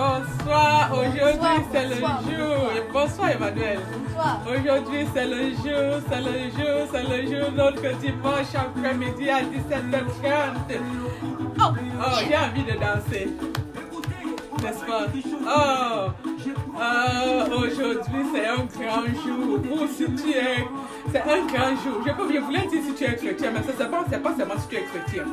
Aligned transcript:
bonsoir. 0.00 0.90
Aujourd'hui, 0.92 1.64
c'est 1.72 1.88
le 1.88 1.94
jour. 1.96 2.70
Bonsoir, 2.92 3.30
Emmanuel. 3.30 3.80
Bonsoir. 3.92 4.40
Aujourd'hui, 4.46 5.06
c'est 5.14 5.26
le 5.26 5.50
jour, 5.50 6.00
c'est 6.08 6.22
le 6.28 6.36
jour, 6.56 6.78
c'est 6.92 7.02
le 7.02 7.18
jour. 7.26 7.52
Notre 7.52 7.98
dimanche 7.98 8.54
après-midi 8.54 9.28
à 9.30 9.42
17h30. 9.42 10.78
Oh, 11.58 11.62
oh 11.62 12.04
j'ai 12.26 12.36
envie 12.36 12.64
de 12.64 12.78
danser. 12.78 13.28
N'est-ce 14.62 14.84
pas? 14.84 15.06
Oh, 15.46 16.10
oh, 16.76 17.54
aujourd'hui, 17.56 18.22
c'est 18.34 18.46
un 18.46 18.64
grand 18.76 19.06
jour. 19.24 19.58
Ou 19.72 19.86
si 19.86 20.04
tu 20.04 20.30
es. 20.30 20.66
C'est 21.12 21.22
un 21.22 21.46
grand 21.46 21.74
jour. 21.82 22.02
Je, 22.06 22.12
peux, 22.12 22.32
je 22.32 22.40
voulais 22.40 22.66
dire 22.66 22.80
si 22.86 22.94
tu 22.94 23.04
es 23.04 23.16
chrétien, 23.16 23.50
mais 23.52 23.62
ce 23.62 23.82
n'est 23.82 23.88
pas, 23.88 24.02
pas 24.02 24.36
seulement 24.36 24.54
si 24.58 24.68
tu 24.68 24.76
es 24.76 24.82
chrétien. 24.82 25.24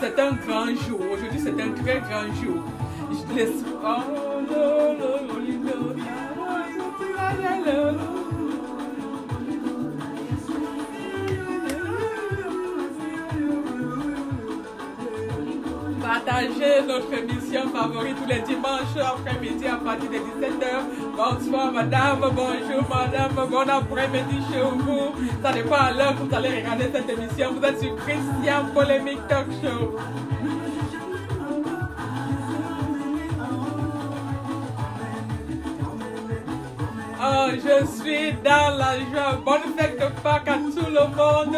C'est 0.00 0.18
un 0.18 0.32
grand 0.32 0.66
jour. 0.86 1.00
Aujourd'hui, 1.12 1.40
c'est 1.42 1.60
un 1.60 1.70
très 1.82 2.00
grand 2.00 2.26
jour. 2.42 2.62
Partagez 3.34 3.50
notre 16.86 17.12
émission 17.12 17.68
favorite 17.70 18.16
tous 18.16 18.28
les 18.28 18.38
dimanches 18.42 18.96
après-midi 18.96 19.66
à 19.66 19.78
partir 19.78 20.10
de 20.10 20.16
17h. 20.16 20.84
Bonsoir 21.16 21.72
madame, 21.72 22.20
bonjour 22.20 22.88
madame, 22.88 23.34
bon 23.50 23.68
après-midi 23.68 24.44
chez 24.48 24.60
vous. 24.60 25.12
Ça 25.42 25.52
dépend 25.52 25.74
à 25.74 25.90
l'heure 25.92 26.16
que 26.16 26.22
vous 26.22 26.32
allez 26.36 26.60
regarder 26.60 26.88
cette 26.94 27.10
émission. 27.10 27.54
Vous 27.54 27.64
êtes 27.66 27.80
sur 27.80 27.96
Christian 27.96 28.66
Polémique 28.72 29.26
Talk 29.26 29.48
Show. 29.60 29.96
Oh, 37.26 37.48
je 37.52 37.86
suis 37.86 38.32
dans 38.44 38.76
la 38.76 38.98
joie. 38.98 39.40
Bonne 39.42 39.74
fête 39.78 39.98
de 39.98 40.20
Pâques 40.20 40.46
à 40.46 40.56
tout 40.56 40.90
le 40.90 41.06
monde. 41.16 41.56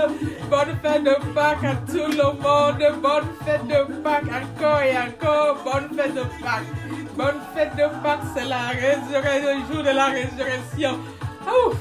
Bonne 0.49 0.77
fête 0.81 1.03
de 1.03 1.35
Pâques 1.35 1.65
à 1.65 1.75
tout 1.91 2.09
le 2.09 2.27
monde. 2.41 3.01
Bonne 3.03 3.29
fête 3.45 3.67
de 3.67 4.01
Pâques 4.01 4.31
encore 4.31 4.81
et 4.83 4.97
encore. 4.97 5.59
Bonne 5.65 5.99
fête 5.99 6.15
de 6.15 6.21
Pâques. 6.41 6.71
Bonne 7.17 7.41
fête 7.53 7.75
de 7.75 7.89
Pâques, 8.01 8.21
c'est 8.37 8.45
la 8.45 8.69
résurrection, 8.69 9.59
le 9.59 9.75
jour 9.75 9.83
de 9.83 9.91
la 9.91 10.07
résurrection. 10.07 11.01
Ouf, 11.47 11.77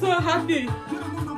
so 0.00 0.06
happy. 0.06 0.68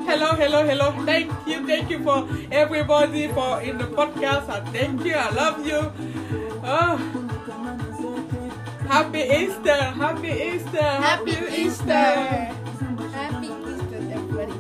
Hello, 0.07 0.37
hello, 0.39 0.59
hello. 0.61 0.93
Thank 1.05 1.31
you, 1.45 1.67
thank 1.67 1.91
you 1.91 1.99
for 2.05 2.29
everybody 2.53 3.27
for 3.29 3.61
in 3.63 3.79
the 3.79 3.87
podcast. 3.87 4.47
Thank 4.73 5.05
you. 5.05 5.15
I 5.17 5.35
love 5.35 5.67
you. 5.67 5.91
Oh. 6.65 7.34
Happy 8.89 9.19
Easter! 9.19 9.71
Happy 9.73 10.29
Easter! 10.29 10.79
Happy 10.79 11.33
Easter. 11.51 11.93
Happy 13.13 13.47
Easter, 13.47 14.01
everybody. 14.13 14.53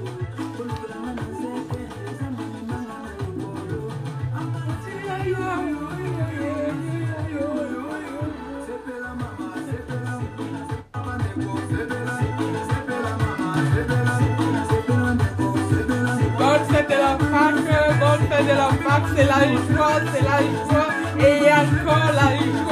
Bonne 16.38 16.86
de 16.88 16.96
la 16.96 17.14
Pâque, 17.16 17.68
bonne 18.00 18.46
de 18.46 18.54
la 18.54 18.68
Pâque, 18.84 19.08
c'est 19.14 19.24
la 19.24 19.40
joie, 19.44 19.98
c'est 20.12 20.22
la 20.22 20.38
joie, 20.40 20.90
et 21.18 21.52
encore 21.52 22.12
la 22.14 22.28
joie. 22.36 22.63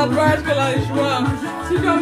Ça 0.00 0.06
doit 0.06 0.24
la 0.24 0.70
joie. 0.88 1.20
Dois- 1.82 1.98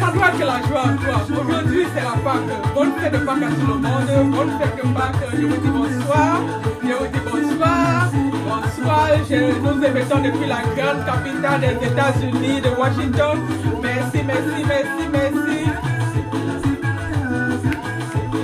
ça 0.00 0.06
doit 0.12 0.28
être 0.28 0.38
la 0.40 0.58
joie, 0.66 0.90
toi. 1.04 1.40
Aujourd'hui, 1.40 1.86
c'est 1.94 2.02
la 2.02 2.16
Pâque. 2.24 2.74
Bonne 2.74 2.92
fête 2.98 3.12
de 3.12 3.18
Pâques 3.18 3.42
à 3.44 3.46
tout 3.46 3.66
le 3.68 3.74
monde. 3.74 4.32
Bonne 4.34 4.50
fête 4.58 4.76
de 4.76 4.88
Pâques. 4.92 5.22
Je 5.38 5.46
vous 5.46 5.56
dis 5.56 5.68
bonsoir. 5.68 6.40
Je 6.82 6.94
vous 6.94 7.06
dis 7.06 7.20
bonsoir. 7.30 8.10
Bonsoir. 8.44 9.08
Je, 9.30 9.36
nous 9.36 9.84
émettons 9.84 10.18
depuis 10.18 10.48
la 10.48 10.62
grande 10.74 11.04
capitale 11.06 11.60
des 11.60 11.86
États-Unis, 11.86 12.60
de 12.60 12.70
Washington. 12.70 13.38
Merci, 13.84 14.24
merci, 14.26 14.64
merci, 14.66 15.04
merci. 15.12 15.58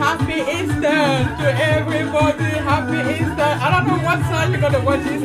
Happy 0.01 0.39
Easter 0.55 1.27
to 1.41 1.49
everybody. 1.75 2.53
Happy 2.65 2.99
Easter. 3.11 3.51
I 3.61 3.71
don't 3.73 3.87
know 3.89 3.99
what 4.07 4.21
time 4.31 4.53
you're 4.53 4.61
gonna 4.61 4.79
watch 4.85 5.03
this 5.03 5.21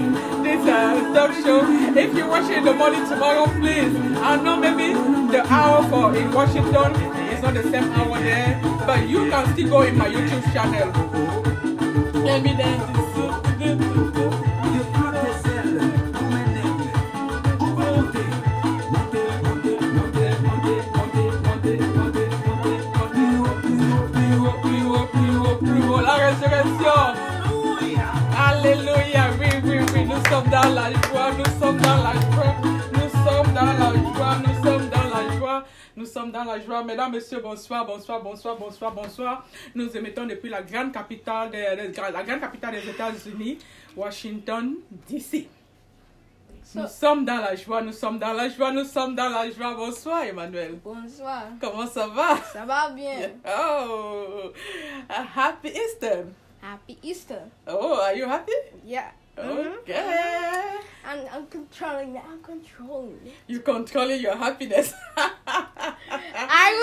show. 0.69 1.62
If 1.97 2.16
you 2.16 2.28
watch 2.28 2.50
it 2.50 2.59
in 2.59 2.66
the 2.66 2.74
morning 2.74 3.07
tomorrow, 3.07 3.46
please. 3.59 3.96
I 4.18 4.35
know 4.41 4.57
maybe 4.57 4.94
the 5.31 5.41
hour 5.52 5.88
for 5.90 6.16
in 6.16 6.31
Washington 6.31 6.96
is 7.34 7.41
not 7.41 7.53
the 7.53 7.63
same 7.63 7.91
hour 7.94 8.19
there, 8.19 8.59
but 8.85 9.08
you 9.08 9.29
can 9.29 9.53
still 9.53 9.69
go 9.69 9.81
in 9.81 9.97
my 9.97 10.08
YouTube 10.08 10.44
channel. 10.53 10.90
Let 12.24 12.44
sommes 30.40 30.50
dans 30.52 30.74
la 30.74 30.92
joie, 30.92 31.32
nous 31.38 31.60
sommes 31.60 31.78
dans 31.80 31.98
la 32.04 32.14
joie, 32.14 32.56
nous 32.94 33.10
sommes 33.10 33.54
dans 33.54 33.66
la 33.66 33.92
joie, 34.16 34.36
nous 34.46 34.64
sommes 34.64 34.90
dans 34.90 35.04
la 35.04 35.38
joie, 35.38 35.64
nous 35.98 36.06
sommes 36.06 36.32
dans 36.32 36.44
la 36.46 36.60
joie. 36.60 36.84
Mesdames, 36.84 37.12
Messieurs, 37.12 37.40
bonsoir, 37.42 37.86
bonsoir, 37.86 38.22
bonsoir, 38.22 38.56
bonsoir, 38.58 38.92
bonsoir. 38.94 39.46
Nous 39.76 39.96
émettons 39.98 40.26
depuis 40.26 40.50
la 40.50 40.62
grande 40.62 40.94
capitale, 40.94 41.52
des- 41.52 41.92
la 42.12 42.24
grande 42.24 42.40
capitale 42.40 42.72
des 42.76 42.90
États-Unis, 42.90 43.58
Washington, 43.98 44.76
D.C. 45.10 45.50
Nous 46.76 46.88
sommes 46.88 47.26
dans 47.26 47.38
la 47.38 47.56
joie, 47.56 47.82
nous 47.82 47.92
sommes 47.92 48.20
dans 48.20 48.32
la 48.34 48.48
joie, 48.48 48.72
nous 48.72 48.86
sommes 48.86 49.16
dans 49.16 49.30
la 49.30 49.50
joie. 49.52 49.74
Bonsoir, 49.74 50.24
Emmanuel. 50.24 50.80
Bonsoir. 50.84 51.44
Comment 51.60 51.88
ça 51.88 52.08
va? 52.08 52.38
Ça 52.54 52.64
va 52.64 52.92
bien? 52.92 53.32
Oh, 53.46 54.52
happy 55.36 55.70
Easter. 55.70 56.26
Happy 56.62 56.98
Easter. 57.04 57.42
Oh, 57.68 57.96
are 57.96 58.16
you 58.16 58.26
happy? 58.30 58.52
Yeah. 58.86 59.12
Okay. 59.40 59.94
Mm-hmm. 59.94 60.86
I'm, 61.08 61.28
I'm 61.32 61.48
controlling 61.48 62.14
that. 62.14 62.26
I'm 62.30 62.42
controlling 62.42 63.20
it. 63.26 63.34
You 63.48 63.62
controlling 63.62 64.22
your 64.22 64.36
happiness. 64.36 64.94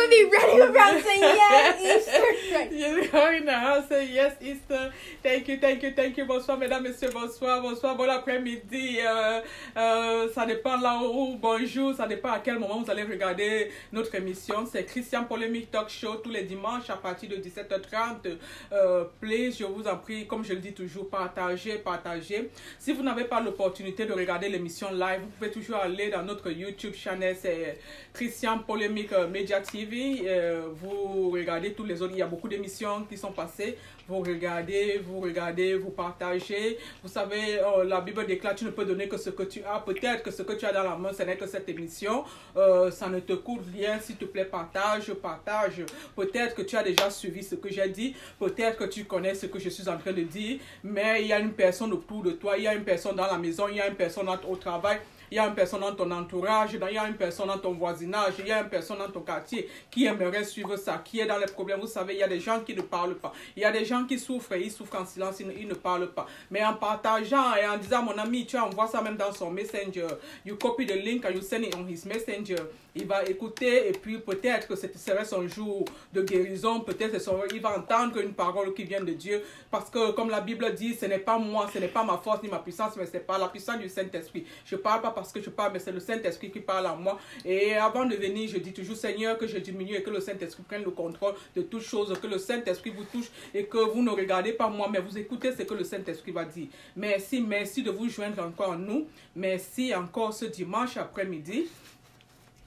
Will 0.06 0.24
be 0.24 0.30
running 0.30 0.60
around 0.76 1.02
saying 1.02 1.20
yes, 1.20 1.80
Easter. 2.72 3.32
In 3.32 3.44
the 3.44 3.52
house 3.52 3.90
yes, 3.90 4.36
Easter. 4.40 4.92
Thank 5.22 5.48
you, 5.48 5.58
thank 5.58 5.82
you, 5.82 5.92
thank 5.92 6.16
you. 6.16 6.24
Bonsoir, 6.26 6.58
mesdames, 6.58 6.84
messieurs, 6.84 7.10
bonsoir, 7.12 7.60
bonsoir, 7.60 7.96
bon 7.96 8.08
après-midi. 8.08 8.98
Euh, 9.00 9.40
euh, 9.76 10.28
ça 10.32 10.46
dépend 10.46 10.76
là 10.76 11.00
où, 11.02 11.36
bonjour, 11.36 11.94
ça 11.94 12.06
dépend 12.06 12.30
à 12.30 12.38
quel 12.38 12.58
moment 12.58 12.80
vous 12.80 12.90
allez 12.90 13.02
regarder 13.02 13.72
notre 13.92 14.14
émission. 14.14 14.66
C'est 14.70 14.84
Christian 14.84 15.24
Polémique 15.24 15.70
Talk 15.70 15.88
Show 15.88 16.16
tous 16.16 16.30
les 16.30 16.44
dimanches 16.44 16.88
à 16.88 16.96
partir 16.96 17.28
de 17.30 17.36
17h30. 17.36 18.36
Euh, 18.72 19.04
please, 19.20 19.56
je 19.58 19.64
vous 19.64 19.88
en 19.88 19.96
prie, 19.96 20.26
comme 20.26 20.44
je 20.44 20.52
le 20.52 20.60
dis 20.60 20.72
toujours, 20.72 21.10
partagez, 21.10 21.78
partagez. 21.78 22.50
Si 22.78 22.92
vous 22.92 23.02
n'avez 23.02 23.24
pas 23.24 23.40
l'opportunité 23.40 24.06
de 24.06 24.12
regarder 24.12 24.48
l'émission 24.48 24.92
live, 24.92 25.20
vous 25.22 25.30
pouvez 25.38 25.50
toujours 25.50 25.78
aller 25.78 26.10
dans 26.10 26.22
notre 26.22 26.50
YouTube 26.50 26.94
channel, 26.94 27.36
c'est 27.40 27.78
Christian 28.16 28.60
Polémique 28.60 29.12
euh, 29.12 29.28
Media 29.28 29.60
TV. 29.60 30.22
Euh, 30.24 30.68
vous 30.72 31.28
regardez 31.28 31.74
tous 31.74 31.84
les 31.84 32.00
autres, 32.00 32.14
il 32.14 32.20
y 32.20 32.22
a 32.22 32.26
beaucoup 32.26 32.48
d'émissions 32.48 33.04
qui 33.04 33.18
sont 33.18 33.30
passées. 33.30 33.76
Vous 34.08 34.20
regardez, 34.20 35.02
vous 35.04 35.20
regardez, 35.20 35.74
vous 35.74 35.90
partagez. 35.90 36.78
Vous 37.02 37.10
savez, 37.10 37.58
euh, 37.58 37.84
la 37.84 38.00
Bible 38.00 38.24
déclare, 38.24 38.54
tu 38.54 38.64
ne 38.64 38.70
peux 38.70 38.86
donner 38.86 39.06
que 39.06 39.18
ce 39.18 39.28
que 39.28 39.42
tu 39.42 39.62
as. 39.64 39.80
Peut-être 39.80 40.22
que 40.22 40.30
ce 40.30 40.42
que 40.42 40.54
tu 40.54 40.64
as 40.64 40.72
dans 40.72 40.84
la 40.84 40.96
main, 40.96 41.12
ce 41.12 41.24
n'est 41.24 41.36
que 41.36 41.46
cette 41.46 41.68
émission. 41.68 42.24
Ça 42.54 43.08
ne 43.08 43.20
te 43.20 43.34
coûte 43.34 43.60
rien. 43.74 43.98
S'il 44.00 44.16
te 44.16 44.24
plaît, 44.24 44.46
partage, 44.46 45.12
partage. 45.12 45.84
Peut-être 46.14 46.54
que 46.54 46.62
tu 46.62 46.74
as 46.74 46.82
déjà 46.82 47.10
suivi 47.10 47.42
ce 47.42 47.56
que 47.56 47.70
j'ai 47.70 47.88
dit. 47.90 48.14
Peut-être 48.38 48.78
que 48.78 48.84
tu 48.84 49.04
connais 49.04 49.34
ce 49.34 49.44
que 49.44 49.58
je 49.58 49.68
suis 49.68 49.88
en 49.90 49.98
train 49.98 50.12
de 50.12 50.22
dire. 50.22 50.58
Mais 50.82 51.20
il 51.20 51.28
y 51.28 51.34
a 51.34 51.38
une 51.38 51.52
personne 51.52 51.92
autour 51.92 52.22
de 52.22 52.30
toi. 52.30 52.56
Il 52.56 52.64
y 52.64 52.68
a 52.68 52.74
une 52.74 52.84
personne 52.84 53.16
dans 53.16 53.26
la 53.26 53.36
maison. 53.36 53.66
Il 53.68 53.76
y 53.76 53.80
a 53.80 53.88
une 53.88 53.94
personne 53.94 54.28
au 54.48 54.56
travail. 54.56 55.00
Il 55.30 55.36
y 55.36 55.38
a 55.38 55.46
une 55.46 55.54
personne 55.54 55.80
dans 55.80 55.94
ton 55.94 56.10
entourage, 56.10 56.70
il 56.74 56.94
y 56.94 56.98
a 56.98 57.06
une 57.06 57.16
personne 57.16 57.48
dans 57.48 57.58
ton 57.58 57.72
voisinage, 57.72 58.34
il 58.38 58.46
y 58.46 58.52
a 58.52 58.62
une 58.62 58.68
personne 58.68 58.98
dans 58.98 59.10
ton 59.10 59.20
quartier 59.20 59.68
qui 59.90 60.06
aimerait 60.06 60.44
suivre 60.44 60.76
ça, 60.76 61.00
qui 61.04 61.20
est 61.20 61.26
dans 61.26 61.38
les 61.38 61.46
problèmes. 61.46 61.80
Vous 61.80 61.86
savez, 61.86 62.14
il 62.14 62.20
y 62.20 62.22
a 62.22 62.28
des 62.28 62.40
gens 62.40 62.60
qui 62.60 62.74
ne 62.74 62.82
parlent 62.82 63.16
pas. 63.16 63.32
Il 63.56 63.62
y 63.62 63.64
a 63.64 63.72
des 63.72 63.84
gens 63.84 64.04
qui 64.04 64.18
souffrent 64.18 64.56
ils 64.56 64.70
souffrent 64.70 65.00
en 65.00 65.06
silence, 65.06 65.40
ils 65.40 65.46
ne, 65.46 65.52
ils 65.52 65.68
ne 65.68 65.74
parlent 65.74 66.12
pas. 66.12 66.26
Mais 66.50 66.64
en 66.64 66.74
partageant 66.74 67.54
et 67.54 67.66
en 67.66 67.76
disant, 67.76 68.02
mon 68.02 68.16
ami, 68.18 68.46
tu 68.46 68.56
envoies 68.56 68.86
ça 68.86 69.02
même 69.02 69.16
dans 69.16 69.32
son 69.32 69.50
messenger. 69.50 70.06
You 70.44 70.56
copy 70.56 70.86
the 70.86 70.94
link 70.94 71.24
and 71.24 71.30
you 71.30 71.42
send 71.42 71.62
it 71.62 71.74
on 71.74 71.86
his 71.86 72.04
messenger. 72.06 72.56
Il 72.94 73.06
va 73.06 73.24
écouter 73.24 73.88
et 73.88 73.92
puis 73.92 74.18
peut-être 74.18 74.68
que 74.68 74.74
ce 74.74 74.86
serait 74.96 75.24
son 75.26 75.46
jour 75.46 75.84
de 76.14 76.22
guérison. 76.22 76.80
Peut-être 76.80 77.16
il 77.52 77.60
va 77.60 77.78
entendre 77.78 78.18
une 78.18 78.32
parole 78.32 78.72
qui 78.72 78.84
vient 78.84 79.02
de 79.02 79.12
Dieu. 79.12 79.42
Parce 79.70 79.90
que 79.90 80.12
comme 80.12 80.30
la 80.30 80.40
Bible 80.40 80.72
dit, 80.74 80.94
ce 80.94 81.04
n'est 81.04 81.18
pas 81.18 81.38
moi, 81.38 81.68
ce 81.72 81.78
n'est 81.78 81.88
pas 81.88 82.04
ma 82.04 82.16
force 82.16 82.42
ni 82.42 82.48
ma 82.48 82.58
puissance, 82.58 82.96
mais 82.96 83.06
c'est 83.06 83.26
pas 83.26 83.36
la 83.36 83.48
puissance 83.48 83.78
du 83.78 83.88
Saint-Esprit. 83.88 84.46
Je 84.64 84.76
parle 84.76 85.02
pas 85.02 85.10
parce 85.16 85.32
que 85.32 85.40
je 85.42 85.48
parle, 85.48 85.72
mais 85.72 85.78
c'est 85.78 85.92
le 85.92 85.98
Saint-Esprit 85.98 86.50
qui 86.50 86.60
parle 86.60 86.86
en 86.86 86.96
moi. 86.96 87.18
Et 87.44 87.74
avant 87.74 88.04
de 88.04 88.14
venir, 88.14 88.48
je 88.52 88.58
dis 88.58 88.74
toujours, 88.74 88.96
Seigneur, 88.96 89.38
que 89.38 89.46
je 89.46 89.56
diminue 89.56 89.94
et 89.94 90.02
que 90.02 90.10
le 90.10 90.20
Saint-Esprit 90.20 90.62
prenne 90.62 90.84
le 90.84 90.90
contrôle 90.90 91.34
de 91.56 91.62
toutes 91.62 91.82
choses, 91.82 92.12
que 92.20 92.26
le 92.26 92.38
Saint-Esprit 92.38 92.90
vous 92.90 93.04
touche 93.04 93.30
et 93.54 93.64
que 93.64 93.78
vous 93.78 94.02
ne 94.02 94.10
regardez 94.10 94.52
pas 94.52 94.68
moi, 94.68 94.88
mais 94.92 95.00
vous 95.00 95.16
écoutez 95.16 95.52
ce 95.52 95.62
que 95.62 95.74
le 95.74 95.84
Saint-Esprit 95.84 96.32
va 96.32 96.44
dire. 96.44 96.66
Merci, 96.94 97.40
merci 97.40 97.82
de 97.82 97.90
vous 97.90 98.10
joindre 98.10 98.42
encore 98.42 98.72
à 98.74 98.76
nous. 98.76 99.06
Merci 99.34 99.94
encore 99.94 100.34
ce 100.34 100.44
dimanche 100.44 100.98
après-midi. 100.98 101.66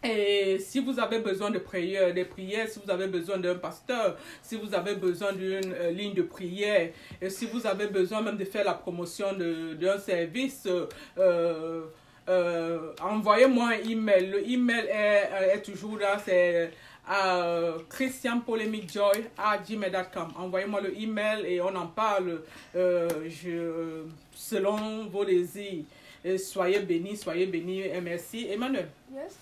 Et 0.03 0.59
si 0.59 0.79
vous 0.79 0.97
avez 0.97 1.19
besoin 1.19 1.51
de 1.51 1.59
prières, 1.59 2.13
des 2.13 2.23
prières, 2.23 2.69
si 2.69 2.79
vous 2.83 2.89
avez 2.89 3.07
besoin 3.07 3.37
d'un 3.37 3.55
pasteur, 3.55 4.17
si 4.41 4.55
vous 4.55 4.73
avez 4.73 4.95
besoin 4.95 5.33
d'une 5.33 5.73
euh, 5.73 5.91
ligne 5.91 6.13
de 6.13 6.21
prière, 6.21 6.91
et 7.21 7.29
si 7.29 7.45
vous 7.45 7.67
avez 7.67 7.87
besoin 7.87 8.21
même 8.21 8.37
de 8.37 8.45
faire 8.45 8.63
la 8.63 8.75
promotion 8.75 9.33
d'un 9.33 9.97
service, 9.97 10.67
euh, 11.17 11.83
euh, 12.29 12.93
envoyez-moi 13.01 13.69
un 13.69 13.89
email. 13.89 14.27
Le 14.27 14.47
email 14.47 14.85
est, 14.85 15.29
euh, 15.31 15.53
est 15.53 15.61
toujours 15.61 15.97
là, 15.97 16.17
c'est 16.23 16.71
à 17.07 17.73
christianpolemicjoy 17.89 19.25
à 19.35 19.57
gmail.com. 19.57 20.33
Envoyez-moi 20.37 20.81
le 20.81 20.95
email 20.97 21.45
et 21.45 21.59
on 21.59 21.75
en 21.75 21.87
parle 21.87 22.41
euh, 22.75 23.09
je, 23.27 24.03
selon 24.33 25.07
vos 25.07 25.25
désirs. 25.25 25.83
Et 26.23 26.37
soyez 26.37 26.79
bénis, 26.79 27.17
soyez 27.17 27.47
bénis 27.47 27.81
et 27.81 28.01
merci. 28.01 28.47
Emmanuel. 28.51 28.89
Yes. 29.11 29.35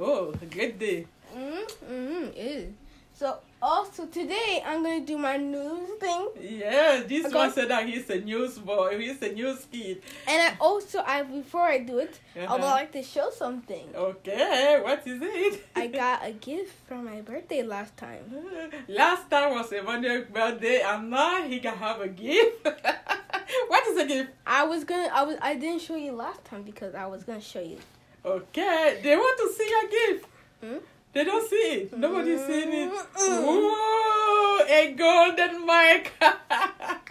Oh, 0.00 0.32
great 0.50 0.78
day. 0.78 1.06
Mm-hmm. 1.36 2.28
It 2.36 2.38
is. 2.38 2.66
So 3.14 3.34
also 3.62 4.06
today 4.06 4.62
I'm 4.66 4.82
gonna 4.82 5.00
do 5.00 5.16
my 5.16 5.36
news 5.36 5.88
thing, 6.00 6.28
Yeah, 6.40 7.02
this 7.06 7.26
Okay. 7.26 7.34
one 7.36 7.52
said 7.52 7.68
that 7.68 7.88
he's 7.88 8.10
a 8.10 8.18
news 8.20 8.58
boy, 8.58 8.98
he's 8.98 9.22
a 9.22 9.32
news 9.32 9.66
kid. 9.70 10.02
and 10.26 10.42
I 10.42 10.56
also 10.60 10.98
I 11.06 11.22
before 11.22 11.62
I 11.62 11.78
do 11.78 11.98
it, 11.98 12.18
I 12.36 12.40
would 12.40 12.48
Uh-huh. 12.60 12.74
like 12.80 12.92
to 12.92 13.02
show 13.02 13.30
something. 13.30 13.86
Okay, 13.94 14.80
what 14.82 15.06
is 15.06 15.20
it? 15.22 15.62
I 15.76 15.86
got 16.02 16.26
a 16.26 16.32
gift 16.32 16.74
for 16.88 16.96
my 16.96 17.20
birthday 17.20 17.62
last 17.62 17.96
time. 17.96 18.24
Last 18.88 19.30
time 19.30 19.52
was 19.54 19.70
Emmanuel's 19.72 20.26
birthday, 20.26 20.80
and 20.82 21.10
now 21.10 21.42
he 21.42 21.60
can 21.60 21.76
have 21.76 22.00
a 22.00 22.08
gift. 22.08 22.66
what 23.68 23.86
is 23.88 23.96
the 23.96 24.04
gift? 24.06 24.30
I 24.46 24.64
was 24.64 24.82
gonna 24.84 25.08
I 25.12 25.22
was 25.22 25.36
I 25.40 25.54
didn't 25.54 25.80
show 25.82 25.96
you 25.96 26.12
last 26.12 26.44
time 26.44 26.62
because 26.62 26.94
I 26.94 27.06
was 27.06 27.22
gonna 27.24 27.40
show 27.40 27.60
you. 27.60 27.78
Okay, 28.24 29.00
they 29.02 29.16
want 29.16 29.36
to 29.38 29.46
see 29.56 29.68
your 29.74 29.86
gift. 29.98 30.26
Hmm? 30.62 30.78
They 31.12 31.24
don't 31.24 31.46
see 31.48 31.56
it. 31.56 31.92
Nobody's 31.98 32.44
seen 32.46 32.72
it. 32.72 32.90
Ooh, 33.20 34.62
a 34.66 34.92
golden 34.96 35.66
mic. 35.66 36.12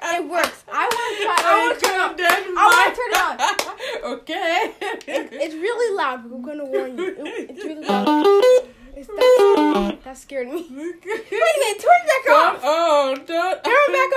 It 0.03 0.27
works. 0.27 0.63
I 0.67 0.89
want 0.91 1.17
to 1.17 1.23
try. 1.29 1.35
I 1.39 1.41
want 1.61 1.79
to 1.79 1.85
turn 1.85 1.95
it 1.95 2.01
on. 2.01 2.15
I 2.57 2.59
wanna 2.67 2.95
turn 2.97 3.11
it 3.13 3.19
on. 4.03 4.11
okay. 4.19 4.73
It, 5.07 5.29
it's 5.31 5.53
really 5.55 5.95
loud. 5.95 6.25
We're 6.29 6.41
gonna 6.41 6.65
warn 6.65 6.97
you. 6.97 7.05
It- 7.07 7.49
it's 7.51 7.63
really 7.63 7.85
loud. 7.85 8.25
It's, 8.97 9.07
that, 9.07 9.99
that 10.03 10.17
scared 10.17 10.47
me. 10.49 10.55
Wait 10.55 10.69
a 10.69 10.73
minute. 10.75 11.01
Turn 11.79 12.01
it 12.01 12.07
back 12.11 12.25
on. 12.33 12.55
on, 12.55 12.59
oh, 12.63 13.15
don't. 13.25 13.63
Turn 13.63 13.87
it 13.87 13.91
back 14.01 14.11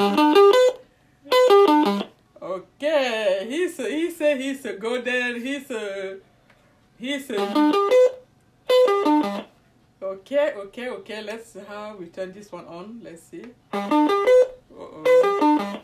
on. 0.00 0.42
Okay, 2.42 3.46
he's 3.48 3.78
a, 3.78 3.88
he 3.88 4.10
said 4.10 4.40
he's 4.40 4.64
a 4.64 4.72
golden, 4.74 5.40
he's 5.40 5.70
a, 5.70 6.16
he's 6.98 7.30
a. 7.30 7.72
Okay, 10.02 10.52
okay, 10.56 10.88
okay. 10.88 11.22
Let's 11.22 11.52
see 11.52 11.60
how 11.60 11.94
we 11.96 12.06
turn 12.06 12.32
this 12.32 12.50
one 12.50 12.66
on. 12.66 13.00
Let's 13.04 13.22
see. 13.22 13.44
Uh-oh. 13.72 15.80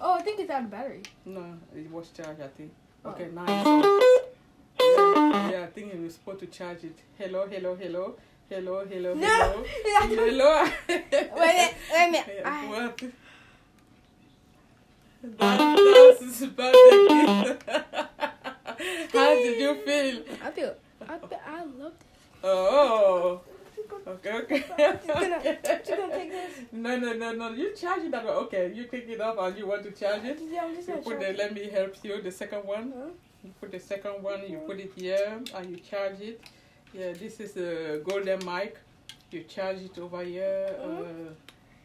Oh, 0.00 0.14
I 0.14 0.22
think 0.22 0.38
it's 0.38 0.48
out 0.48 0.62
of 0.62 0.70
battery. 0.70 1.02
No, 1.26 1.58
it 1.74 1.90
was 1.90 2.08
charged. 2.10 2.40
I 2.40 2.46
think. 2.46 2.70
Oh. 3.04 3.10
Okay, 3.10 3.28
on. 3.36 3.82
Yeah, 4.78 5.50
yeah, 5.50 5.62
I 5.64 5.66
think 5.66 5.92
he 5.92 5.98
was 5.98 6.14
supposed 6.14 6.38
to 6.40 6.46
charge 6.46 6.84
it. 6.84 6.96
Hello, 7.18 7.48
hello, 7.50 7.74
hello, 7.74 8.14
hello, 8.48 8.86
hello, 8.86 9.14
No. 9.14 9.26
hello, 9.26 9.64
hello. 10.06 10.64
Wait 10.88 11.04
a 11.12 11.20
minute. 11.30 11.32
Wait 11.34 11.74
a 11.92 12.10
minute. 12.12 12.42
I, 12.44 12.66
what? 12.68 13.02
That, 15.22 16.16
that's 16.18 16.42
about 16.42 16.72
the. 16.72 17.58
How 19.12 19.34
did 19.34 19.60
you 19.60 19.74
feel? 19.84 20.22
I 20.42 20.50
feel. 20.52 20.74
I, 21.08 21.18
feel, 21.18 21.40
I 21.44 21.64
love 21.64 21.92
it. 22.00 22.06
Oh. 22.42 23.40
Okay, 24.06 24.32
okay. 24.32 24.64
Just 24.78 25.06
gonna, 25.06 25.40
just 25.42 25.90
gonna 25.90 26.12
take 26.12 26.30
this. 26.38 26.50
No, 26.72 26.96
no, 26.96 27.12
no, 27.12 27.32
no. 27.32 27.50
You 27.50 27.74
charge 27.74 28.02
it 28.04 28.10
that 28.12 28.24
way. 28.24 28.30
Okay, 28.32 28.72
you 28.74 28.84
pick 28.84 29.08
it 29.08 29.20
up 29.20 29.38
and 29.38 29.56
you 29.58 29.66
want 29.66 29.82
to 29.84 29.90
charge 29.92 30.24
it. 30.24 30.40
Yeah, 30.50 30.64
I'm 30.64 30.74
just 30.74 30.88
You 30.88 30.94
put 30.96 31.20
the, 31.20 31.30
it. 31.30 31.38
let 31.38 31.52
me 31.54 31.68
help 31.68 31.94
you. 32.02 32.20
The 32.22 32.30
second 32.30 32.64
one. 32.64 32.92
Huh? 32.96 33.10
You 33.44 33.52
put 33.60 33.72
the 33.72 33.80
second 33.80 34.22
one, 34.22 34.40
you 34.48 34.58
put 34.66 34.78
it 34.80 34.92
here 34.96 35.40
and 35.54 35.70
you 35.70 35.76
charge 35.78 36.20
it. 36.20 36.40
Yeah, 36.92 37.12
this 37.12 37.40
is 37.40 37.56
a 37.56 38.00
golden 38.04 38.38
mic. 38.44 38.76
You 39.30 39.44
charge 39.44 39.78
it 39.82 39.98
over 39.98 40.22
here. 40.24 40.68
Uh, 40.82 41.32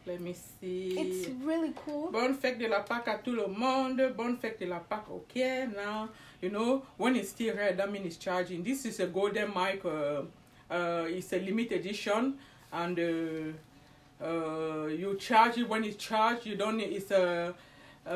let 0.06 0.20
me 0.22 0.34
see. 0.34 0.98
It's 1.00 1.30
really 1.44 1.74
cool. 1.86 2.12
Bonne 2.12 2.34
fête 2.36 2.60
de 2.60 2.68
la 2.68 2.82
Pâque 2.82 3.08
à 3.08 3.18
tout 3.24 3.36
le 3.36 3.48
monde. 3.48 4.02
Bonne 4.18 4.38
fête 4.38 4.60
de 4.60 4.66
la 4.66 4.80
Pâque. 4.80 5.10
Okay, 5.12 5.68
now, 5.76 6.10
you 6.42 6.50
know, 6.50 6.84
when 6.98 7.16
it's 7.16 7.30
still 7.30 7.56
red, 7.56 7.78
that 7.78 7.92
means 7.92 8.06
it's 8.06 8.18
charging. 8.18 8.64
This 8.64 8.86
is 8.86 9.00
a 9.00 9.08
golden 9.08 9.48
mic. 9.54 9.84
Uh, 9.86 10.24
uh, 10.70 11.06
it's 11.08 11.34
a 11.34 11.40
limited 11.40 11.80
edition. 11.80 12.36
And 12.72 13.00
uh, 13.00 14.24
uh, 14.26 14.88
you 14.88 15.16
charge 15.20 15.58
it 15.58 15.70
when 15.70 15.84
it's 15.84 15.98
charged. 15.98 16.46
You 16.46 16.56
don't 16.56 16.78
need, 16.78 16.92
it's 16.92 17.12
a, 17.12 17.54
uh, 18.08 18.12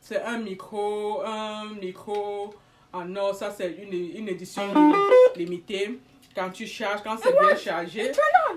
c'est 0.00 0.22
un 0.22 0.38
micro, 0.38 1.22
un 1.24 1.74
micro. 1.80 2.54
Ah 2.92 3.04
non, 3.06 3.32
ça 3.32 3.50
c'est 3.50 3.70
une, 3.72 3.92
une 3.92 4.28
édition 4.28 4.62
limitée. 5.36 5.98
Quand 6.34 6.50
tu 6.50 6.66
charges, 6.66 7.02
quand 7.02 7.16
c'est 7.22 7.38
bien 7.38 7.56
chargé, 7.56 8.12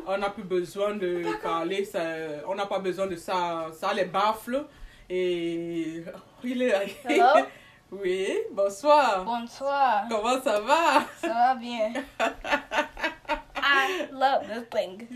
on. 0.07 0.18
n'a 0.18 0.30
plus 0.30 0.44
besoin 0.44 0.95
de 0.95 1.24
parler, 1.42 1.83
ça, 1.83 2.01
on 2.47 2.56
n'a 2.56 2.65
pas 2.65 2.80
besoin 2.80 3.07
de 3.07 3.15
ça, 3.18 3.68
ça 3.74 3.94
les 3.94 4.06
baffle. 4.06 4.65
Et 5.09 6.03
il 6.44 6.62
est? 6.62 6.95
Oui, 7.91 8.37
bonsoir. 8.51 9.23
Bonsoir. 9.23 10.05
Comment 10.09 10.41
ça 10.41 10.59
va? 10.59 11.05
Ça 11.21 11.27
va 11.27 11.55
bien. 11.55 11.93
I 13.57 14.07
love 14.11 14.47
this 14.47 14.65
thing. 14.71 15.07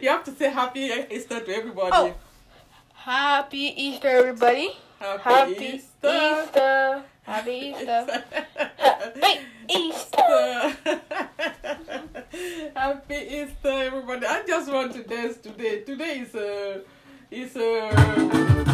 You 0.00 0.08
have 0.08 0.22
to 0.24 0.32
say 0.32 0.48
happy 0.50 0.90
Easter 1.10 1.40
to 1.40 1.50
everybody. 1.54 1.90
Oh. 1.92 2.14
Happy 2.94 3.74
Easter, 3.76 4.08
everybody. 4.08 4.70
Happy, 5.00 5.22
Happy 5.22 5.74
Easter. 5.74 6.42
Easter. 6.44 7.02
Happy 7.22 7.74
Easter. 7.74 8.24
Happy 8.78 9.40
Easter. 9.68 10.76
Happy 12.76 13.14
Easter, 13.14 13.68
everybody. 13.68 14.26
I 14.26 14.42
just 14.46 14.70
want 14.72 14.92
to 14.92 15.02
dance 15.02 15.38
today. 15.38 15.80
Today 15.80 16.20
is 16.20 16.34
a, 16.36 16.82
is 17.30 17.56
a, 17.56 18.71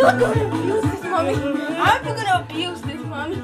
I 0.00 0.10
I'm 0.10 0.18
gonna 0.20 0.46
abuse 0.48 0.82
this 0.82 1.02
mommy. 1.04 1.34
I'm 1.34 2.04
gonna 2.04 2.46
abuse 2.48 2.80
this 2.82 3.00
mommy. 3.02 3.36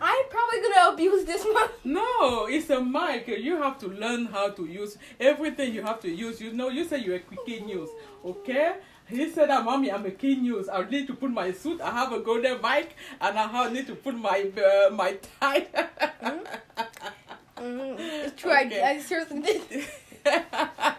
I'm 0.00 0.24
probably 0.30 0.60
gonna 0.62 0.92
abuse 0.92 1.24
this 1.24 1.44
mommy. 1.52 1.72
No, 1.84 2.46
it's 2.46 2.70
a 2.70 2.80
mic. 2.80 3.26
You 3.28 3.56
have 3.56 3.78
to 3.80 3.88
learn 3.88 4.26
how 4.26 4.50
to 4.50 4.64
use 4.66 4.96
everything. 5.18 5.74
You 5.74 5.82
have 5.82 6.00
to 6.00 6.08
use. 6.10 6.40
You 6.40 6.52
know, 6.52 6.68
you 6.68 6.84
say 6.84 6.98
you're 6.98 7.16
a 7.16 7.20
key 7.46 7.60
news, 7.60 7.88
okay? 8.24 8.76
He 9.08 9.28
said 9.30 9.50
that, 9.50 9.64
mommy, 9.64 9.90
I'm 9.90 10.06
a 10.06 10.10
key 10.10 10.36
news. 10.36 10.68
I 10.68 10.88
need 10.88 11.06
to 11.08 11.14
put 11.14 11.30
my 11.30 11.50
suit. 11.52 11.80
I 11.80 11.90
have 11.90 12.12
a 12.12 12.20
golden 12.20 12.62
mic, 12.62 12.96
and 13.20 13.38
I 13.38 13.46
have, 13.46 13.72
need 13.72 13.86
to 13.88 13.94
put 13.96 14.14
my 14.14 14.50
uh, 14.56 14.90
my 14.90 15.18
tie. 15.40 15.66
Mm, 17.58 17.96
it's 17.98 18.40
true. 18.40 18.52
I, 18.52 18.64
Okay. 18.64 18.82
I 18.82 19.00
seriously 19.00 19.40
did. 19.40 19.84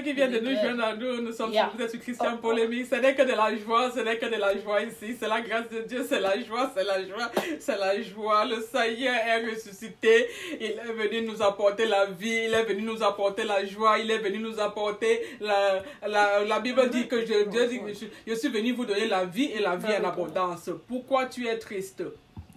ceux 0.00 0.04
qui 0.04 0.12
viennent 0.14 0.32
de 0.32 0.38
nous 0.40 0.50
joindre 0.60 0.84
à 0.84 0.94
nous, 0.96 1.20
nous 1.22 1.32
sommes 1.32 1.52
Yeah. 1.52 1.70
vous 1.76 1.82
êtes 1.82 1.90
sur 1.90 2.00
Christian 2.00 2.32
Oh. 2.34 2.38
Polémique. 2.38 2.86
Ce 2.90 2.94
n'est 2.96 3.14
que 3.14 3.22
de 3.22 3.32
la 3.32 3.54
joie, 3.56 3.90
ce 3.94 4.00
n'est 4.00 4.16
que 4.18 4.26
de 4.26 4.36
la 4.36 4.56
joie 4.58 4.82
ici. 4.82 5.16
C'est 5.18 5.28
la 5.28 5.40
grâce 5.40 5.68
de 5.68 5.80
Dieu, 5.80 6.04
c'est 6.08 6.20
la 6.20 6.40
joie, 6.42 6.70
c'est 6.74 6.84
la 6.84 7.04
joie, 7.06 7.30
c'est 7.58 7.76
la 7.78 8.00
joie. 8.02 8.44
Le 8.46 8.60
Seigneur 8.62 9.14
est 9.14 9.50
ressuscité. 9.50 10.26
Il 10.60 10.66
est 10.66 10.92
venu 10.92 11.22
nous 11.26 11.42
apporter 11.42 11.86
la 11.86 12.06
vie, 12.06 12.44
il 12.46 12.54
est 12.54 12.64
venu 12.64 12.82
nous 12.82 13.02
apporter 13.02 13.44
la 13.44 13.64
joie, 13.64 13.98
il 13.98 14.10
est 14.10 14.18
venu 14.18 14.38
nous 14.38 14.58
apporter 14.60 15.20
la, 15.40 15.82
la, 16.06 16.44
la 16.44 16.60
Bible 16.60 16.88
dit 16.90 17.06
que 17.08 17.20
je, 17.24 17.44
Dieu 17.48 17.66
dit 17.66 17.80
que 17.80 17.92
je, 17.92 18.06
je 18.26 18.34
suis 18.34 18.48
venu 18.48 18.72
vous 18.72 18.84
donner 18.86 19.06
la 19.06 19.24
vie 19.24 19.50
et 19.54 19.60
la 19.60 19.76
vie 19.76 19.92
en 20.00 20.04
abondance. 20.08 20.70
Pourquoi 20.88 21.26
tu 21.26 21.46
es 21.46 21.58
triste? 21.58 22.02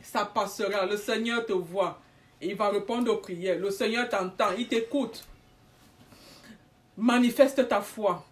Ça 0.02 0.26
passera. 0.26 0.86
Le 0.86 0.98
Seigneur 0.98 1.46
te 1.46 1.54
voit. 1.54 2.00
Il 2.42 2.56
va 2.56 2.70
répondre 2.70 3.12
aux 3.14 3.18
prières. 3.18 3.58
Le 3.58 3.72
Seigneur 3.72 4.10
t'entend, 4.10 4.50
il 4.58 4.68
t'écoute. 4.68 5.24
Manifeste 6.98 7.68
ta 7.68 7.82
foi. 7.82 8.24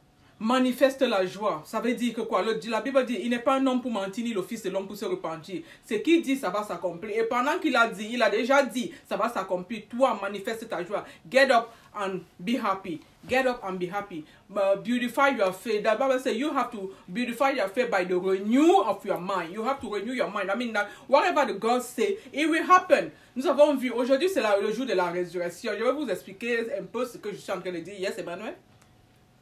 manifeste 0.42 1.04
la 1.04 1.26
joie. 1.26 1.62
Ça 1.66 1.80
veut 1.80 1.94
dire 1.94 2.16
que 2.16 2.22
quoi? 2.22 2.44
La 2.44 2.82
Bible 2.82 3.06
dit, 3.06 3.20
il 3.22 3.30
n'est 3.30 3.40
pas 3.40 3.56
un 3.58 3.68
homme 3.68 3.80
pour 3.80 3.92
mentir, 3.92 4.24
ni 4.26 4.34
le 4.34 4.42
fils 4.42 4.64
de 4.64 4.72
l'homme 4.72 4.88
pour 4.88 4.98
se 4.98 5.06
repentir. 5.06 5.62
Ce 5.88 5.94
qu'il 5.96 6.22
dit, 6.22 6.36
ça 6.36 6.50
va 6.50 6.64
s'accomplir. 6.64 7.16
Et 7.16 7.24
pendant 7.24 7.60
qu'il 7.60 7.76
a 7.76 7.88
dit, 7.88 8.10
il 8.12 8.22
a 8.24 8.30
déjà 8.30 8.64
dit, 8.64 8.92
ça 9.08 9.16
va 9.16 9.30
s'accomplir. 9.30 9.84
Toi, 9.88 10.18
manifeste 10.20 10.68
ta 10.68 10.84
joie. 10.84 11.06
Get 11.30 11.52
up 11.52 11.70
and 11.96 12.22
be 12.40 12.58
happy. 12.58 13.00
Get 13.30 13.46
up 13.46 13.62
and 13.64 13.74
be 13.74 13.86
happy. 13.86 14.26
Uh, 14.56 14.78
beautify 14.78 15.30
your 15.30 15.54
faith. 15.54 15.84
The 15.84 15.96
Bible 15.96 16.20
says 16.20 16.36
you 16.36 16.52
have 16.52 16.72
to 16.72 16.92
beautify 17.08 17.52
your 17.52 17.68
faith 17.68 17.92
by 17.92 18.04
the 18.04 18.16
renew 18.16 18.82
of 18.82 19.06
your 19.06 19.20
mind. 19.20 19.54
You 19.54 19.64
have 19.64 19.80
to 19.82 19.94
renew 19.94 20.14
your 20.14 20.32
mind. 20.32 20.50
I 20.50 20.56
mean 20.56 20.74
that 20.74 20.90
whatever 21.08 21.46
the 21.46 21.54
God 21.54 21.84
say, 21.84 22.18
it 22.34 22.50
will 22.50 22.64
happen. 22.64 23.12
Nous 23.36 23.48
avons 23.48 23.76
vu, 23.76 23.92
aujourd'hui 23.92 24.30
c'est 24.30 24.42
le 24.62 24.72
jour 24.74 24.86
de 24.86 24.94
la 24.94 25.06
résurrection. 25.12 25.72
Je 25.78 25.84
vais 25.84 25.92
vous 25.94 26.10
expliquer 26.10 26.68
un 26.78 26.84
peu 26.84 27.06
ce 27.06 27.18
que 27.18 27.32
je 27.32 27.38
suis 27.38 27.52
en 27.52 27.62
train 27.62 27.72
de 27.72 27.80
dire. 27.80 27.98
Yes, 28.00 28.18
Emmanuel? 28.18 28.56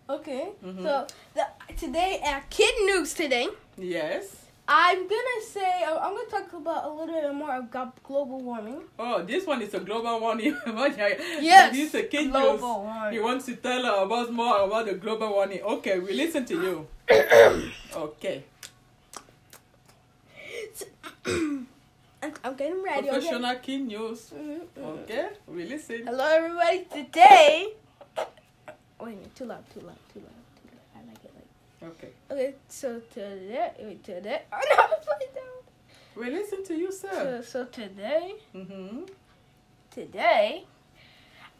Okay. 0.07 0.43
Mhm. 0.63 0.83
So 0.83 1.05
the, 1.35 1.45
today 1.75 2.19
at 2.23 2.41
Kid 2.49 2.73
News 2.85 3.13
today, 3.13 3.47
Yes. 3.77 4.35
I'm 4.71 5.07
gonna 5.07 5.41
say 5.41 5.83
I'm 5.83 6.13
gonna 6.13 6.29
talk 6.29 6.53
about 6.53 6.83
a 6.85 6.89
little 6.89 7.07
bit 7.21 7.33
more 7.33 7.55
about 7.57 7.93
global 8.03 8.39
warming. 8.39 8.81
Oh, 8.99 9.23
this 9.23 9.45
one 9.47 9.61
is 9.63 9.73
a 9.73 9.79
global 9.79 10.19
warning. 10.19 10.55
Yes, 11.41 11.71
This 11.71 11.87
is 11.87 11.95
a 11.95 12.03
kid 12.03 12.29
global 12.31 12.51
news. 12.53 12.61
warming. 12.61 13.13
He 13.13 13.19
wants 13.19 13.45
to 13.47 13.55
tell 13.55 13.83
us 13.85 14.29
more 14.29 14.59
about 14.65 14.85
the 14.85 14.93
global 14.93 15.29
warning. 15.29 15.61
Okay, 15.63 15.97
we 15.99 16.13
listen 16.13 16.45
to 16.45 16.53
you. 16.53 16.87
okay. 17.95 18.43
I'm, 22.21 22.55
getting 22.55 22.83
ready. 22.83 23.07
Okay. 23.09 23.09
Professional 23.09 23.55
kid 23.55 23.81
news. 23.87 24.31
Mhm, 24.35 24.59
mhm. 24.77 25.03
Okay, 25.03 25.29
we 25.47 25.63
listen. 25.65 26.05
Hello, 26.05 26.25
everybody. 26.25 26.85
Today. 26.91 27.73
Wait 28.17 28.27
a 28.99 29.05
minute. 29.05 29.35
Too 29.35 29.45
loud. 29.45 29.63
Too 29.73 29.79
loud. 29.79 29.95
Too 30.13 30.19
loud. 30.19 30.35
Too 30.59 30.67
loud. 30.75 30.87
I 30.95 31.07
like 31.07 31.23
it. 31.23 31.31
Like. 31.35 31.91
Okay. 31.91 32.11
Okay. 32.31 32.55
So 32.67 32.99
today. 33.13 33.71
Wait. 33.79 34.03
Today. 34.03 34.41
Oh 34.51 34.59
no! 34.69 34.75
Put 35.07 35.21
it 35.21 35.33
down. 35.35 35.59
We 36.17 36.29
listen 36.29 36.63
to 36.65 36.75
you, 36.75 36.91
sir. 36.91 37.41
So, 37.41 37.41
so 37.41 37.65
today. 37.65 38.35
Mm-hmm. 38.53 39.03
Today. 39.91 40.65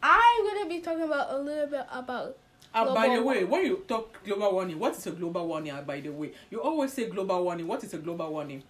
I'm 0.02 0.46
gonna 0.46 0.68
be 0.68 0.80
talking 0.80 1.04
about 1.04 1.32
a 1.32 1.38
little 1.38 1.66
bit 1.66 1.86
about 1.92 2.36
Uh, 2.72 2.94
by 2.94 3.08
the 3.16 3.22
way, 3.22 3.44
when 3.44 3.66
you 3.66 3.82
talk 3.88 4.22
global 4.24 4.52
warning, 4.52 4.78
what 4.78 4.94
is 4.96 5.06
a 5.06 5.10
global 5.10 5.46
warning? 5.48 5.72
uh, 5.72 5.82
By 5.82 6.00
the 6.00 6.10
way, 6.10 6.30
you 6.50 6.60
always 6.62 6.92
say 6.92 7.08
global 7.10 7.42
warning. 7.44 7.66
What 7.66 7.82
is 7.84 7.92
a 7.94 7.98
global 7.98 8.30
warning? 8.30 8.62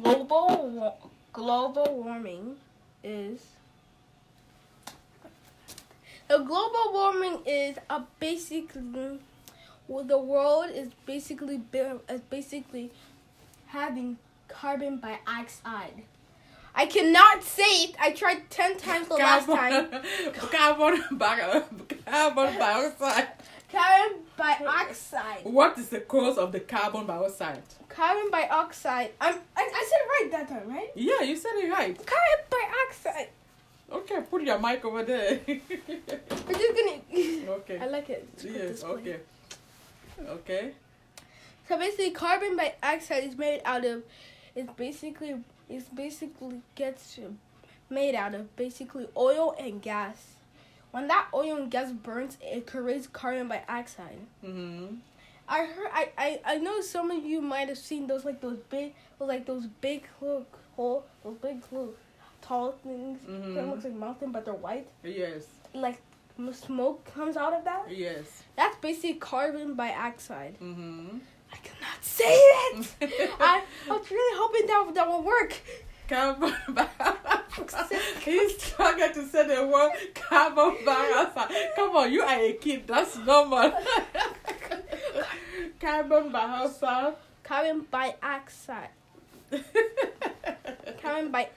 global 0.00 0.96
global 1.38 2.02
warming 2.02 2.56
is 3.04 3.40
the 6.26 6.38
global 6.38 6.92
warming 6.92 7.38
is 7.46 7.76
a 7.88 8.02
basically 8.18 9.20
well, 9.86 10.04
the 10.04 10.18
world 10.18 10.70
is 10.74 10.88
basically 11.06 11.60
is 12.10 12.20
basically 12.22 12.90
having 13.68 14.18
carbon 14.48 14.98
dioxide. 14.98 16.02
I 16.74 16.86
cannot 16.86 17.44
say 17.44 17.84
it. 17.84 17.94
I 18.00 18.10
tried 18.10 18.50
ten 18.50 18.76
times 18.76 19.06
the 19.06 19.14
last 19.14 19.46
time. 19.46 19.90
carbon, 20.34 21.04
carbon 22.06 22.58
dioxide. 22.58 23.28
Carbon 23.70 24.18
dioxide. 24.36 25.44
What 25.44 25.78
is 25.78 25.88
the 25.88 26.00
cause 26.00 26.38
of 26.38 26.52
the 26.52 26.60
carbon 26.60 27.06
dioxide? 27.06 27.62
Carbon 27.88 28.30
dioxide. 28.30 29.10
I'm, 29.20 29.34
I, 29.56 29.60
I 29.60 29.86
said 29.88 29.98
it 30.00 30.08
right 30.08 30.30
that 30.32 30.48
time, 30.48 30.68
right? 30.70 30.90
Yeah, 30.94 31.22
you 31.22 31.36
said 31.36 31.52
it 31.54 31.70
right. 31.70 31.94
Carbon 31.94 32.44
dioxide. 32.50 33.28
Okay, 33.90 34.20
put 34.30 34.42
your 34.42 34.58
mic 34.58 34.84
over 34.84 35.02
there. 35.02 35.40
We're 35.46 35.58
just 35.68 36.76
gonna. 36.76 37.00
okay. 37.58 37.78
I 37.78 37.86
like 37.86 38.10
it. 38.10 38.28
It's 38.34 38.44
Yes. 38.44 38.84
Okay. 38.84 39.16
Okay. 40.26 40.72
So 41.68 41.78
basically, 41.78 42.10
carbon 42.12 42.56
dioxide 42.56 43.24
is 43.24 43.36
made 43.36 43.60
out 43.64 43.84
of. 43.84 44.02
It's 44.54 44.72
basically. 44.74 45.36
It's 45.68 45.88
basically 45.88 46.62
gets 46.74 47.18
made 47.90 48.14
out 48.14 48.34
of 48.34 48.54
basically 48.56 49.06
oil 49.16 49.54
and 49.58 49.82
gas. 49.82 50.37
When 50.98 51.06
that 51.06 51.28
oil 51.32 51.56
and 51.58 51.70
gas 51.70 51.92
burns, 51.92 52.38
it 52.42 52.66
creates 52.66 53.06
carbon 53.06 53.46
dioxide. 53.46 54.18
Mm-hmm. 54.44 54.96
I 55.48 55.64
heard. 55.64 55.90
I, 55.92 56.08
I 56.18 56.40
I 56.44 56.58
know 56.58 56.80
some 56.80 57.12
of 57.12 57.24
you 57.24 57.40
might 57.40 57.68
have 57.68 57.78
seen 57.78 58.08
those 58.08 58.24
like 58.24 58.40
those 58.40 58.58
big, 58.68 58.94
like 59.20 59.46
those 59.46 59.66
big 59.80 60.08
look 60.20 60.58
hole, 60.74 61.04
those 61.22 61.36
big 61.36 61.62
little 61.70 61.94
tall 62.42 62.72
things. 62.82 63.20
Mhm. 63.28 63.54
That 63.54 63.68
looks 63.68 63.84
like 63.84 63.94
mountain, 63.94 64.32
but 64.32 64.44
they're 64.44 64.54
white. 64.54 64.88
Yes. 65.04 65.44
Like 65.72 66.00
smoke 66.52 67.04
comes 67.14 67.36
out 67.36 67.52
of 67.52 67.62
that. 67.64 67.84
Yes. 67.96 68.42
That's 68.56 68.76
basically 68.78 69.14
carbon 69.14 69.76
dioxide. 69.76 70.54
Mm-hmm. 70.60 71.18
I 71.52 71.56
cannot 71.58 72.02
say 72.02 72.24
it. 72.24 72.86
I, 73.40 73.62
I 73.88 73.96
was 73.96 74.10
really 74.10 74.36
hoping 74.36 74.66
that 74.66 74.94
that 74.96 75.08
will 75.08 75.22
work. 75.22 75.54
Carbon. 76.08 76.54
He's 78.24 78.62
struggling 78.62 79.12
to 79.12 79.26
say 79.26 79.46
the 79.46 79.66
word 79.66 79.90
carbon 80.14 80.76
dioxide. 80.84 81.50
Come 81.76 81.96
on, 81.96 82.12
you 82.12 82.22
are 82.22 82.38
a 82.40 82.52
kid. 82.54 82.86
That's 82.86 83.16
normal. 83.18 83.72
carbon 85.80 86.32
dioxide. 86.32 87.14
Carbon 87.42 87.86
dioxide. 87.90 88.88
Carbon 91.02 91.30
bi- 91.30 91.48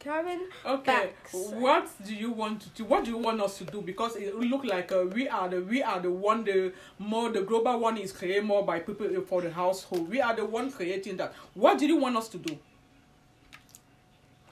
carbon. 0.00 0.40
Okay, 0.66 1.10
what 1.32 1.88
do 2.04 2.14
you 2.14 2.30
want 2.32 2.60
to 2.62 2.68
do? 2.70 2.84
What 2.84 3.04
do 3.04 3.10
you 3.10 3.18
want 3.18 3.40
us 3.40 3.58
to 3.58 3.64
do? 3.64 3.80
Because 3.80 4.16
it 4.16 4.34
look 4.36 4.64
like 4.64 4.90
uh, 4.92 5.04
we 5.12 5.28
are 5.28 5.48
the 5.48 5.60
we 5.62 5.82
are 5.82 6.00
the 6.00 6.10
one 6.10 6.44
the 6.44 6.72
more 6.98 7.30
the 7.30 7.42
global 7.42 7.78
one 7.78 7.96
is 7.98 8.12
created 8.12 8.44
more 8.44 8.64
by 8.64 8.80
people 8.80 9.08
for 9.22 9.40
the 9.40 9.50
household. 9.50 10.08
We 10.10 10.20
are 10.20 10.34
the 10.34 10.44
one 10.44 10.70
creating 10.70 11.16
that. 11.18 11.32
What 11.54 11.78
do 11.78 11.86
you 11.86 11.96
want 11.96 12.16
us 12.16 12.28
to 12.30 12.38
do? 12.38 12.58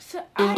So 0.09 0.23
I, 0.37 0.55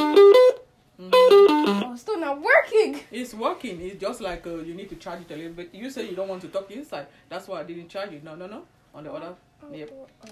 oh, 0.99 1.91
it's 1.93 2.01
still 2.03 2.19
not 2.19 2.41
working. 2.41 3.01
It's 3.13 3.35
working. 3.35 3.81
It's 3.81 4.01
just 4.01 4.21
like 4.21 4.47
uh, 4.47 4.57
you 4.57 4.75
need 4.75 4.89
to 4.91 4.97
charge 4.97 5.21
it 5.23 5.31
a 5.33 5.37
little 5.37 5.53
bit. 5.53 5.71
You 5.75 5.91
say 5.91 6.09
you 6.09 6.17
don't 6.17 6.29
want 6.29 6.43
to 6.43 6.49
talk 6.49 6.71
inside. 6.71 7.07
That's 7.29 7.47
why 7.49 7.61
I 7.61 7.65
didn't 7.65 7.89
charge 7.89 8.13
it. 8.13 8.25
No, 8.25 8.35
no, 8.35 8.47
no. 8.47 8.63
On 8.95 9.05
the 9.05 9.13
other. 9.13 9.35
Oh, 9.63 9.73
Yep. 9.75 9.91
oh, 9.93 10.07
oh. 10.27 10.29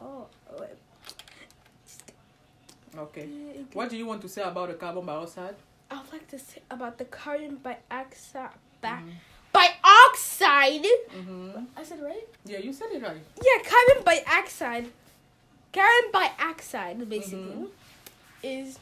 Oh, 0.00 0.26
oh. 0.58 0.66
Okay. 2.98 3.26
What 3.72 3.88
do 3.88 3.96
you 3.96 4.04
want 4.06 4.20
to 4.22 4.28
say 4.28 4.42
about 4.42 4.68
the 4.68 4.74
carbon 4.74 5.06
dioxide? 5.06 5.54
I 5.90 6.00
would 6.00 6.12
like 6.12 6.28
to 6.28 6.38
say 6.38 6.60
about 6.70 6.98
the 6.98 7.04
carbon 7.06 7.58
dioxide. 7.62 8.50
Ba- 8.82 9.00
Mhm. 9.02 9.12
Dioxide. 9.54 10.84
Mm-hmm. 11.16 11.64
I 11.76 11.82
said 11.84 12.02
right. 12.02 12.26
Yeah, 12.44 12.58
you 12.58 12.72
said 12.72 12.88
it 12.92 13.02
right. 13.02 13.16
Yeah, 13.36 13.62
carbon 13.62 14.04
dioxide. 14.04 14.86
Carbon 15.72 16.10
dioxide 16.12 17.08
basically 17.08 17.54
Mhm. 17.64 17.68
Is 18.42 18.78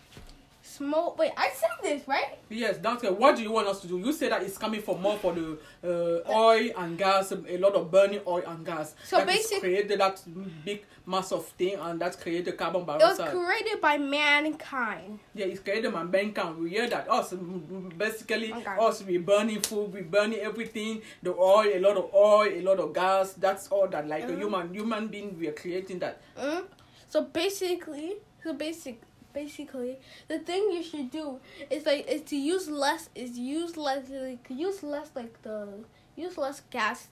smoke. 0.63 1.19
Wait, 1.19 1.33
I 1.37 1.51
said 1.55 1.71
this 1.83 2.07
right? 2.07 2.39
Yes, 2.49 2.79
that's 2.79 3.03
good. 3.03 3.19
What 3.19 3.37
do 3.37 3.43
you 3.43 3.51
want 3.51 3.67
us 3.69 3.81
to 3.81 3.89
do? 3.89 3.99
You 3.99 4.13
say 4.13 4.29
that 4.29 4.43
it's 4.43 4.57
coming 4.57 4.81
from 4.81 5.03
more 5.03 5.19
for 5.19 5.33
the 5.33 5.59
uh, 5.85 6.31
oil 6.33 6.71
and 6.79 6.97
gas, 6.97 7.33
a 7.33 7.59
lot 7.59 7.75
of 7.75 7.91
burning 7.91 8.21
oil 8.27 8.43
and 8.47 8.65
gas. 8.65 8.95
So 9.05 9.17
that 9.19 9.29
is 9.29 9.37
basic- 9.37 9.61
created 9.61 10.01
that 10.01 10.23
big 10.65 10.85
mass 11.07 11.33
of 11.33 11.47
thing 11.47 11.75
and 11.75 12.01
that's 12.01 12.17
created 12.17 12.57
carbon 12.57 12.83
It 12.83 13.03
was 13.03 13.19
created 13.19 13.81
by 13.81 13.99
mankind. 13.99 15.19
Yeah, 15.35 15.47
it's 15.47 15.61
created 15.61 15.93
by 15.93 16.05
mankind. 16.05 16.59
We 16.59 16.71
hear 16.71 16.89
that 16.89 17.11
us 17.11 17.33
mm, 17.33 17.61
mm, 17.61 17.99
basically 17.99 18.53
Okay. 18.53 18.77
us 18.79 19.03
we 19.03 19.19
burning 19.19 19.61
food, 19.61 19.93
we 19.93 20.03
burning 20.03 20.39
everything, 20.41 21.03
the 21.23 21.35
oil, 21.35 21.67
a 21.75 21.81
lot 21.81 21.97
of 21.97 22.15
oil, 22.15 22.49
a 22.49 22.61
lot 22.63 22.79
of 22.79 22.93
gas. 22.95 23.33
That's 23.35 23.69
all 23.69 23.89
that 23.89 24.07
like 24.07 24.25
a 24.25 24.33
Mhm. 24.33 24.39
human 24.39 24.75
human 24.75 25.09
being 25.09 25.37
we 25.39 25.49
are 25.49 25.53
creating 25.53 25.99
that. 26.01 26.21
Mm? 26.39 26.65
So 27.09 27.23
basically, 27.23 28.19
so 28.45 28.53
basic, 28.53 29.01
basically, 29.33 29.99
the 30.29 30.39
thing 30.39 30.71
you 30.73 30.83
should 30.83 31.11
do 31.11 31.39
is 31.69 31.87
like 31.87 32.09
is 32.09 32.23
to 32.23 32.37
use 32.37 32.69
less 32.69 33.09
is 33.15 33.39
use 33.39 33.77
less 33.77 34.09
like 34.11 34.47
use 34.49 34.83
less 34.83 35.11
like 35.15 35.41
the 35.43 35.69
use 36.17 36.37
less 36.37 36.63
gas, 36.71 37.09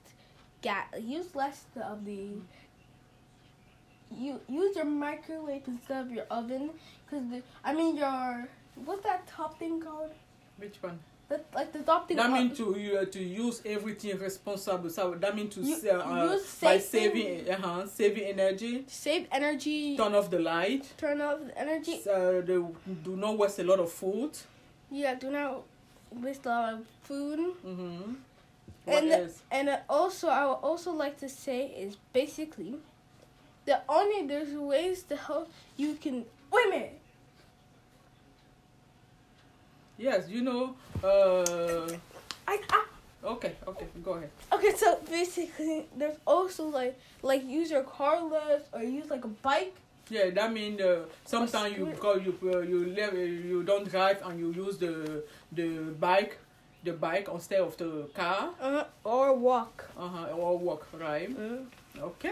gas 0.63 0.87
use 1.01 1.35
less 1.35 1.65
of 1.77 1.83
um, 1.83 2.05
the. 2.05 2.29
You 4.11 4.41
use 4.49 4.75
your 4.75 4.87
microwave 4.87 5.65
instead 5.67 6.07
of 6.07 6.11
your 6.11 6.25
oven, 6.31 6.71
cause 7.11 7.23
the, 7.31 7.43
I 7.63 7.75
mean 7.75 7.97
your 7.97 8.49
what's 8.85 9.05
that 9.05 9.27
top 9.27 9.59
thing 9.59 9.81
called? 9.81 10.13
Which 10.57 10.77
one? 10.81 10.99
The, 11.28 11.40
like 11.54 11.73
the 11.75 11.80
top 11.80 12.08
thing. 12.08 12.16
That 12.16 12.30
means 12.32 12.56
to 12.56 12.75
you 12.78 12.97
uh, 12.99 13.04
to 13.04 13.23
use 13.23 13.61
everything 13.66 14.18
responsible. 14.18 14.88
So 14.88 15.14
that 15.14 15.37
means 15.37 15.54
to 15.56 15.61
You- 15.61 15.90
uh, 15.90 16.32
use 16.32 16.58
by 16.61 16.78
saving 16.78 17.50
uh-huh, 17.50 17.87
saving 17.87 18.25
energy. 18.25 18.85
save 18.88 19.26
energy. 19.30 19.97
Turn 19.97 20.14
off 20.14 20.30
the 20.30 20.38
light. 20.38 20.90
Turn 20.97 21.20
off 21.20 21.40
the 21.44 21.58
energy. 21.58 22.00
So 22.02 22.40
they 22.40 22.54
do 23.04 23.16
not 23.16 23.37
waste 23.37 23.58
a 23.58 23.64
lot 23.64 23.78
of 23.78 23.92
food. 23.92 24.38
Yeah, 24.90 25.16
do 25.16 25.30
not 25.30 25.64
waste 26.11 26.47
a 26.47 26.49
lot 26.49 26.73
of 26.75 26.80
food. 27.02 27.38
Mm-hmm. 27.66 28.14
What 28.87 29.02
And 29.02 29.12
else? 29.12 29.42
and 29.50 29.68
uh, 29.68 29.78
also, 29.90 30.28
I 30.28 30.47
would 30.47 30.62
also 30.64 30.92
like 30.92 31.18
to 31.18 31.28
say 31.28 31.66
is 31.66 31.97
basically, 32.14 32.76
the 33.66 33.82
only 33.87 34.26
there's 34.26 34.54
ways 34.54 35.02
to 35.11 35.16
help 35.16 35.52
you 35.76 35.92
can. 36.00 36.25
Wait 36.50 36.66
a 36.66 36.70
minute. 36.70 36.98
Yes, 39.99 40.28
you 40.28 40.43
know. 40.43 40.76
Uh, 41.02 41.88
I, 42.47 42.61
I 42.71 42.85
okay, 43.25 43.52
okay, 43.67 43.87
go 44.02 44.12
ahead. 44.12 44.31
okay. 44.52 44.73
So 44.76 44.99
basically 45.11 45.87
there's 45.97 46.17
also 46.26 46.69
like 46.69 46.99
like 47.23 47.45
use 47.45 47.71
your 47.71 47.83
car 47.83 48.23
less 48.23 48.62
or 48.73 48.83
use 48.83 49.11
like 49.11 49.25
a 49.25 49.28
bike. 49.43 49.75
Yeah, 50.09 50.31
that 50.31 50.52
means 50.52 50.81
uh, 50.81 51.05
sometimes 51.26 51.76
you 51.76 51.93
go 52.00 52.14
you 52.14 52.33
uh, 52.43 52.61
you 52.61 52.87
live, 52.87 53.12
you 53.14 53.62
don't 53.64 53.90
drive 53.90 54.23
and 54.25 54.38
you 54.40 54.52
use 54.52 54.78
the 54.78 55.25
the 55.52 55.69
bike 56.00 56.38
the 56.85 56.93
bike 56.93 57.28
instead 57.35 57.61
of 57.61 57.76
the 57.76 58.09
car 58.14 58.50
Uh, 58.61 58.85
or 59.05 59.35
walk. 59.35 59.85
uh-huh, 59.99 60.31
or 60.33 60.57
walk, 60.59 60.87
right? 60.95 61.28
Mm. 61.28 61.67
Ok. 62.00 62.31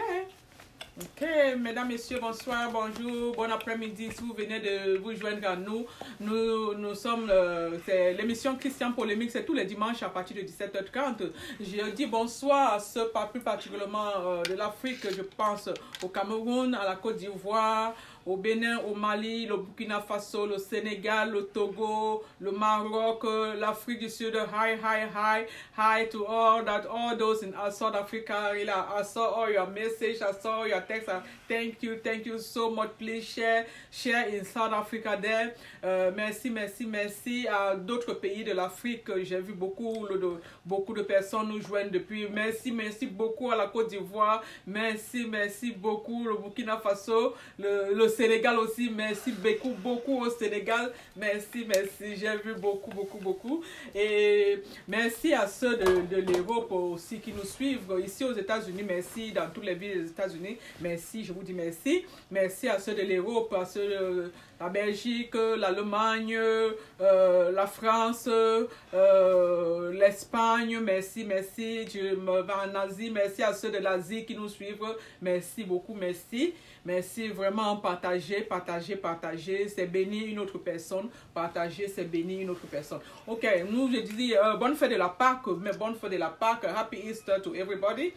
Ok, 0.99 1.27
mesdames, 1.59 1.89
messieurs, 1.89 2.17
bonsoir, 2.19 2.71
bonjour, 2.71 3.35
bon 3.35 3.51
après-midi. 3.51 4.09
Si 4.11 4.23
vous 4.23 4.33
venez 4.33 4.59
de 4.59 4.97
vous 4.97 5.13
joindre 5.13 5.47
à 5.47 5.55
nous, 5.55 5.85
nous, 6.19 6.73
nous 6.73 6.95
sommes, 6.95 7.29
euh, 7.29 7.77
c'est 7.85 8.13
l'émission 8.13 8.55
Christian 8.55 8.93
Polémique, 8.93 9.29
c'est 9.29 9.45
tous 9.45 9.53
les 9.53 9.65
dimanches 9.65 10.01
à 10.01 10.09
partir 10.09 10.37
de 10.37 10.41
17h30. 10.41 11.29
Je 11.59 11.91
dis 11.91 12.07
bonsoir 12.07 12.73
à 12.73 12.79
ceux, 12.79 13.11
plus 13.31 13.41
particulièrement 13.41 14.09
euh, 14.17 14.41
de 14.41 14.55
l'Afrique, 14.55 15.05
je 15.15 15.21
pense 15.21 15.69
au 16.01 16.07
Cameroun, 16.07 16.73
à 16.73 16.83
la 16.83 16.95
Côte 16.95 17.17
d'Ivoire, 17.17 17.93
au 18.27 18.35
Bénin, 18.35 18.79
au 18.79 18.93
Mali, 18.93 19.45
le 19.45 19.55
Burkina 19.55 20.01
Faso, 20.01 20.45
le 20.45 20.57
Sénégal, 20.57 21.31
le 21.31 21.45
Togo, 21.45 22.23
le 22.41 22.51
Maroc, 22.51 23.23
euh, 23.23 23.55
l'Afrique 23.55 23.99
du 23.99 24.09
Sud. 24.09 24.35
Hi, 24.35 24.73
hi, 24.73 25.07
hi, 25.15 25.45
hi 25.77 26.05
to 26.09 26.25
all 26.25 26.63
that, 26.65 26.85
all 26.91 27.15
those 27.17 27.41
in 27.43 27.53
uh, 27.53 27.71
South 27.71 27.95
Africa. 27.95 28.51
I 28.53 29.03
saw 29.03 29.33
all 29.33 29.49
your 29.49 29.67
message, 29.67 30.21
I 30.21 30.33
saw 30.33 30.65
your 30.65 30.81
text. 30.81 31.09
Thank 31.47 31.81
you, 31.81 31.99
thank 32.03 32.25
you 32.25 32.37
so 32.37 32.69
much. 32.69 32.89
Please 32.99 33.23
share, 33.23 33.65
share 33.89 34.27
in 34.27 34.43
South 34.43 34.73
Africa 34.73 35.17
there. 35.21 35.53
Euh, 35.85 36.11
merci, 36.13 36.49
merci, 36.49 36.85
merci 36.85 37.47
à 37.47 37.75
d'autres 37.75 38.13
pays 38.15 38.43
de 38.43 38.51
l'Afrique. 38.51 39.05
J'ai 39.23 39.39
vu 39.39 39.53
beaucoup, 39.53 40.05
de, 40.09 40.33
beaucoup 40.65 40.93
de 40.93 41.01
personnes 41.01 41.47
nous 41.47 41.61
joindre 41.61 41.91
depuis. 41.91 42.27
Merci, 42.29 42.73
merci 42.73 43.05
beaucoup 43.05 43.51
à 43.51 43.55
la 43.55 43.67
Côte 43.67 43.87
d'Ivoire. 43.87 44.43
Merci, 44.65 45.25
merci 45.29 45.71
beaucoup 45.71 46.25
le 46.27 46.35
Burkina 46.35 46.77
Faso, 46.77 47.33
le, 47.57 47.93
le 47.93 48.16
Sénégal 48.17 48.57
aussi. 48.57 48.89
Merci 48.89 49.31
beaucoup, 49.31 49.75
beaucoup 49.77 50.21
au 50.25 50.29
Sénégal. 50.31 50.91
Merci, 51.15 51.65
merci. 51.67 52.15
J'ai 52.15 52.35
vu 52.43 52.55
beaucoup, 52.55 52.89
beaucoup, 52.89 53.19
beaucoup. 53.19 53.63
Et 53.93 54.63
merci 54.87 55.33
à 55.33 55.45
ceux 55.47 55.77
de, 55.77 56.17
l'Europe 56.17 56.71
aussi 56.71 57.19
qui 57.19 57.31
nous 57.31 57.45
suivent 57.45 57.93
ici 58.03 58.23
aux 58.23 58.33
États-Unis. 58.33 58.83
Merci 58.83 59.31
dans 59.31 59.47
toutes 59.53 59.65
les 59.65 59.75
villes 59.75 60.03
des 60.03 60.09
États-Unis. 60.09 60.57
Merci, 60.81 61.23
je 61.23 61.31
vous 61.31 61.43
dis 61.43 61.53
merci. 61.53 62.05
Merci 62.31 62.67
à 62.67 62.79
ceux 62.79 62.95
de 62.95 63.03
l'Europe, 63.03 63.53
à 63.53 63.65
ceux 63.65 64.31
la 64.59 64.69
Belgique, 64.69 65.35
l'Allemagne, 65.35 66.35
euh, 66.35 67.51
la 67.51 67.67
France, 67.67 68.27
euh, 68.27 69.91
l'Espagne. 69.93 70.79
Merci, 70.79 71.25
merci. 71.25 71.87
Je 71.87 72.15
me 72.15 72.41
vais 72.41 72.53
en 72.53 72.75
Asie. 72.75 73.11
Merci 73.11 73.43
à 73.43 73.53
ceux 73.53 73.71
de 73.71 73.77
l'Asie 73.77 74.25
qui 74.25 74.35
nous 74.35 74.49
suivent. 74.49 74.95
Merci 75.21 75.63
beaucoup, 75.63 75.93
merci. 75.93 76.53
Merci 76.83 77.27
vraiment 77.27 77.75
partager, 77.77 78.41
partager, 78.41 78.95
partager. 78.95 79.67
C'est 79.67 79.85
bénir 79.85 80.27
une 80.27 80.39
autre 80.39 80.57
personne. 80.57 81.09
Partager, 81.33 81.87
c'est 81.87 82.05
bénir 82.05 82.41
une 82.41 82.49
autre 82.49 82.65
personne. 82.71 82.99
Ok, 83.27 83.45
nous, 83.69 83.91
je 83.91 83.99
dis 83.99 84.35
euh, 84.35 84.55
bonne 84.55 84.75
fête 84.75 84.91
de 84.91 84.95
la 84.95 85.09
Pâque, 85.09 85.47
mais 85.61 85.73
bonne 85.73 85.95
fête 85.95 86.11
de 86.11 86.17
la 86.17 86.29
Pâque. 86.29 86.65
Happy 86.65 86.97
Easter 86.97 87.35
to 87.43 87.53
everybody. 87.53 88.13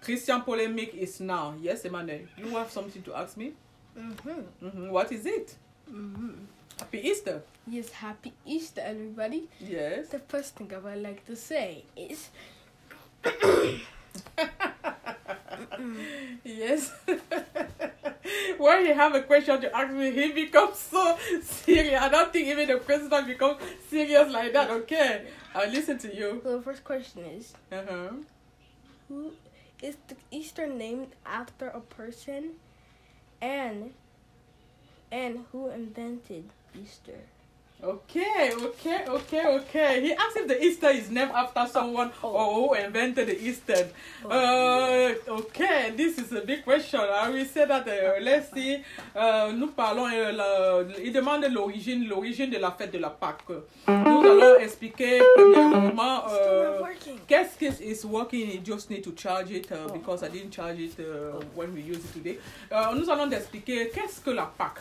Christian 0.00 0.40
polemic 0.40 0.94
is 0.94 1.20
now. 1.20 1.54
Yes, 1.60 1.84
Emmanuel, 1.84 2.22
you 2.38 2.56
have 2.56 2.70
something 2.70 3.02
to 3.02 3.14
ask 3.14 3.36
me? 3.36 3.52
Mm-hmm. 3.98 4.66
Mhm. 4.66 4.90
What 4.90 5.10
is 5.12 5.26
it? 5.26 5.54
Mm-hmm. 5.90 6.32
Happy 6.78 7.00
Easter. 7.08 7.42
Yes, 7.66 7.90
happy 7.90 8.32
Easter, 8.46 8.80
everybody. 8.84 9.48
Yes. 9.60 10.08
The 10.08 10.20
first 10.20 10.54
thing 10.56 10.70
I 10.74 10.78
would 10.78 11.02
like 11.02 11.26
to 11.26 11.34
say 11.36 11.84
is 11.96 12.28
Yes. 16.44 16.92
when 18.58 18.86
he 18.86 18.92
have 18.92 19.14
a 19.14 19.22
question 19.22 19.60
to 19.60 19.74
ask 19.76 19.92
me, 19.92 20.10
he 20.12 20.32
becomes 20.32 20.78
so 20.78 21.16
serious. 21.42 22.00
I 22.00 22.08
don't 22.08 22.32
think 22.32 22.46
even 22.48 22.68
the 22.68 22.76
president 22.78 23.26
becomes 23.26 23.58
serious 23.88 24.30
like 24.32 24.52
that. 24.52 24.70
Okay, 24.70 25.26
I'll 25.54 25.68
listen 25.70 25.98
to 25.98 26.14
you. 26.14 26.40
so 26.42 26.56
the 26.58 26.62
first 26.62 26.84
question 26.84 27.24
is 27.24 27.52
Uh-huh. 27.72 28.10
who 29.08 29.32
is 29.82 29.96
the 30.08 30.16
Easter 30.30 30.66
named 30.66 31.08
after 31.26 31.68
a 31.68 31.80
person 31.80 32.50
and 33.40 33.92
and 35.10 35.44
who 35.52 35.68
invented 35.70 36.44
Easter? 36.74 37.20
Okay, 37.80 38.50
okay, 38.60 39.04
okay, 39.06 39.46
okay. 39.46 40.00
He 40.02 40.12
asked 40.12 40.36
if 40.36 40.48
the 40.48 40.58
Easter 40.64 40.90
is 40.90 41.10
named 41.10 41.30
after 41.32 41.64
someone 41.70 42.10
Oh. 42.24 42.28
or 42.34 42.54
who 42.54 42.74
invented 42.74 43.28
the 43.28 43.38
Easter. 43.40 43.86
Uh, 44.24 45.12
okay, 45.28 45.92
this 45.96 46.18
is 46.18 46.32
a 46.32 46.40
big 46.40 46.64
question. 46.64 46.98
I 46.98 47.30
will 47.30 47.44
say 47.44 47.66
that, 47.66 47.86
uh, 47.86 48.20
let's 48.20 48.50
see. 48.52 48.82
Euh, 49.14 49.52
nous 49.52 49.68
parlons, 49.68 50.08
euh, 50.12 50.32
la- 50.32 50.82
il 51.00 51.12
demande 51.12 51.44
l'origine, 51.52 52.08
l'origine 52.08 52.50
de 52.50 52.58
la 52.58 52.72
fête 52.72 52.90
de 52.90 52.98
la 52.98 53.10
Pâque. 53.10 53.46
Nous 53.86 53.94
allons 54.26 54.58
expliquer 54.58 55.20
premièrement 55.36 56.24
euh. 56.32 56.82
Qu'est-ce 57.28 57.56
qui 57.56 57.66
is 57.84 58.04
working? 58.04 58.50
You 58.54 58.60
just 58.64 58.90
need 58.90 59.02
to 59.04 59.12
charge 59.16 59.52
it 59.52 59.70
uh, 59.70 59.76
Oh. 59.86 59.92
because 59.92 60.24
I 60.24 60.28
didn't 60.30 60.50
charge 60.50 60.80
it 60.80 60.98
uh, 60.98 61.38
when 61.54 61.72
we 61.74 61.82
use 61.82 61.98
it 62.04 62.12
today. 62.12 62.38
Nous 62.96 63.08
allons 63.08 63.30
expliquer 63.30 63.88
qu'est-ce 63.94 64.20
que 64.20 64.30
la 64.30 64.46
Pâque. 64.58 64.80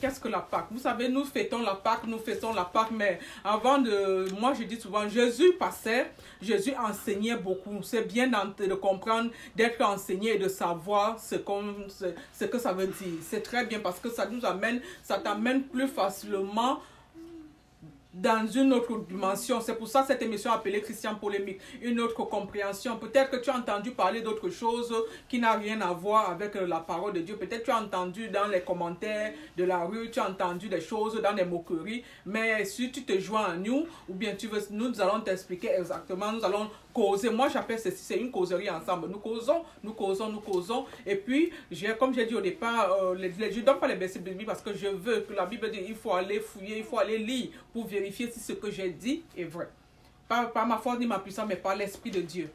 Qu'est-ce 0.00 0.20
que 0.20 0.28
la 0.28 0.38
Pâque? 0.40 0.66
Vous 0.70 0.78
savez, 0.78 1.08
nous 1.08 1.24
fêtons 1.24 1.60
la 1.62 1.74
Pâque, 1.74 2.04
nous 2.06 2.18
fêtons 2.18 2.52
la 2.52 2.64
Pâque, 2.64 2.90
mais 2.92 3.18
avant 3.44 3.78
de... 3.78 4.26
Moi, 4.38 4.54
je 4.54 4.62
dis 4.62 4.80
souvent, 4.80 5.08
Jésus 5.08 5.54
passait, 5.58 6.12
Jésus 6.40 6.72
enseignait 6.76 7.36
beaucoup. 7.36 7.82
C'est 7.82 8.02
bien 8.02 8.28
de 8.28 8.74
comprendre, 8.74 9.30
d'être 9.56 9.82
enseigné 9.82 10.36
et 10.36 10.38
de 10.38 10.48
savoir 10.48 11.18
ce, 11.18 11.36
ce, 11.88 12.06
ce 12.32 12.44
que 12.44 12.58
ça 12.58 12.72
veut 12.72 12.86
dire. 12.86 13.18
C'est 13.22 13.42
très 13.42 13.66
bien 13.66 13.80
parce 13.80 13.98
que 13.98 14.08
ça 14.08 14.26
nous 14.26 14.44
amène, 14.46 14.80
ça 15.02 15.18
t'amène 15.18 15.64
plus 15.64 15.88
facilement 15.88 16.80
dans 18.12 18.46
une 18.46 18.72
autre 18.72 18.98
dimension. 19.08 19.60
C'est 19.60 19.74
pour 19.74 19.88
ça 19.88 20.04
cette 20.06 20.22
émission 20.22 20.50
appelée 20.50 20.80
Christian 20.80 21.14
Polémique, 21.14 21.60
une 21.82 22.00
autre 22.00 22.24
compréhension. 22.24 22.96
Peut-être 22.96 23.30
que 23.30 23.36
tu 23.36 23.50
as 23.50 23.56
entendu 23.56 23.90
parler 23.90 24.22
d'autre 24.22 24.48
chose 24.48 24.94
qui 25.28 25.38
n'a 25.38 25.52
rien 25.52 25.80
à 25.80 25.92
voir 25.92 26.30
avec 26.30 26.56
euh, 26.56 26.66
la 26.66 26.80
parole 26.80 27.12
de 27.12 27.20
Dieu. 27.20 27.36
Peut-être 27.36 27.64
tu 27.64 27.70
as 27.70 27.80
entendu 27.80 28.28
dans 28.28 28.46
les 28.48 28.60
commentaires 28.62 29.32
de 29.56 29.64
la 29.64 29.84
rue, 29.84 30.10
tu 30.10 30.20
as 30.20 30.28
entendu 30.28 30.68
des 30.68 30.80
choses 30.80 31.20
dans 31.22 31.34
des 31.34 31.44
moqueries. 31.44 32.02
Mais 32.24 32.64
si 32.64 32.90
tu 32.90 33.04
te 33.04 33.18
joins 33.18 33.44
à 33.44 33.56
nous, 33.56 33.86
ou 34.08 34.14
bien 34.14 34.34
tu 34.34 34.48
veux, 34.48 34.62
nous 34.70 35.00
allons 35.00 35.20
t'expliquer 35.20 35.70
exactement, 35.78 36.32
nous 36.32 36.44
allons 36.44 36.70
Moi, 37.32 37.48
j'appelle 37.48 37.78
ceci, 37.78 38.02
c'est 38.02 38.16
une 38.16 38.30
causerie 38.30 38.68
ensemble. 38.68 39.08
Nous 39.08 39.18
causons, 39.18 39.64
nous 39.82 39.92
causons, 39.92 40.28
nous 40.28 40.40
causons. 40.40 40.86
Et 41.06 41.16
puis, 41.16 41.52
comme 41.98 42.12
j'ai 42.12 42.26
dit 42.26 42.34
au 42.34 42.40
départ, 42.40 42.92
euh, 42.92 43.16
je 43.16 43.58
ne 43.58 43.64
donne 43.64 43.78
pas 43.78 43.88
les 43.88 43.94
versets 43.94 44.18
bibliques 44.18 44.46
parce 44.46 44.62
que 44.62 44.74
je 44.74 44.88
veux 44.88 45.20
que 45.20 45.32
la 45.32 45.46
Bible 45.46 45.70
dit 45.70 45.80
il 45.86 45.94
faut 45.94 46.12
aller 46.12 46.40
fouiller, 46.40 46.78
il 46.78 46.84
faut 46.84 46.98
aller 46.98 47.18
lire 47.18 47.50
pour 47.72 47.86
vérifier 47.86 48.30
si 48.30 48.40
ce 48.40 48.52
que 48.52 48.70
j'ai 48.70 48.90
dit 48.90 49.22
est 49.36 49.44
vrai. 49.44 49.68
Pas 50.26 50.44
par 50.46 50.66
ma 50.66 50.78
force 50.78 50.98
ni 50.98 51.06
ma 51.06 51.18
puissance, 51.18 51.46
mais 51.48 51.56
par 51.56 51.76
l'Esprit 51.76 52.10
de 52.10 52.20
Dieu. 52.20 52.50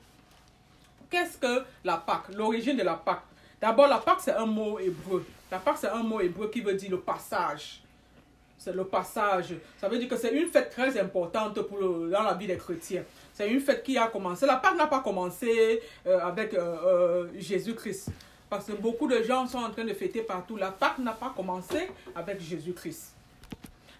Qu'est-ce 1.09 1.37
que 1.37 1.63
la 1.83 1.97
Pâque? 1.97 2.29
L'origine 2.35 2.75
de 2.75 2.83
la 2.83 2.95
Pâque. 2.95 3.23
D'abord, 3.61 3.87
la 3.87 3.99
Pâque, 3.99 4.19
c'est 4.19 4.33
un 4.33 4.45
mot 4.45 4.79
hébreu. 4.79 5.25
La 5.51 5.59
Pâque, 5.59 5.77
c'est 5.79 5.89
un 5.89 6.03
mot 6.03 6.19
hébreu 6.19 6.49
qui 6.49 6.61
veut 6.61 6.73
dire 6.73 6.91
le 6.91 6.99
passage. 6.99 7.82
C'est 8.63 8.73
le 8.73 8.85
passage. 8.85 9.55
Ça 9.77 9.89
veut 9.89 9.99
dire 9.99 10.07
que 10.07 10.15
c'est 10.15 10.33
une 10.33 10.47
fête 10.47 10.69
très 10.69 10.97
importante 10.97 11.59
pour 11.63 11.77
le- 11.79 12.09
dans 12.09 12.23
la 12.23 12.33
vie 12.33 12.47
des 12.47 12.55
chrétiens. 12.55 13.03
C'est 13.33 13.49
une 13.49 13.59
fête 13.59 13.83
qui 13.83 13.97
a 13.97 14.07
commencé. 14.07 14.45
La 14.45 14.55
Pâque 14.55 14.77
n'a 14.77 14.87
pas 14.87 15.01
commencé 15.01 15.81
euh, 16.07 16.19
avec 16.21 16.53
euh, 16.53 16.59
euh, 16.85 17.27
Jésus-Christ. 17.37 18.07
Parce 18.49 18.65
que 18.67 18.71
beaucoup 18.71 19.07
de 19.09 19.21
gens 19.21 19.45
sont 19.47 19.57
en 19.57 19.69
train 19.69 19.83
de 19.83 19.93
fêter 19.93 20.21
partout. 20.21 20.55
La 20.55 20.71
Pâque 20.71 20.99
n'a 20.99 21.11
pas 21.11 21.33
commencé 21.35 21.89
avec 22.15 22.39
Jésus-Christ. 22.39 23.13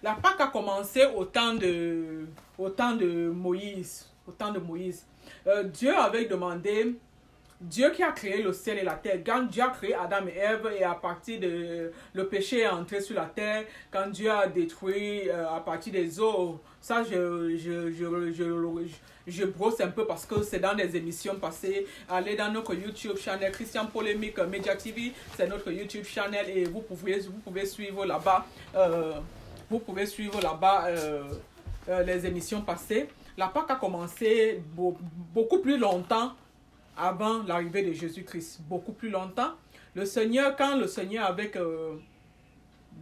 La 0.02 0.12
Pâque 0.14 0.40
a 0.40 0.46
commencé 0.46 1.04
au 1.14 1.26
temps 1.26 1.52
de, 1.54 2.24
au 2.58 2.70
temps 2.70 2.94
de 2.96 3.28
Moïse. 3.28 4.06
Au 4.26 4.32
temps 4.32 4.50
de 4.52 4.60
Moïse. 4.60 5.04
Dieu 5.74 5.94
avait 5.94 6.24
demandé, 6.24 6.94
Dieu 7.70 7.90
qui 7.90 8.02
a 8.02 8.12
créé 8.12 8.42
le 8.42 8.52
ciel 8.52 8.78
et 8.78 8.82
la 8.84 8.94
terre, 8.94 9.20
quand 9.24 9.42
Dieu 9.44 9.62
a 9.62 9.68
créé 9.68 9.94
Adam 9.94 10.26
et 10.28 10.36
Ève 10.38 10.70
et 10.78 10.84
à 10.84 10.94
partir 10.94 11.40
de 11.40 11.90
le 12.12 12.26
péché 12.28 12.60
est 12.60 12.68
entré 12.68 13.00
sur 13.00 13.16
la 13.16 13.24
terre, 13.26 13.64
quand 13.90 14.08
Dieu 14.08 14.30
a 14.30 14.46
détruit 14.46 15.28
euh, 15.28 15.48
à 15.48 15.60
partir 15.60 15.92
des 15.92 16.20
eaux, 16.20 16.60
ça 16.80 17.02
je, 17.02 17.56
je, 17.56 17.90
je, 17.90 18.32
je, 18.32 18.86
je, 19.26 19.44
brosse 19.46 19.80
un 19.80 19.88
peu 19.88 20.06
parce 20.06 20.26
que 20.26 20.42
c'est 20.42 20.58
dans 20.60 20.74
des 20.74 20.94
émissions 20.96 21.36
passées. 21.36 21.86
Allez 22.08 22.36
dans 22.36 22.52
notre 22.52 22.74
YouTube 22.74 23.16
channel 23.16 23.50
Christian 23.52 23.86
Polémique 23.86 24.38
Media 24.40 24.76
TV, 24.76 25.12
c'est 25.36 25.46
notre 25.48 25.70
YouTube 25.72 26.04
channel 26.04 26.46
et 26.50 26.64
vous 26.66 26.80
pouvez, 26.80 27.20
vous 27.20 27.38
pouvez 27.44 27.64
suivre 27.66 28.04
là-bas. 28.04 28.44
euh, 28.76 29.12
vous 29.70 29.78
pouvez 29.78 30.04
suivre 30.04 30.40
là-bas 30.42 30.84
euh, 30.88 31.22
les 32.04 32.26
émissions 32.26 32.60
passées. 32.60 33.08
La 33.36 33.48
Pâque 33.48 33.70
a 33.70 33.76
commencé 33.76 34.60
beau- 34.76 34.96
beaucoup 35.34 35.58
plus 35.60 35.78
longtemps 35.78 36.32
avant 36.96 37.42
l'arrivée 37.42 37.82
de 37.82 37.92
Jésus-Christ. 37.92 38.60
Beaucoup 38.68 38.92
plus 38.92 39.10
longtemps. 39.10 39.52
Le 39.94 40.04
Seigneur, 40.04 40.56
quand 40.56 40.76
le 40.76 40.86
Seigneur 40.86 41.26
avec 41.26 41.56
euh, 41.56 41.94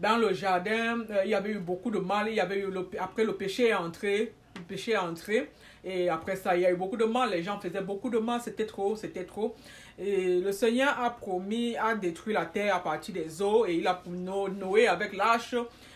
dans 0.01 0.19
le 0.19 0.33
jardin, 0.33 1.01
euh, 1.11 1.23
il 1.25 1.31
y 1.31 1.35
avait 1.35 1.53
eu 1.53 1.59
beaucoup 1.59 1.91
de 1.91 1.99
mal. 1.99 2.29
Il 2.29 2.35
y 2.35 2.41
avait 2.41 2.61
eu 2.61 2.69
après 2.99 3.25
le 3.25 3.35
péché 3.35 3.69
est 3.69 3.75
entré 3.75 4.33
le 4.57 4.63
péché 4.63 4.93
est 4.93 4.97
entré. 4.97 5.51
Et 5.85 6.09
après 6.09 6.37
ça, 6.37 6.57
il 6.57 6.63
y 6.63 6.67
a 6.67 6.71
eu 6.71 6.77
beaucoup 6.77 6.97
de 6.97 7.05
mal. 7.05 7.31
Les 7.31 7.43
gens 7.43 7.59
faisaient 7.59 7.81
beaucoup 7.81 8.11
de 8.11 8.19
mal. 8.19 8.41
C'était 8.43 8.67
trop, 8.67 8.97
c'était 8.97 9.25
trop. 9.25 9.55
Et 9.99 10.41
le 10.41 10.53
Seigneur 10.53 10.99
a 11.01 11.11
promis 11.11 11.77
à 11.77 11.95
détruire 11.95 12.41
la 12.41 12.47
terre 12.47 12.77
à 12.77 12.83
partir 12.83 13.15
des 13.15 13.43
eaux. 13.43 13.67
Et 13.67 13.75
il 13.75 13.87
a 13.87 14.01
Noé 14.07 14.87
avec 14.87 15.15
l'âche. 15.15 15.55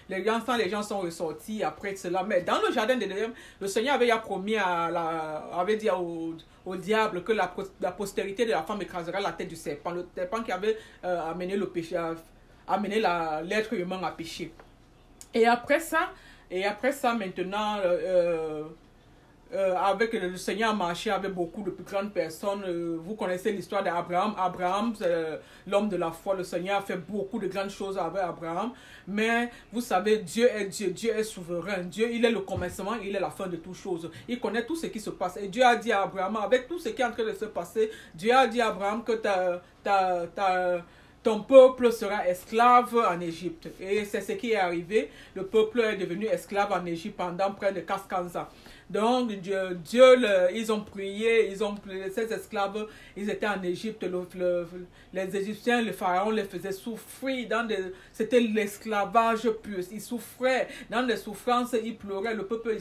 Les 0.08 0.24
gens, 0.24 0.40
les 0.56 0.68
gens 0.68 0.82
sont 0.82 1.00
ressortis 1.00 1.62
après 1.62 1.96
cela. 1.96 2.24
Mais 2.24 2.42
dans 2.42 2.60
le 2.66 2.72
jardin 2.72 2.96
d'Éden, 2.96 3.32
le 3.60 3.66
Seigneur 3.66 3.94
avait 3.94 4.10
promis 4.22 4.56
à 4.56 4.90
la, 4.90 5.48
avait 5.56 5.76
dit 5.76 5.90
au, 5.90 6.34
au 6.66 6.76
diable 6.76 7.22
que 7.22 7.32
la, 7.32 7.54
la, 7.80 7.92
postérité 7.92 8.44
de 8.44 8.50
la 8.50 8.62
femme 8.64 8.82
écrasera 8.82 9.20
la 9.20 9.32
tête 9.32 9.48
du 9.48 9.56
serpent. 9.56 9.92
Le 9.92 10.06
serpent 10.14 10.42
qui 10.42 10.52
avait 10.52 10.76
euh, 11.04 11.30
amené 11.30 11.56
le 11.56 11.68
péché, 11.68 11.96
amené 12.66 13.00
l'être 13.44 13.72
humain 13.72 14.00
à 14.02 14.10
pécher. 14.10 14.52
Et 15.32 15.46
après 15.46 15.80
ça, 15.80 16.10
et 16.50 16.64
après 16.64 16.92
ça, 16.92 17.14
maintenant, 17.14 17.78
euh, 17.84 18.64
euh 19.52 19.66
euh, 19.66 19.76
avec 19.76 20.12
le 20.12 20.36
Seigneur 20.36 20.70
a 20.70 20.74
marché 20.74 21.10
avec 21.10 21.32
beaucoup 21.32 21.62
de 21.62 21.70
plus 21.70 21.84
grandes 21.84 22.12
personnes. 22.12 22.62
Euh, 22.66 22.96
vous 23.00 23.14
connaissez 23.14 23.52
l'histoire 23.52 23.82
d'Abraham. 23.82 24.34
Abraham, 24.38 24.94
c'est 24.96 25.40
l'homme 25.66 25.88
de 25.88 25.96
la 25.96 26.10
foi. 26.10 26.34
Le 26.34 26.44
Seigneur 26.44 26.78
a 26.78 26.82
fait 26.82 26.96
beaucoup 26.96 27.38
de 27.38 27.46
grandes 27.46 27.70
choses 27.70 27.98
avec 27.98 28.22
Abraham. 28.22 28.72
Mais 29.06 29.50
vous 29.72 29.80
savez, 29.80 30.18
Dieu 30.18 30.48
est 30.50 30.66
Dieu. 30.66 30.90
Dieu 30.90 31.16
est 31.16 31.24
souverain. 31.24 31.82
Dieu, 31.84 32.08
il 32.12 32.24
est 32.24 32.30
le 32.30 32.40
commencement, 32.40 32.94
il 33.02 33.14
est 33.14 33.20
la 33.20 33.30
fin 33.30 33.46
de 33.46 33.56
toutes 33.56 33.76
choses. 33.76 34.10
Il 34.28 34.40
connaît 34.40 34.64
tout 34.64 34.76
ce 34.76 34.86
qui 34.86 35.00
se 35.00 35.10
passe. 35.10 35.36
Et 35.36 35.48
Dieu 35.48 35.64
a 35.64 35.76
dit 35.76 35.92
à 35.92 36.02
Abraham, 36.02 36.36
avec 36.36 36.68
tout 36.68 36.78
ce 36.78 36.88
qui 36.90 37.02
est 37.02 37.04
en 37.04 37.12
train 37.12 37.24
de 37.24 37.32
se 37.32 37.46
passer, 37.46 37.90
Dieu 38.14 38.32
a 38.34 38.46
dit 38.46 38.60
à 38.60 38.68
Abraham 38.68 39.02
que 39.04 39.12
ton 41.26 41.40
peuple 41.40 41.92
sera 41.92 42.28
esclave 42.28 42.96
en 42.96 43.20
Égypte. 43.20 43.68
Et 43.80 44.04
c'est 44.04 44.20
ce 44.20 44.32
qui 44.32 44.52
est 44.52 44.56
arrivé. 44.56 45.10
Le 45.34 45.44
peuple 45.44 45.80
est 45.80 45.96
devenu 45.96 46.26
esclave 46.26 46.70
en 46.70 46.86
Égypte 46.86 47.16
pendant 47.16 47.50
près 47.52 47.72
de 47.72 47.80
400 47.80 48.38
ans. 48.38 48.46
Donc, 48.88 49.32
Dieu, 49.40 49.76
Dieu 49.84 50.04
ils 50.54 50.70
ont 50.70 50.80
prié, 50.80 51.50
ils 51.50 51.64
ont 51.64 51.74
ces 52.14 52.32
esclaves, 52.32 52.86
ils 53.16 53.28
étaient 53.28 53.46
en 53.46 53.60
Égypte, 53.62 54.06
les 55.12 55.36
Égyptiens, 55.36 55.82
le 55.82 55.90
pharaon 55.90 56.30
les 56.30 56.44
faisaient 56.44 56.70
souffrir, 56.70 57.48
dans 57.48 57.68
c'était 58.12 58.38
l'esclavage 58.38 59.50
pur, 59.62 59.80
ils 59.90 60.00
souffraient, 60.00 60.68
dans 60.88 61.02
les 61.02 61.16
souffrances, 61.16 61.74
ils 61.82 61.96
pleuraient, 61.96 62.34
le 62.34 62.46
peuple 62.46 62.76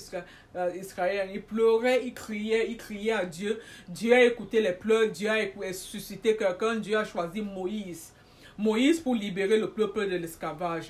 euh, 0.55 0.71
israélien, 0.75 1.25
ils 1.33 1.41
pleuraient, 1.41 2.05
ils 2.05 2.13
criaient, 2.13 2.69
ils 2.69 2.77
criaient 2.77 3.13
à 3.13 3.25
Dieu, 3.25 3.59
Dieu 3.87 4.13
a 4.13 4.23
écouté 4.25 4.61
les 4.61 4.73
pleurs, 4.73 5.09
Dieu 5.09 5.29
a 5.31 5.73
suscité 5.73 6.35
quelqu'un, 6.35 6.75
Dieu 6.75 6.97
a 6.97 7.03
choisi 7.03 7.41
Moïse, 7.41 8.13
Moïse 8.59 8.99
pour 8.99 9.15
libérer 9.15 9.57
le 9.57 9.71
peuple 9.71 10.07
de 10.07 10.17
l'esclavage. 10.17 10.89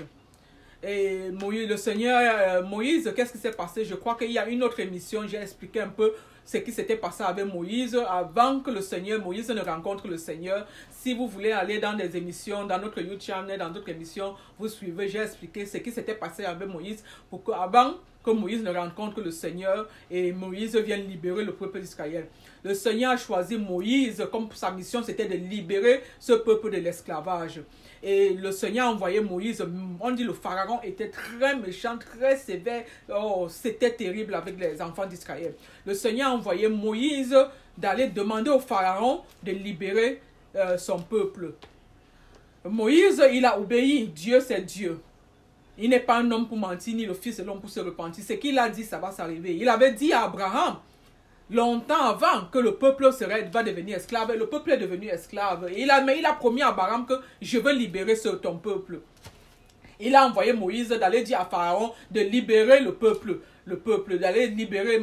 Et 0.87 1.31
Moïse, 1.31 1.67
le 1.67 1.77
Seigneur, 1.77 2.21
euh, 2.21 2.61
Moïse, 2.61 3.11
qu'est-ce 3.15 3.31
qui 3.31 3.39
s'est 3.39 3.49
passé? 3.51 3.83
Je 3.83 3.95
crois 3.95 4.13
qu'il 4.13 4.31
y 4.31 4.37
a 4.37 4.47
une 4.47 4.61
autre 4.61 4.79
émission, 4.79 5.23
j'ai 5.27 5.37
expliqué 5.37 5.81
un 5.81 5.87
peu 5.87 6.13
ce 6.45 6.57
qui 6.57 6.71
s'était 6.71 6.97
passé 6.97 7.23
avec 7.23 7.51
Moïse 7.51 7.99
avant 8.07 8.59
que 8.59 8.69
le 8.69 8.81
Seigneur, 8.81 9.19
Moïse 9.19 9.49
ne 9.49 9.61
rencontre 9.61 10.07
le 10.07 10.17
Seigneur. 10.17 10.67
Si 10.91 11.15
vous 11.15 11.27
voulez 11.27 11.51
aller 11.51 11.79
dans 11.79 11.93
des 11.93 12.15
émissions, 12.15 12.65
dans 12.65 12.77
notre 12.77 13.01
YouTube 13.01 13.19
channel, 13.19 13.57
dans 13.57 13.71
d'autres 13.71 13.89
émissions, 13.89 14.35
vous 14.59 14.67
suivez, 14.67 15.07
j'ai 15.07 15.21
expliqué 15.21 15.65
ce 15.65 15.77
qui 15.77 15.91
s'était 15.91 16.13
passé 16.13 16.45
avec 16.45 16.67
Moïse 16.67 17.03
pour 17.31 17.43
que, 17.43 17.51
avant 17.51 17.95
que 18.23 18.29
Moïse 18.29 18.61
ne 18.61 18.69
rencontre 18.71 19.21
le 19.21 19.31
Seigneur 19.31 19.87
et 20.11 20.31
Moïse 20.33 20.75
vienne 20.75 21.07
libérer 21.07 21.43
le 21.43 21.53
peuple 21.53 21.79
d'Israël. 21.79 22.27
Le 22.63 22.75
Seigneur 22.75 23.13
a 23.13 23.17
choisi 23.17 23.57
Moïse 23.57 24.27
comme 24.31 24.49
sa 24.53 24.69
mission, 24.69 25.01
c'était 25.01 25.25
de 25.25 25.35
libérer 25.35 26.01
ce 26.19 26.33
peuple 26.33 26.69
de 26.69 26.77
l'esclavage. 26.77 27.61
Et 28.07 28.35
le 28.35 28.51
Seigneur 28.51 28.87
a 28.87 28.91
envoyé 28.91 29.19
Moïse. 29.19 29.65
On 29.99 30.11
dit 30.11 30.23
le 30.23 30.33
pharaon 30.33 30.79
était 30.83 31.09
très 31.09 31.55
méchant, 31.55 31.97
très 31.97 32.37
sévère. 32.37 32.83
Oh, 33.09 33.47
c'était 33.49 33.95
terrible 33.95 34.35
avec 34.35 34.59
les 34.59 34.79
enfants 34.79 35.07
d'Israël. 35.07 35.55
Le 35.87 35.95
Seigneur 35.95 36.29
a 36.29 36.33
envoyé 36.35 36.67
Moïse 36.67 37.35
d'aller 37.75 38.07
demander 38.09 38.51
au 38.51 38.59
pharaon 38.59 39.21
de 39.41 39.51
libérer 39.51 40.21
euh, 40.55 40.77
son 40.77 40.99
peuple. 40.99 41.53
Moïse, 42.63 43.23
il 43.33 43.43
a 43.43 43.59
obéi. 43.59 44.07
Dieu, 44.09 44.39
c'est 44.39 44.61
Dieu. 44.61 44.99
Il 45.75 45.89
n'est 45.89 45.99
pas 45.99 46.19
un 46.19 46.29
homme 46.29 46.47
pour 46.47 46.57
mentir, 46.57 46.95
ni 46.95 47.07
le 47.07 47.15
fils 47.15 47.37
de 47.37 47.43
l'homme 47.43 47.59
pour 47.59 47.71
se 47.71 47.79
repentir. 47.79 48.23
Ce 48.23 48.33
qu'il 48.33 48.59
a 48.59 48.69
dit, 48.69 48.83
ça 48.83 48.99
va 48.99 49.11
s'arriver. 49.11 49.55
Il 49.55 49.67
avait 49.67 49.93
dit 49.93 50.13
à 50.13 50.25
Abraham, 50.25 50.77
longtemps 51.49 52.01
avant 52.01 52.45
que 52.51 52.59
le 52.59 52.75
peuple 52.75 53.11
serait, 53.13 53.49
va 53.51 53.63
devenir 53.63 53.97
esclave, 53.97 54.33
le 54.33 54.47
peuple 54.47 54.71
est 54.71 54.77
devenu 54.77 55.07
esclave. 55.07 55.69
il 55.75 55.89
a, 55.91 56.01
mais 56.01 56.19
il 56.19 56.25
a 56.25 56.33
promis 56.33 56.61
à 56.61 56.69
Abraham 56.69 57.05
que 57.05 57.13
je 57.41 57.59
veux 57.59 57.73
libérer 57.73 58.15
ce, 58.15 58.29
ton 58.29 58.57
peuple. 58.57 58.99
Il 59.99 60.15
a 60.15 60.25
envoyé 60.27 60.53
Moïse 60.53 60.89
d'aller 60.89 61.23
dire 61.23 61.39
à 61.39 61.45
Pharaon 61.45 61.93
de 62.11 62.21
libérer 62.21 62.81
le 62.81 62.93
peuple. 62.93 63.39
Le 63.65 63.77
peuple, 63.77 64.19
d'aller 64.19 64.47
libérer 64.47 65.01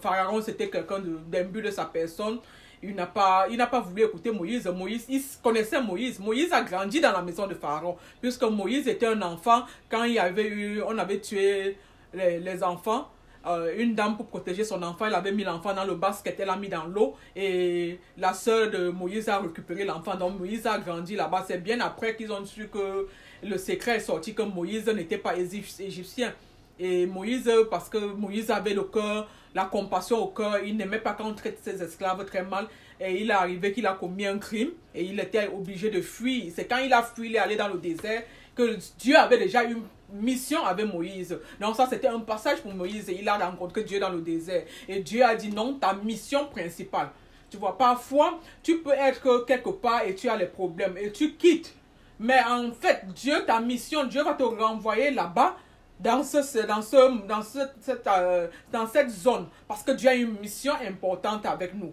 Pharaon, 0.00 0.40
c'était 0.40 0.68
quelqu'un 0.68 1.02
d'imbu 1.28 1.62
de 1.62 1.70
sa 1.70 1.84
personne 1.84 2.38
il 2.82 2.94
n'a 2.94 3.06
pas, 3.06 3.46
pas 3.70 3.80
voulu 3.80 4.04
écouter 4.04 4.30
Moïse. 4.30 4.66
Moïse, 4.66 5.06
il 5.08 5.22
connaissait 5.42 5.80
Moïse. 5.80 6.18
Moïse 6.18 6.52
a 6.52 6.62
grandi 6.62 7.00
dans 7.00 7.12
la 7.12 7.22
maison 7.22 7.46
de 7.46 7.54
Pharaon, 7.54 7.96
puisque 8.20 8.42
Moïse 8.44 8.86
était 8.88 9.06
un 9.06 9.20
enfant 9.22 9.64
quand 9.90 10.04
il 10.04 10.18
avait 10.18 10.46
eu, 10.46 10.82
on 10.82 10.96
avait 10.98 11.20
tué 11.20 11.76
les, 12.14 12.62
enfants. 12.62 13.08
Euh, 13.48 13.74
une 13.78 13.94
dame 13.94 14.16
pour 14.16 14.26
protéger 14.26 14.62
son 14.62 14.82
enfant, 14.82 15.06
elle 15.06 15.14
avait 15.14 15.32
mis 15.32 15.42
l'enfant 15.42 15.72
dans 15.72 15.84
le 15.84 15.94
basket, 15.94 16.38
elle 16.38 16.48
l'a 16.48 16.56
mis 16.56 16.68
dans 16.68 16.84
l'eau 16.84 17.16
et 17.34 17.98
la 18.18 18.34
sœur 18.34 18.70
de 18.70 18.90
Moïse 18.90 19.28
a 19.30 19.38
récupéré 19.38 19.84
l'enfant. 19.84 20.16
Donc 20.16 20.38
Moïse 20.38 20.66
a 20.66 20.78
grandi 20.78 21.16
là-bas. 21.16 21.44
C'est 21.48 21.62
bien 21.62 21.80
après 21.80 22.14
qu'ils 22.14 22.30
ont 22.30 22.44
su 22.44 22.68
que 22.68 23.08
le 23.42 23.58
secret 23.58 23.96
est 23.96 24.00
sorti 24.00 24.34
que 24.34 24.42
Moïse 24.42 24.86
n'était 24.88 25.18
pas 25.18 25.34
égyptien. 25.36 26.34
Et 26.78 27.06
Moïse, 27.06 27.50
parce 27.70 27.88
que 27.88 27.98
Moïse 27.98 28.50
avait 28.50 28.74
le 28.74 28.84
cœur 28.84 29.28
la 29.54 29.64
compassion 29.64 30.18
au 30.18 30.28
cœur. 30.28 30.58
Il 30.64 30.76
n'aimait 30.76 31.00
pas 31.00 31.14
quand 31.14 31.26
on 31.26 31.34
traite 31.34 31.58
ses 31.62 31.82
esclaves 31.82 32.24
très 32.24 32.42
mal. 32.42 32.66
Et 33.00 33.20
il 33.22 33.30
est 33.30 33.34
arrivé 33.34 33.72
qu'il 33.72 33.86
a 33.86 33.94
commis 33.94 34.26
un 34.26 34.38
crime 34.38 34.70
et 34.94 35.04
il 35.04 35.18
était 35.20 35.48
obligé 35.48 35.90
de 35.90 36.00
fuir. 36.00 36.52
C'est 36.54 36.66
quand 36.66 36.78
il 36.78 36.92
a 36.92 37.02
fui, 37.02 37.30
il 37.30 37.36
est 37.36 37.38
allé 37.38 37.56
dans 37.56 37.68
le 37.68 37.78
désert 37.78 38.22
que 38.54 38.76
Dieu 38.98 39.16
avait 39.16 39.38
déjà 39.38 39.62
une 39.62 39.82
mission 40.12 40.64
avec 40.64 40.86
Moïse. 40.92 41.38
Donc 41.60 41.76
ça, 41.76 41.86
c'était 41.88 42.08
un 42.08 42.20
passage 42.20 42.60
pour 42.60 42.74
Moïse 42.74 43.06
il 43.08 43.28
a 43.28 43.36
rencontré 43.36 43.84
Dieu 43.84 44.00
dans 44.00 44.10
le 44.10 44.20
désert. 44.20 44.64
Et 44.88 45.00
Dieu 45.00 45.24
a 45.24 45.34
dit 45.34 45.50
non, 45.50 45.74
ta 45.74 45.94
mission 45.94 46.46
principale. 46.46 47.10
Tu 47.50 47.56
vois, 47.56 47.76
parfois, 47.78 48.40
tu 48.62 48.78
peux 48.78 48.92
être 48.92 49.44
quelque 49.46 49.70
part 49.70 50.02
et 50.04 50.14
tu 50.14 50.28
as 50.28 50.36
les 50.36 50.46
problèmes 50.46 50.96
et 50.98 51.10
tu 51.12 51.34
quittes. 51.34 51.74
Mais 52.20 52.40
en 52.42 52.72
fait, 52.72 53.06
Dieu, 53.14 53.44
ta 53.46 53.60
mission, 53.60 54.04
Dieu 54.04 54.22
va 54.22 54.34
te 54.34 54.42
renvoyer 54.42 55.10
là-bas 55.10 55.56
dans, 56.00 56.22
ce, 56.22 56.66
dans, 56.66 56.82
ce, 56.82 57.26
dans, 57.26 57.42
cette, 57.42 58.06
euh, 58.06 58.48
dans 58.72 58.86
cette 58.86 59.10
zone 59.10 59.46
parce 59.66 59.82
que 59.82 59.92
Dieu 59.92 60.08
a 60.08 60.14
une 60.14 60.38
mission 60.38 60.74
importante 60.86 61.46
avec 61.46 61.74
nous. 61.74 61.92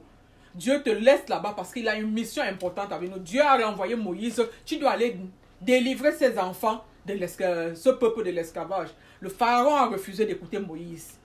Dieu 0.53 0.81
te 0.81 0.89
laisse 0.89 1.27
là-bas 1.27 1.53
parce 1.55 1.73
qu'il 1.73 1.87
a 1.87 1.95
une 1.95 2.11
mission 2.11 2.43
importante 2.43 2.91
avec 2.91 3.11
nous. 3.11 3.19
Dieu 3.19 3.41
a 3.41 3.57
renvoyé 3.57 3.95
Moïse, 3.95 4.41
tu 4.65 4.77
dois 4.77 4.91
aller 4.91 5.17
délivrer 5.61 6.13
ses 6.13 6.37
enfants 6.39 6.83
de 7.05 7.75
ce 7.75 7.89
peuple 7.89 8.23
de 8.23 8.31
l'esclavage. 8.31 8.89
Le 9.19 9.29
pharaon 9.29 9.75
a 9.75 9.85
refusé 9.87 10.25
d'écouter 10.25 10.59
Moïse. 10.59 11.17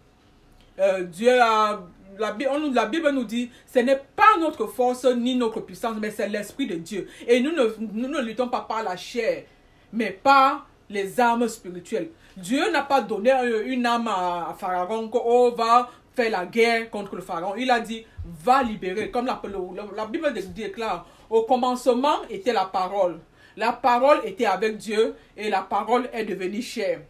Euh, 0.78 1.02
Dieu 1.04 1.40
a, 1.40 1.82
la, 2.18 2.36
la 2.72 2.86
Bible 2.86 3.10
nous 3.10 3.24
dit, 3.24 3.50
ce 3.66 3.80
n'est 3.80 4.00
pas 4.16 4.38
notre 4.38 4.66
force 4.66 5.04
ni 5.04 5.36
notre 5.36 5.60
puissance, 5.60 5.96
mais 6.00 6.10
c'est 6.10 6.28
l'Esprit 6.28 6.66
de 6.66 6.76
Dieu. 6.76 7.08
Et 7.26 7.40
nous 7.40 7.52
ne, 7.52 7.66
nous 7.92 8.08
ne 8.08 8.20
luttons 8.20 8.48
pas 8.48 8.62
par 8.62 8.82
la 8.82 8.96
chair, 8.96 9.44
mais 9.92 10.10
par 10.10 10.66
les 10.88 11.20
armes 11.20 11.48
spirituelles. 11.48 12.10
Dieu 12.36 12.70
n'a 12.70 12.82
pas 12.82 13.00
donné 13.00 13.32
une 13.66 13.86
âme 13.86 14.08
à 14.08 14.54
Pharaon 14.58 15.08
qu'on 15.08 15.50
va 15.50 15.90
faire 16.14 16.30
la 16.30 16.46
guerre 16.46 16.90
contre 16.90 17.16
le 17.16 17.22
Pharaon. 17.22 17.54
Il 17.56 17.70
a 17.70 17.80
dit, 17.80 18.04
va 18.24 18.62
libérer. 18.62 19.10
Comme 19.10 19.26
la, 19.26 19.40
la, 19.96 20.06
Bible 20.06 20.32
déclare, 20.54 21.06
au 21.28 21.42
commencement 21.42 22.22
était 22.28 22.52
la 22.52 22.64
parole. 22.64 23.20
La 23.60 23.72
parole 23.72 24.22
était 24.24 24.46
avec 24.46 24.78
Dieu 24.78 25.14
et 25.36 25.50
la 25.50 25.60
parole 25.60 26.08
est 26.14 26.24
devenue 26.24 26.62
chair. 26.62 27.00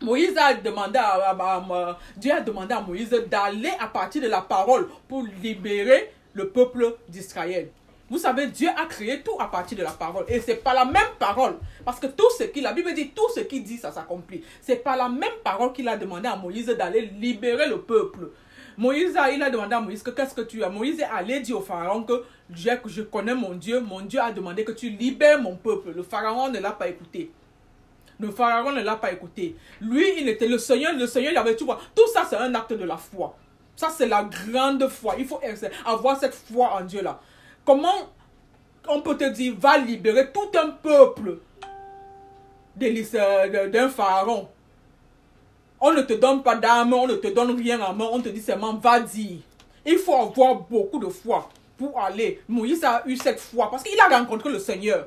Moïse 0.00 0.34
a 0.38 0.54
demandé 0.54 0.98
à, 0.98 1.98
Dieu 2.16 2.32
a 2.32 2.40
demandé 2.40 2.72
à 2.72 2.80
Moïse 2.80 3.10
d'aller 3.28 3.72
à 3.78 3.86
partir 3.86 4.22
de 4.22 4.26
la 4.28 4.40
parole 4.40 4.88
pour 5.06 5.22
libérer 5.42 6.10
le 6.32 6.48
peuple 6.48 6.96
d'Israël. 7.10 7.68
Vous 8.08 8.16
savez, 8.16 8.46
Dieu 8.46 8.70
a 8.74 8.86
créé 8.86 9.20
tout 9.20 9.36
à 9.38 9.48
partir 9.48 9.76
de 9.76 9.82
la 9.82 9.90
parole. 9.90 10.24
Et 10.28 10.40
c'est 10.40 10.64
pas 10.64 10.72
la 10.72 10.86
même 10.86 11.12
parole. 11.18 11.58
Parce 11.84 12.00
que 12.00 12.06
tout 12.06 12.30
ce 12.38 12.44
qu'il, 12.44 12.62
la 12.62 12.72
Bible 12.72 12.94
dit, 12.94 13.10
tout 13.10 13.28
ce 13.34 13.40
qu'il 13.40 13.62
dit, 13.62 13.76
ça 13.76 13.92
s'accomplit. 13.92 14.42
C'est 14.62 14.76
pas 14.76 14.96
la 14.96 15.10
même 15.10 15.28
parole 15.44 15.74
qu'il 15.74 15.88
a 15.88 15.98
demandé 15.98 16.26
à 16.26 16.36
Moïse 16.36 16.68
d'aller 16.68 17.02
libérer 17.02 17.68
le 17.68 17.82
peuple. 17.82 18.30
Moïse, 18.78 19.16
a, 19.16 19.30
il 19.30 19.42
a 19.42 19.50
demandé 19.50 19.74
à 19.74 19.80
Moïse 19.80 20.02
que 20.02 20.10
qu'est-ce 20.10 20.34
que 20.34 20.42
tu 20.42 20.62
as. 20.62 20.68
Moïse 20.68 21.00
est 21.00 21.04
allé 21.04 21.40
dire 21.40 21.58
au 21.58 21.62
pharaon 21.62 22.02
que 22.02 22.24
je, 22.52 22.70
je 22.86 23.02
connais 23.02 23.34
mon 23.34 23.54
Dieu. 23.54 23.80
Mon 23.80 24.02
Dieu 24.02 24.20
a 24.20 24.32
demandé 24.32 24.64
que 24.64 24.72
tu 24.72 24.90
libères 24.90 25.40
mon 25.40 25.56
peuple. 25.56 25.92
Le 25.94 26.02
pharaon 26.02 26.48
ne 26.48 26.58
l'a 26.58 26.72
pas 26.72 26.88
écouté. 26.88 27.30
Le 28.18 28.30
pharaon 28.30 28.72
ne 28.72 28.82
l'a 28.82 28.96
pas 28.96 29.12
écouté. 29.12 29.56
Lui, 29.80 30.04
il 30.18 30.28
était 30.28 30.48
le 30.48 30.58
Seigneur. 30.58 30.94
Le 30.94 31.06
Seigneur, 31.06 31.32
il 31.32 31.38
avait 31.38 31.56
tout. 31.56 31.66
Tout 31.94 32.08
ça, 32.12 32.26
c'est 32.28 32.36
un 32.36 32.54
acte 32.54 32.72
de 32.72 32.84
la 32.84 32.96
foi. 32.96 33.36
Ça, 33.74 33.88
c'est 33.90 34.08
la 34.08 34.24
grande 34.24 34.88
foi. 34.88 35.14
Il 35.18 35.26
faut 35.26 35.40
avoir 35.84 36.18
cette 36.18 36.34
foi 36.34 36.74
en 36.74 36.84
Dieu 36.84 37.02
là. 37.02 37.20
Comment 37.64 38.10
on 38.88 39.02
peut 39.02 39.16
te 39.16 39.28
dire, 39.28 39.54
va 39.58 39.78
libérer 39.78 40.30
tout 40.32 40.50
un 40.58 40.70
peuple 40.70 41.38
d'un 42.76 43.88
pharaon 43.88 44.48
On 45.80 45.92
ne 45.92 46.02
te 46.02 46.14
donne 46.14 46.42
pas 46.42 46.56
d'âme, 46.56 46.92
on 46.92 47.06
ne 47.06 47.14
te 47.14 47.28
donne 47.28 47.56
rien 47.56 47.80
en 47.80 47.92
main, 47.92 48.08
on 48.10 48.20
te 48.20 48.28
dit 48.28 48.40
seulement 48.40 48.74
va 48.74 49.00
dire. 49.00 49.38
Il 49.84 49.98
faut 49.98 50.14
avoir 50.14 50.56
beaucoup 50.56 50.98
de 50.98 51.08
foi 51.08 51.48
pour 51.76 52.00
aller. 52.00 52.40
Moïse 52.48 52.82
a 52.82 53.02
eu 53.06 53.16
cette 53.16 53.38
foi 53.38 53.70
parce 53.70 53.82
qu'il 53.82 54.00
a 54.00 54.08
rencontré 54.18 54.50
le 54.50 54.58
Seigneur. 54.58 55.06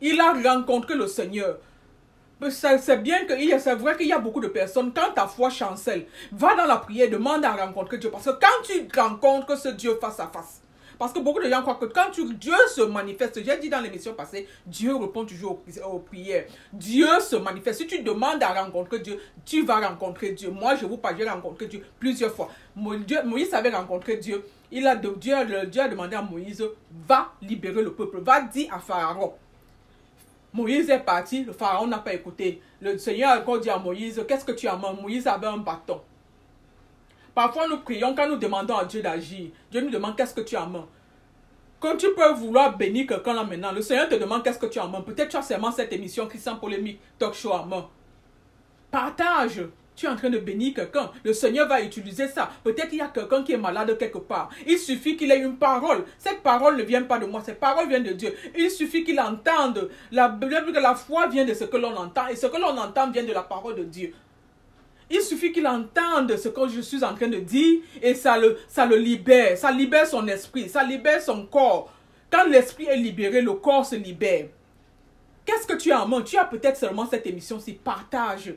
Il 0.00 0.20
a 0.20 0.32
rencontré 0.32 0.94
le 0.94 1.06
Seigneur. 1.06 1.58
C'est 2.50 3.02
bien 3.02 3.24
que 3.24 3.34
c'est 3.58 3.74
vrai 3.74 3.96
qu'il 3.96 4.06
y 4.06 4.12
a 4.12 4.18
beaucoup 4.18 4.40
de 4.40 4.48
personnes, 4.48 4.92
quand 4.94 5.12
ta 5.12 5.26
foi 5.26 5.50
chancelle, 5.50 6.06
va 6.30 6.54
dans 6.54 6.66
la 6.66 6.76
prière, 6.76 7.10
demande 7.10 7.44
à 7.44 7.52
rencontrer 7.52 7.98
Dieu. 7.98 8.10
Parce 8.10 8.26
que 8.26 8.30
quand 8.30 8.62
tu 8.64 8.86
rencontres 8.96 9.58
ce 9.58 9.70
Dieu 9.70 9.98
face 10.00 10.20
à 10.20 10.28
face, 10.28 10.57
parce 10.98 11.12
que 11.12 11.20
beaucoup 11.20 11.40
de 11.40 11.48
gens 11.48 11.62
croient 11.62 11.76
que 11.76 11.84
quand 11.84 12.10
Dieu 12.10 12.54
se 12.74 12.82
manifeste, 12.82 13.42
j'ai 13.44 13.56
dit 13.58 13.68
dans 13.68 13.80
l'émission 13.80 14.14
passée, 14.14 14.48
Dieu 14.66 14.96
répond 14.96 15.24
toujours 15.24 15.60
aux, 15.84 15.98
prières. 16.00 16.46
Dieu 16.72 17.06
se 17.20 17.36
manifeste. 17.36 17.80
Si 17.80 17.86
tu 17.86 18.02
demandes 18.02 18.42
à 18.42 18.64
rencontrer 18.64 18.98
Dieu, 18.98 19.20
tu 19.44 19.64
vas 19.64 19.88
rencontrer 19.88 20.32
Dieu. 20.32 20.50
Moi, 20.50 20.74
je 20.74 20.86
vous 20.86 20.96
parle, 20.96 21.16
j'ai 21.18 21.28
rencontré 21.28 21.66
Dieu 21.66 21.84
plusieurs 22.00 22.34
fois. 22.34 22.50
Moïse 22.74 23.54
avait 23.54 23.70
rencontré 23.70 24.16
Dieu. 24.16 24.44
Il 24.72 24.86
a, 24.86 24.96
Dieu, 24.96 25.34
a 25.34 25.88
demandé 25.88 26.16
à 26.16 26.22
Moïse, 26.22 26.64
va 27.06 27.32
libérer 27.40 27.82
le 27.82 27.92
peuple, 27.92 28.18
va 28.20 28.40
dire 28.40 28.74
à 28.74 28.80
Pharaon. 28.80 29.34
Moïse 30.52 30.90
est 30.90 30.98
parti, 30.98 31.44
le 31.44 31.52
pharaon 31.52 31.86
n'a 31.86 31.98
pas 31.98 32.14
écouté. 32.14 32.60
Le 32.80 32.98
Seigneur 32.98 33.30
a 33.30 33.38
encore 33.38 33.60
dit 33.60 33.70
à 33.70 33.78
Moïse, 33.78 34.24
qu'est-ce 34.26 34.44
que 34.44 34.52
tu 34.52 34.66
as 34.66 34.76
Moïse 34.76 35.26
avait 35.26 35.46
un 35.46 35.58
bâton. 35.58 36.00
Parfois 37.38 37.68
nous 37.68 37.78
prions 37.78 38.16
quand 38.16 38.28
nous 38.28 38.34
demandons 38.34 38.76
à 38.76 38.84
Dieu 38.84 39.00
d'agir. 39.00 39.50
Dieu 39.70 39.80
nous 39.80 39.90
demande 39.90 40.16
qu'est-ce 40.16 40.34
que 40.34 40.40
tu 40.40 40.56
as 40.56 40.66
main. 40.66 40.88
Quand 41.78 41.96
tu 41.96 42.08
peux 42.12 42.32
vouloir 42.32 42.76
bénir 42.76 43.06
quelqu'un 43.06 43.32
là 43.32 43.44
maintenant, 43.44 43.70
le 43.70 43.80
Seigneur 43.80 44.08
te 44.08 44.16
demande 44.16 44.42
qu'est-ce 44.42 44.58
que 44.58 44.66
tu 44.66 44.80
as 44.80 44.84
en 44.84 44.88
main. 44.88 45.02
Peut-être 45.02 45.28
tu 45.28 45.36
as 45.36 45.42
seulement 45.42 45.70
cette 45.70 45.92
émission 45.92 46.26
Christian 46.26 46.56
Polémique 46.56 46.98
Talk 47.16 47.34
Show 47.34 47.52
en 47.52 47.64
main. 47.64 47.88
Partage 48.90 49.62
tu 49.94 50.06
es 50.06 50.08
en 50.08 50.16
train 50.16 50.30
de 50.30 50.38
bénir 50.38 50.74
quelqu'un. 50.74 51.10
Le 51.24 51.32
Seigneur 51.32 51.68
va 51.68 51.80
utiliser 51.80 52.28
ça. 52.28 52.50
Peut-être 52.62 52.88
il 52.92 52.98
y 52.98 53.00
a 53.00 53.08
quelqu'un 53.08 53.42
qui 53.42 53.52
est 53.52 53.56
malade 53.56 53.96
quelque 53.98 54.18
part. 54.18 54.48
Il 54.66 54.78
suffit 54.78 55.16
qu'il 55.16 55.30
ait 55.32 55.40
une 55.40 55.56
parole. 55.56 56.04
Cette 56.18 56.40
parole 56.40 56.76
ne 56.76 56.82
vient 56.84 57.02
pas 57.02 57.18
de 57.18 57.26
moi. 57.26 57.42
Cette 57.44 57.58
parole 57.58 57.88
vient 57.88 58.00
de 58.00 58.12
Dieu. 58.12 58.32
Il 58.56 58.70
suffit 58.70 59.02
qu'il 59.02 59.18
entende. 59.18 59.90
La, 60.12 60.36
la 60.40 60.94
foi 60.94 61.26
vient 61.26 61.44
de 61.44 61.52
ce 61.52 61.64
que 61.64 61.76
l'on 61.76 61.96
entend. 61.96 62.28
Et 62.28 62.36
ce 62.36 62.46
que 62.46 62.56
l'on 62.56 62.78
entend 62.78 63.10
vient 63.10 63.24
de 63.24 63.32
la 63.32 63.42
parole 63.42 63.74
de 63.74 63.82
Dieu. 63.82 64.14
Il 65.10 65.20
suffit 65.22 65.52
qu'il 65.52 65.66
entende 65.66 66.36
ce 66.36 66.48
que 66.48 66.68
je 66.68 66.80
suis 66.80 67.02
en 67.02 67.14
train 67.14 67.28
de 67.28 67.38
dire 67.38 67.80
et 68.02 68.14
ça 68.14 68.36
le, 68.36 68.58
ça 68.68 68.84
le 68.84 68.96
libère. 68.96 69.56
Ça 69.56 69.70
libère 69.70 70.06
son 70.06 70.26
esprit. 70.28 70.68
Ça 70.68 70.84
libère 70.84 71.22
son 71.22 71.46
corps. 71.46 71.92
Quand 72.30 72.44
l'esprit 72.44 72.84
est 72.84 72.96
libéré, 72.96 73.40
le 73.40 73.54
corps 73.54 73.86
se 73.86 73.96
libère. 73.96 74.48
Qu'est-ce 75.46 75.66
que 75.66 75.76
tu 75.76 75.90
as 75.92 76.02
en 76.02 76.08
main? 76.08 76.20
Tu 76.20 76.36
as 76.36 76.44
peut-être 76.44 76.76
seulement 76.76 77.06
cette 77.06 77.26
émission-ci. 77.26 77.72
Partage 77.72 78.52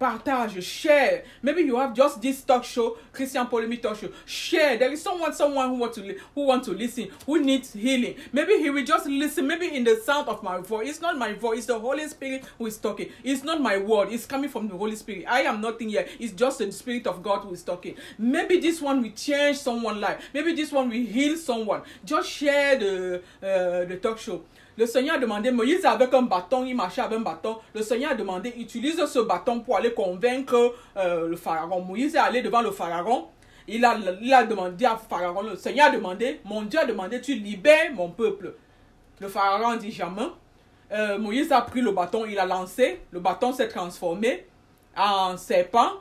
partage, 0.00 0.62
share. 0.62 1.24
Maybe 1.42 1.62
you 1.62 1.76
have 1.76 1.94
just 1.94 2.20
this 2.20 2.42
talk 2.42 2.64
show, 2.64 2.98
Christian 3.12 3.46
Polemic 3.46 3.82
talk 3.82 3.98
show. 3.98 4.08
Share. 4.24 4.76
There 4.76 4.92
is 4.92 5.02
someone, 5.02 5.32
someone 5.32 5.68
who 5.70 5.76
want 5.76 5.94
to 5.94 6.18
who 6.34 6.46
want 6.46 6.64
to 6.64 6.72
listen, 6.72 7.08
who 7.26 7.40
needs 7.40 7.72
healing. 7.72 8.16
Maybe 8.32 8.58
he 8.58 8.70
will 8.70 8.84
just 8.84 9.06
listen. 9.06 9.46
Maybe 9.46 9.74
in 9.74 9.84
the 9.84 9.96
sound 9.96 10.28
of 10.28 10.42
my 10.42 10.58
voice. 10.58 10.88
It's 10.88 11.00
not 11.00 11.16
my 11.16 11.32
voice. 11.32 11.58
It's 11.58 11.66
the 11.66 11.78
Holy 11.78 12.06
Spirit 12.08 12.44
who 12.58 12.66
is 12.66 12.76
talking. 12.78 13.10
It's 13.22 13.44
not 13.44 13.60
my 13.60 13.78
word. 13.78 14.08
It's 14.10 14.26
coming 14.26 14.50
from 14.50 14.68
the 14.68 14.76
Holy 14.76 14.96
Spirit. 14.96 15.24
I 15.28 15.40
am 15.42 15.60
nothing 15.60 15.88
here. 15.88 16.06
It's 16.18 16.32
just 16.32 16.58
the 16.58 16.70
Spirit 16.72 17.06
of 17.06 17.22
God 17.22 17.40
who 17.40 17.54
is 17.54 17.62
talking. 17.62 17.94
Maybe 18.18 18.60
this 18.60 18.80
one 18.80 19.02
will 19.02 19.10
change 19.10 19.58
someone's 19.58 20.00
life. 20.00 20.22
Maybe 20.32 20.54
this 20.54 20.72
one 20.72 20.88
will 20.88 20.96
heal 20.96 21.36
someone. 21.36 21.82
Just 22.04 22.28
share 22.28 22.78
the 22.78 23.22
uh, 23.42 23.84
the 23.84 23.98
talk 24.02 24.18
show. 24.18 24.42
Le 24.76 24.86
Seigneur 24.86 25.16
a 25.16 25.18
demandé, 25.18 25.50
Moïse 25.50 25.84
avec 25.84 26.12
un 26.14 26.22
bâton, 26.22 26.64
il 26.64 26.74
marchait 26.74 27.00
avec 27.00 27.18
un 27.18 27.22
bâton. 27.22 27.58
Le 27.74 27.82
Seigneur 27.82 28.12
a 28.12 28.14
demandé, 28.14 28.52
utilise 28.58 29.04
ce 29.06 29.20
bâton 29.20 29.60
pour 29.60 29.76
aller 29.76 29.92
convaincre 29.94 30.74
euh, 30.96 31.28
le 31.28 31.36
pharaon. 31.36 31.80
Moïse 31.80 32.16
est 32.16 32.18
allé 32.18 32.42
devant 32.42 32.62
le 32.62 32.72
pharaon. 32.72 33.28
Il 33.68 33.84
a, 33.84 33.96
il 34.20 34.32
a 34.32 34.44
demandé 34.44 34.84
à 34.84 34.96
pharaon, 34.96 35.42
le 35.42 35.56
Seigneur 35.56 35.86
a 35.86 35.90
demandé, 35.90 36.40
mon 36.44 36.62
Dieu 36.62 36.78
a 36.80 36.84
demandé, 36.84 37.20
tu 37.20 37.34
libères 37.34 37.92
mon 37.94 38.10
peuple. 38.10 38.54
Le 39.20 39.28
pharaon 39.28 39.76
dit 39.76 39.92
jamais. 39.92 40.28
Euh, 40.92 41.18
Moïse 41.18 41.50
a 41.52 41.60
pris 41.62 41.80
le 41.80 41.92
bâton, 41.92 42.26
il 42.26 42.38
a 42.38 42.44
lancé. 42.44 43.00
Le 43.10 43.20
bâton 43.20 43.52
s'est 43.52 43.68
transformé 43.68 44.46
en 44.96 45.36
serpent. 45.36 45.92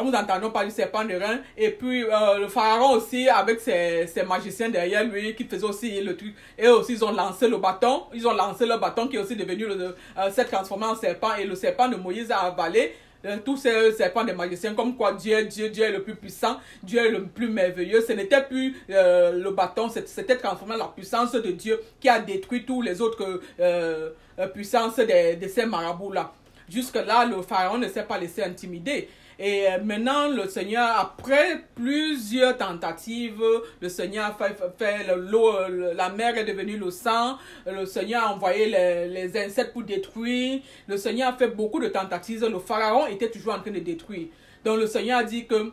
Nous 0.00 0.12
entendons 0.12 0.50
parler 0.50 0.70
du 0.70 0.74
serpent 0.74 1.04
de 1.04 1.14
rein, 1.14 1.40
et 1.56 1.70
puis 1.70 2.04
euh, 2.04 2.38
le 2.38 2.48
pharaon 2.48 2.94
aussi, 2.96 3.28
avec 3.28 3.60
ses, 3.60 4.06
ses, 4.06 4.22
magiciens 4.22 4.70
derrière 4.70 5.04
lui, 5.04 5.34
qui 5.34 5.44
faisaient 5.44 5.64
aussi 5.64 6.00
le 6.00 6.16
truc, 6.16 6.34
et 6.58 6.66
aussi 6.68 6.94
ils 6.94 7.04
ont 7.04 7.12
lancé 7.12 7.46
le 7.46 7.58
bâton, 7.58 8.04
ils 8.14 8.26
ont 8.26 8.32
lancé 8.32 8.64
le 8.64 8.78
bâton 8.78 9.06
qui 9.06 9.16
est 9.16 9.18
aussi 9.18 9.36
devenu, 9.36 9.66
le, 9.66 9.94
euh, 10.16 10.30
s'est 10.30 10.46
transformé 10.46 10.86
en 10.86 10.94
serpent, 10.96 11.34
et 11.36 11.44
le 11.44 11.54
serpent 11.54 11.88
de 11.88 11.96
Moïse 11.96 12.30
a 12.30 12.38
avalé 12.38 12.94
euh, 13.26 13.36
tous 13.44 13.58
ces 13.58 13.92
serpents 13.92 14.24
des 14.24 14.32
magiciens, 14.32 14.72
comme 14.72 14.96
quoi 14.96 15.12
Dieu, 15.12 15.44
Dieu, 15.44 15.68
Dieu 15.68 15.84
est 15.84 15.92
le 15.92 16.02
plus 16.02 16.16
puissant, 16.16 16.56
Dieu 16.82 17.00
est 17.06 17.10
le 17.10 17.24
plus 17.26 17.48
merveilleux. 17.48 18.00
Ce 18.00 18.12
n'était 18.14 18.42
plus 18.42 18.74
le 18.88 19.50
bâton, 19.50 19.88
c'était 19.90 20.38
transformé 20.38 20.76
la 20.76 20.86
puissance 20.86 21.32
de 21.32 21.50
Dieu 21.50 21.78
qui 22.00 22.08
a 22.08 22.18
détruit 22.18 22.64
tous 22.64 22.80
les 22.80 23.00
autres 23.00 23.40
euh, 23.60 24.10
puissances 24.54 24.96
de, 24.96 25.38
de 25.38 25.48
ces 25.48 25.66
marabouts-là. 25.66 26.32
Jusque-là, 26.68 27.26
le 27.26 27.42
pharaon 27.42 27.78
ne 27.78 27.86
s'est 27.88 28.04
pas 28.04 28.18
laissé 28.18 28.42
intimider. 28.42 29.08
Et 29.44 29.66
euh, 29.66 29.82
maintenant, 29.82 30.28
le 30.28 30.46
Seigneur, 30.46 30.96
après 30.96 31.64
plusieurs 31.74 32.56
tentatives, 32.56 33.42
le 33.80 33.88
Seigneur 33.88 34.26
a 34.26 34.36
fait, 34.78 35.16
l'eau, 35.16 35.52
la 35.68 36.10
mer 36.10 36.38
est 36.38 36.44
devenue 36.44 36.76
le 36.76 36.92
sang. 36.92 37.38
Le 37.66 37.84
Seigneur 37.84 38.22
a 38.22 38.34
envoyé 38.34 38.66
les, 38.66 39.36
insectes 39.36 39.72
pour 39.72 39.82
détruire. 39.82 40.60
Le 40.86 40.96
Seigneur 40.96 41.34
a 41.34 41.36
fait 41.36 41.48
beaucoup 41.48 41.80
de 41.80 41.88
tentatives. 41.88 42.44
Le 42.46 42.60
pharaon 42.60 43.08
était 43.08 43.32
toujours 43.32 43.54
en 43.54 43.60
train 43.60 43.72
de 43.72 43.80
détruire. 43.80 44.28
Donc 44.64 44.78
le 44.78 44.86
Seigneur 44.86 45.18
a 45.18 45.24
dit 45.24 45.44
que 45.44 45.72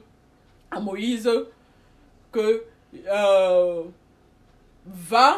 à 0.71 0.79
Moïse 0.79 1.29
que 2.31 2.63
euh, 3.07 3.83
va 4.87 5.37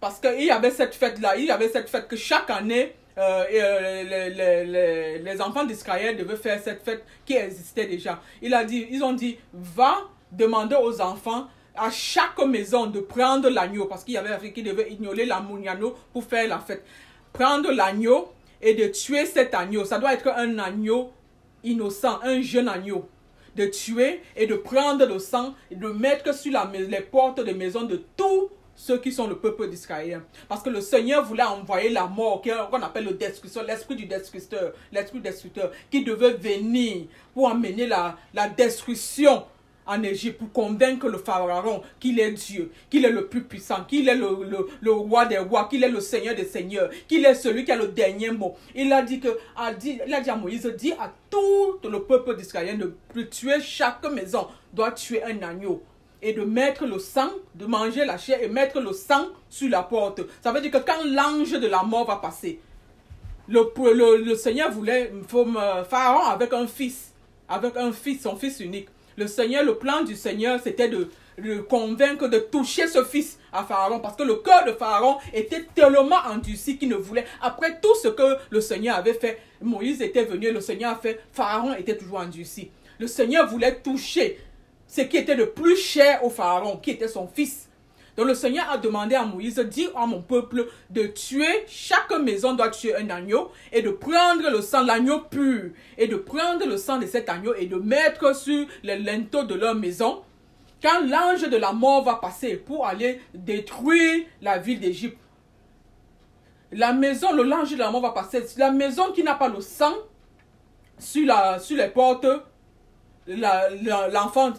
parce 0.00 0.20
qu'il 0.20 0.44
y 0.44 0.50
avait 0.50 0.70
cette 0.70 0.94
fête 0.94 1.20
là, 1.20 1.36
il 1.36 1.46
y 1.46 1.50
avait 1.50 1.68
cette 1.68 1.88
fête 1.88 2.06
que 2.06 2.16
chaque 2.16 2.50
année 2.50 2.94
euh, 3.18 3.44
euh, 3.52 4.02
les, 4.04 4.30
les, 4.30 4.64
les, 4.64 5.18
les, 5.18 5.42
enfants 5.42 5.64
d'Israël 5.64 6.16
devaient 6.16 6.36
faire 6.36 6.58
cette 6.60 6.82
fête 6.82 7.04
qui 7.26 7.34
existait 7.34 7.86
déjà. 7.86 8.20
Il 8.40 8.54
a 8.54 8.64
dit, 8.64 8.86
ils 8.90 9.02
ont 9.02 9.12
dit, 9.12 9.36
va 9.52 9.98
demander 10.30 10.76
aux 10.76 11.00
enfants 11.00 11.46
à 11.74 11.90
chaque 11.90 12.38
maison 12.46 12.86
de 12.86 13.00
prendre 13.00 13.48
l'agneau, 13.50 13.86
parce 13.86 14.04
qu'il 14.04 14.14
y 14.14 14.16
avait 14.16 14.52
qui 14.52 14.62
devait 14.62 14.90
ignorer 14.90 15.26
la 15.26 15.40
mouniano 15.40 15.94
pour 16.12 16.24
faire 16.24 16.48
la 16.48 16.58
fête. 16.58 16.84
Prendre 17.32 17.70
l'agneau 17.70 18.32
et 18.60 18.74
de 18.74 18.86
tuer 18.88 19.26
cet 19.26 19.54
agneau. 19.54 19.84
Ça 19.84 19.98
doit 19.98 20.14
être 20.14 20.28
un 20.28 20.58
agneau 20.58 21.12
innocent, 21.64 22.18
un 22.22 22.40
jeune 22.40 22.68
agneau. 22.68 23.08
De 23.56 23.66
tuer 23.66 24.22
et 24.34 24.46
de 24.46 24.54
prendre 24.54 25.04
le 25.04 25.18
sang 25.18 25.54
et 25.70 25.76
de 25.76 25.88
mettre 25.88 26.34
sur 26.34 26.52
la, 26.52 26.70
les 26.72 27.02
portes 27.02 27.40
des 27.40 27.52
maisons 27.52 27.82
de 27.82 28.02
tous 28.16 28.48
ceux 28.82 28.98
qui 28.98 29.12
sont 29.12 29.28
le 29.28 29.36
peuple 29.36 29.68
d'Israël. 29.68 30.22
Parce 30.48 30.62
que 30.62 30.68
le 30.70 30.80
Seigneur 30.80 31.24
voulait 31.24 31.44
envoyer 31.44 31.90
la 31.90 32.06
mort, 32.06 32.42
qu'on 32.42 32.82
appelle 32.82 33.04
le 33.04 33.12
destructeur, 33.12 33.62
l'esprit 33.62 33.94
du 33.94 34.06
destructeur, 34.06 34.72
l'esprit 34.90 35.20
destructeur, 35.20 35.70
qui 35.88 36.02
devait 36.02 36.32
venir 36.32 37.04
pour 37.32 37.48
amener 37.48 37.86
la, 37.86 38.16
la 38.34 38.48
destruction 38.48 39.44
en 39.86 40.02
Égypte, 40.02 40.38
pour 40.38 40.50
convaincre 40.52 41.08
le 41.08 41.18
pharaon 41.18 41.82
qu'il 42.00 42.18
est 42.18 42.32
Dieu, 42.32 42.72
qu'il 42.90 43.04
est 43.04 43.10
le 43.10 43.26
plus 43.26 43.44
puissant, 43.44 43.84
qu'il 43.84 44.08
est 44.08 44.16
le, 44.16 44.66
le, 44.80 44.92
roi 44.92 45.26
des 45.26 45.38
rois, 45.38 45.68
qu'il 45.68 45.84
est 45.84 45.88
le 45.88 46.00
Seigneur 46.00 46.34
des 46.34 46.44
seigneurs, 46.44 46.90
qu'il 47.06 47.24
est 47.24 47.34
celui 47.34 47.64
qui 47.64 47.70
a 47.70 47.76
le 47.76 47.88
dernier 47.88 48.30
mot. 48.32 48.56
Il 48.74 48.92
a 48.92 49.02
dit 49.02 49.20
que, 49.20 49.28
a 49.56 49.72
dit, 49.72 50.00
il 50.04 50.12
a 50.12 50.20
dit 50.20 50.30
à 50.30 50.36
Moïse, 50.36 50.66
dit 50.76 50.92
à 50.92 51.12
tout 51.30 51.88
le 51.88 52.02
peuple 52.02 52.36
d'Israël 52.36 52.78
de 52.78 53.22
tuer 53.22 53.60
chaque 53.60 54.04
maison, 54.10 54.48
doit 54.72 54.90
tuer 54.92 55.22
un 55.22 55.40
agneau 55.42 55.82
et 56.22 56.32
de 56.32 56.42
mettre 56.42 56.86
le 56.86 56.98
sang, 56.98 57.30
de 57.54 57.66
manger 57.66 58.04
la 58.04 58.16
chair 58.16 58.40
et 58.42 58.48
mettre 58.48 58.80
le 58.80 58.92
sang 58.92 59.26
sur 59.50 59.68
la 59.68 59.82
porte. 59.82 60.20
Ça 60.42 60.52
veut 60.52 60.60
dire 60.60 60.70
que 60.70 60.78
quand 60.78 61.04
l'ange 61.04 61.52
de 61.52 61.66
la 61.66 61.82
mort 61.82 62.06
va 62.06 62.16
passer, 62.16 62.60
le, 63.48 63.70
le, 63.92 64.24
le 64.24 64.34
Seigneur 64.36 64.70
voulait 64.70 65.12
Pharaon 65.88 66.24
avec 66.30 66.52
un 66.52 66.66
fils, 66.66 67.12
avec 67.48 67.76
un 67.76 67.92
fils, 67.92 68.22
son 68.22 68.36
fils 68.36 68.60
unique. 68.60 68.88
Le 69.16 69.26
Seigneur, 69.26 69.64
le 69.64 69.74
plan 69.74 70.02
du 70.04 70.14
Seigneur, 70.14 70.60
c'était 70.62 70.88
de 70.88 71.10
le 71.38 71.62
convaincre 71.62 72.28
de 72.28 72.38
toucher 72.38 72.86
ce 72.86 73.02
fils 73.04 73.38
à 73.52 73.64
Pharaon 73.64 74.00
parce 74.00 74.16
que 74.16 74.22
le 74.22 74.36
cœur 74.36 74.64
de 74.66 74.72
Pharaon 74.72 75.16
était 75.32 75.64
tellement 75.74 76.20
endurci 76.30 76.78
qu'il 76.78 76.88
ne 76.90 76.94
voulait. 76.94 77.24
Après 77.40 77.80
tout 77.80 77.94
ce 78.02 78.08
que 78.08 78.36
le 78.50 78.60
Seigneur 78.60 78.96
avait 78.96 79.14
fait, 79.14 79.38
Moïse 79.60 80.02
était 80.02 80.24
venu, 80.24 80.52
le 80.52 80.60
Seigneur 80.60 80.92
a 80.92 80.96
fait, 80.96 81.20
Pharaon 81.32 81.74
était 81.74 81.96
toujours 81.96 82.18
endurci. 82.18 82.70
Le 82.98 83.06
Seigneur 83.06 83.48
voulait 83.48 83.80
toucher 83.80 84.38
ce 84.92 85.00
qui 85.00 85.16
était 85.16 85.34
le 85.34 85.48
plus 85.48 85.76
cher 85.76 86.22
au 86.22 86.28
Pharaon, 86.28 86.76
qui 86.76 86.90
était 86.90 87.08
son 87.08 87.26
fils. 87.26 87.70
Donc 88.14 88.26
le 88.26 88.34
Seigneur 88.34 88.70
a 88.70 88.76
demandé 88.76 89.14
à 89.14 89.24
Moïse, 89.24 89.58
dis 89.58 89.88
à 89.96 90.04
mon 90.04 90.20
peuple 90.20 90.68
de 90.90 91.06
tuer, 91.06 91.64
chaque 91.66 92.10
maison 92.18 92.52
doit 92.52 92.68
tuer 92.68 92.94
un 92.94 93.08
agneau, 93.08 93.50
et 93.72 93.80
de 93.80 93.88
prendre 93.88 94.50
le 94.50 94.60
sang, 94.60 94.84
l'agneau 94.84 95.20
pur, 95.20 95.70
et 95.96 96.08
de 96.08 96.16
prendre 96.16 96.66
le 96.66 96.76
sang 96.76 96.98
de 96.98 97.06
cet 97.06 97.30
agneau 97.30 97.54
et 97.54 97.64
de 97.64 97.76
mettre 97.76 98.36
sur 98.36 98.66
les 98.82 98.98
linteaux 98.98 99.44
de 99.44 99.54
leur 99.54 99.74
maison. 99.74 100.20
Quand 100.82 101.00
l'ange 101.08 101.48
de 101.48 101.56
la 101.56 101.72
mort 101.72 102.04
va 102.04 102.16
passer 102.16 102.56
pour 102.56 102.86
aller 102.86 103.18
détruire 103.32 104.26
la 104.42 104.58
ville 104.58 104.78
d'Égypte, 104.78 105.16
la 106.70 106.92
maison, 106.92 107.32
le 107.32 107.44
l'ange 107.44 107.70
de 107.70 107.78
la 107.78 107.90
mort 107.90 108.02
va 108.02 108.10
passer, 108.10 108.44
la 108.58 108.70
maison 108.70 109.10
qui 109.12 109.22
n'a 109.22 109.36
pas 109.36 109.48
le 109.48 109.62
sang, 109.62 109.94
sur, 110.98 111.22
les 111.70 111.88
portes, 111.88 112.26
l'enfant 113.26 114.52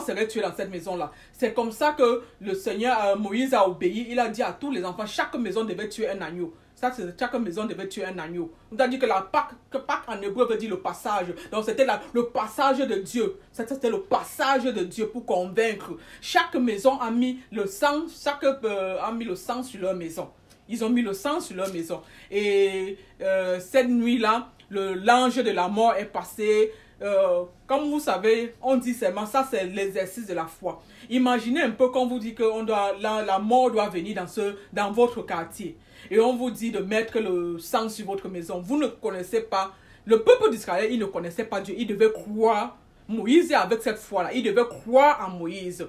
serait 0.00 0.28
tué 0.28 0.40
dans 0.40 0.54
cette 0.54 0.70
maison-là. 0.70 1.10
C'est 1.32 1.54
comme 1.54 1.72
ça 1.72 1.92
que 1.92 2.22
le 2.40 2.54
Seigneur 2.54 2.96
euh, 3.04 3.16
Moïse 3.16 3.54
a 3.54 3.66
obéi. 3.68 4.06
Il 4.10 4.18
a 4.18 4.28
dit 4.28 4.42
à 4.42 4.52
tous 4.52 4.70
les 4.70 4.84
enfants, 4.84 5.06
chaque 5.06 5.34
maison 5.36 5.64
devait 5.64 5.88
tuer 5.88 6.08
un 6.08 6.20
agneau. 6.20 6.54
Ça, 6.74 6.90
chaque 7.18 7.34
maison 7.34 7.64
devait 7.64 7.88
tuer 7.88 8.04
un 8.04 8.18
agneau. 8.18 8.52
On 8.72 8.78
a 8.78 8.88
dit 8.88 8.98
que 8.98 9.06
la 9.06 9.22
Pâque, 9.22 9.52
que 9.70 9.78
Pâque 9.78 10.02
en 10.08 10.20
hébreu 10.20 10.46
veut 10.46 10.56
dire 10.56 10.70
le 10.70 10.80
passage. 10.80 11.26
Donc 11.52 11.64
c'était 11.64 11.86
le 12.12 12.26
passage 12.26 12.78
de 12.78 12.96
Dieu. 12.96 13.38
C'était 13.52 13.88
le 13.90 14.02
passage 14.02 14.64
de 14.64 14.82
Dieu 14.84 15.08
pour 15.08 15.24
convaincre. 15.24 15.92
Chaque 16.20 16.54
maison 16.56 16.98
a 17.00 17.10
mis 17.10 17.38
le 17.52 17.66
sang, 17.66 18.02
chaque 18.22 18.42
euh, 18.44 18.98
a 19.00 19.12
mis 19.12 19.24
le 19.24 19.36
sang 19.36 19.62
sur 19.62 19.80
leur 19.80 19.94
maison. 19.94 20.28
Ils 20.68 20.84
ont 20.84 20.90
mis 20.90 21.02
le 21.02 21.12
sang 21.12 21.40
sur 21.40 21.56
leur 21.56 21.72
maison. 21.72 22.02
Et 22.30 22.98
euh, 23.20 23.60
cette 23.60 23.88
nuit-là, 23.88 24.48
le- 24.68 24.94
l'ange 24.94 25.36
de 25.36 25.50
la 25.50 25.68
mort 25.68 25.94
est 25.94 26.06
passé. 26.06 26.72
Euh, 27.04 27.44
comme 27.66 27.90
vous 27.90 28.00
savez, 28.00 28.54
on 28.62 28.76
dit 28.76 28.94
seulement 28.94 29.26
ça, 29.26 29.46
c'est 29.50 29.64
l'exercice 29.66 30.26
de 30.26 30.32
la 30.32 30.46
foi. 30.46 30.82
Imaginez 31.10 31.60
un 31.60 31.70
peu 31.70 31.90
quand 31.90 32.06
vous 32.06 32.18
dit 32.18 32.34
que 32.34 32.42
on 32.42 32.62
doit, 32.62 32.92
la, 32.98 33.38
mort 33.38 33.70
doit 33.70 33.90
venir 33.90 34.16
dans, 34.16 34.26
ce, 34.26 34.56
dans 34.72 34.90
votre 34.90 35.20
quartier. 35.22 35.76
Et 36.10 36.18
on 36.18 36.34
vous 36.34 36.50
dit 36.50 36.70
de 36.70 36.78
mettre 36.78 37.18
le 37.20 37.58
sang 37.58 37.90
sur 37.90 38.06
votre 38.06 38.28
maison. 38.28 38.60
Vous 38.60 38.78
ne 38.78 38.86
connaissez 38.86 39.42
pas. 39.42 39.72
Le 40.06 40.22
peuple 40.22 40.50
d'Israël, 40.50 40.90
il 40.90 40.98
ne 40.98 41.04
connaissait 41.04 41.44
pas 41.44 41.60
Dieu. 41.60 41.74
Il 41.76 41.86
devait 41.86 42.12
croire. 42.12 42.78
Moïse, 43.06 43.52
avec 43.52 43.82
cette 43.82 43.98
foi-là, 43.98 44.32
il 44.32 44.42
devait 44.42 44.66
croire 44.66 45.28
en 45.28 45.36
Moïse 45.36 45.86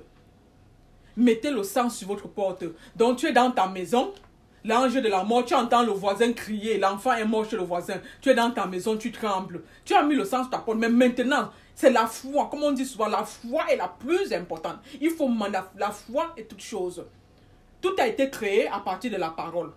mettez 1.17 1.51
le 1.51 1.63
sang 1.63 1.89
sur 1.89 2.08
votre 2.08 2.28
porte. 2.28 2.63
Donc 2.95 3.17
tu 3.17 3.28
es 3.28 3.32
dans 3.32 3.51
ta 3.51 3.67
maison, 3.67 4.13
l'ange 4.65 4.95
de 4.95 5.08
la 5.08 5.23
mort, 5.23 5.45
tu 5.45 5.54
entends 5.54 5.84
le 5.84 5.91
voisin 5.91 6.34
crier, 6.34 6.78
l'enfant 6.78 7.13
est 7.13 7.25
mort 7.25 7.47
chez 7.49 7.56
le 7.56 7.63
voisin. 7.63 8.01
Tu 8.21 8.30
es 8.30 8.34
dans 8.34 8.51
ta 8.51 8.65
maison, 8.65 8.97
tu 8.97 9.12
trembles. 9.12 9.63
Tu 9.86 9.93
as 9.93 10.04
mis 10.04 10.15
le 10.15 10.25
sang 10.25 10.41
sur 10.41 10.49
ta 10.49 10.58
porte, 10.58 10.78
mais 10.78 10.89
maintenant, 10.89 11.51
c'est 11.75 11.91
la 11.91 12.08
foi. 12.08 12.47
Comme 12.49 12.63
on 12.63 12.71
dit 12.71 12.86
souvent, 12.86 13.08
la 13.08 13.23
foi 13.23 13.63
est 13.71 13.78
la 13.78 13.88
plus 13.88 14.34
importante. 14.34 14.80
Il 14.99 15.12
faut 15.12 15.30
la, 15.51 15.71
la 15.78 15.91
foi 15.91 16.34
est 16.36 16.49
toute 16.49 16.62
chose. 16.62 17.06
Tout 17.80 17.93
a 17.99 18.08
été 18.08 18.30
créé 18.30 18.67
à 18.67 18.80
partir 18.80 19.12
de 19.12 19.17
la 19.17 19.30
parole. 19.30 19.71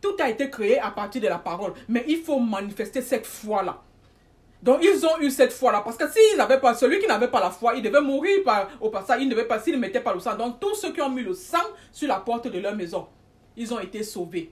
Tout 0.00 0.14
a 0.20 0.28
été 0.28 0.50
créé 0.50 0.78
à 0.78 0.90
partir 0.90 1.22
de 1.22 1.28
la 1.28 1.38
parole. 1.38 1.72
Mais 1.88 2.04
il 2.06 2.18
faut 2.18 2.38
manifester 2.38 3.02
cette 3.02 3.26
foi-là. 3.26 3.82
Donc 4.64 4.78
ils 4.82 5.04
ont 5.04 5.20
eu 5.20 5.30
cette 5.30 5.52
foi-là. 5.52 5.82
Parce 5.82 5.98
que 5.98 6.10
s'ils 6.10 6.38
n'avaient 6.38 6.58
pas, 6.58 6.72
celui 6.72 6.98
qui 6.98 7.06
n'avait 7.06 7.28
pas 7.28 7.38
la 7.38 7.50
foi, 7.50 7.74
il 7.74 7.82
devait 7.82 8.00
mourir 8.00 8.38
au 8.80 8.88
passage. 8.88 9.20
Il 9.20 9.28
ne 9.28 9.34
devait 9.34 9.44
pas, 9.44 9.60
s'il 9.60 9.74
ne 9.74 9.78
mettait 9.78 10.00
pas 10.00 10.14
le 10.14 10.20
sang. 10.20 10.36
Donc 10.36 10.58
tous 10.58 10.74
ceux 10.74 10.90
qui 10.90 11.02
ont 11.02 11.10
mis 11.10 11.22
le 11.22 11.34
sang 11.34 11.58
sur 11.92 12.08
la 12.08 12.16
porte 12.16 12.48
de 12.48 12.58
leur 12.58 12.74
maison, 12.74 13.06
ils 13.58 13.72
ont 13.74 13.78
été 13.78 14.02
sauvés. 14.02 14.50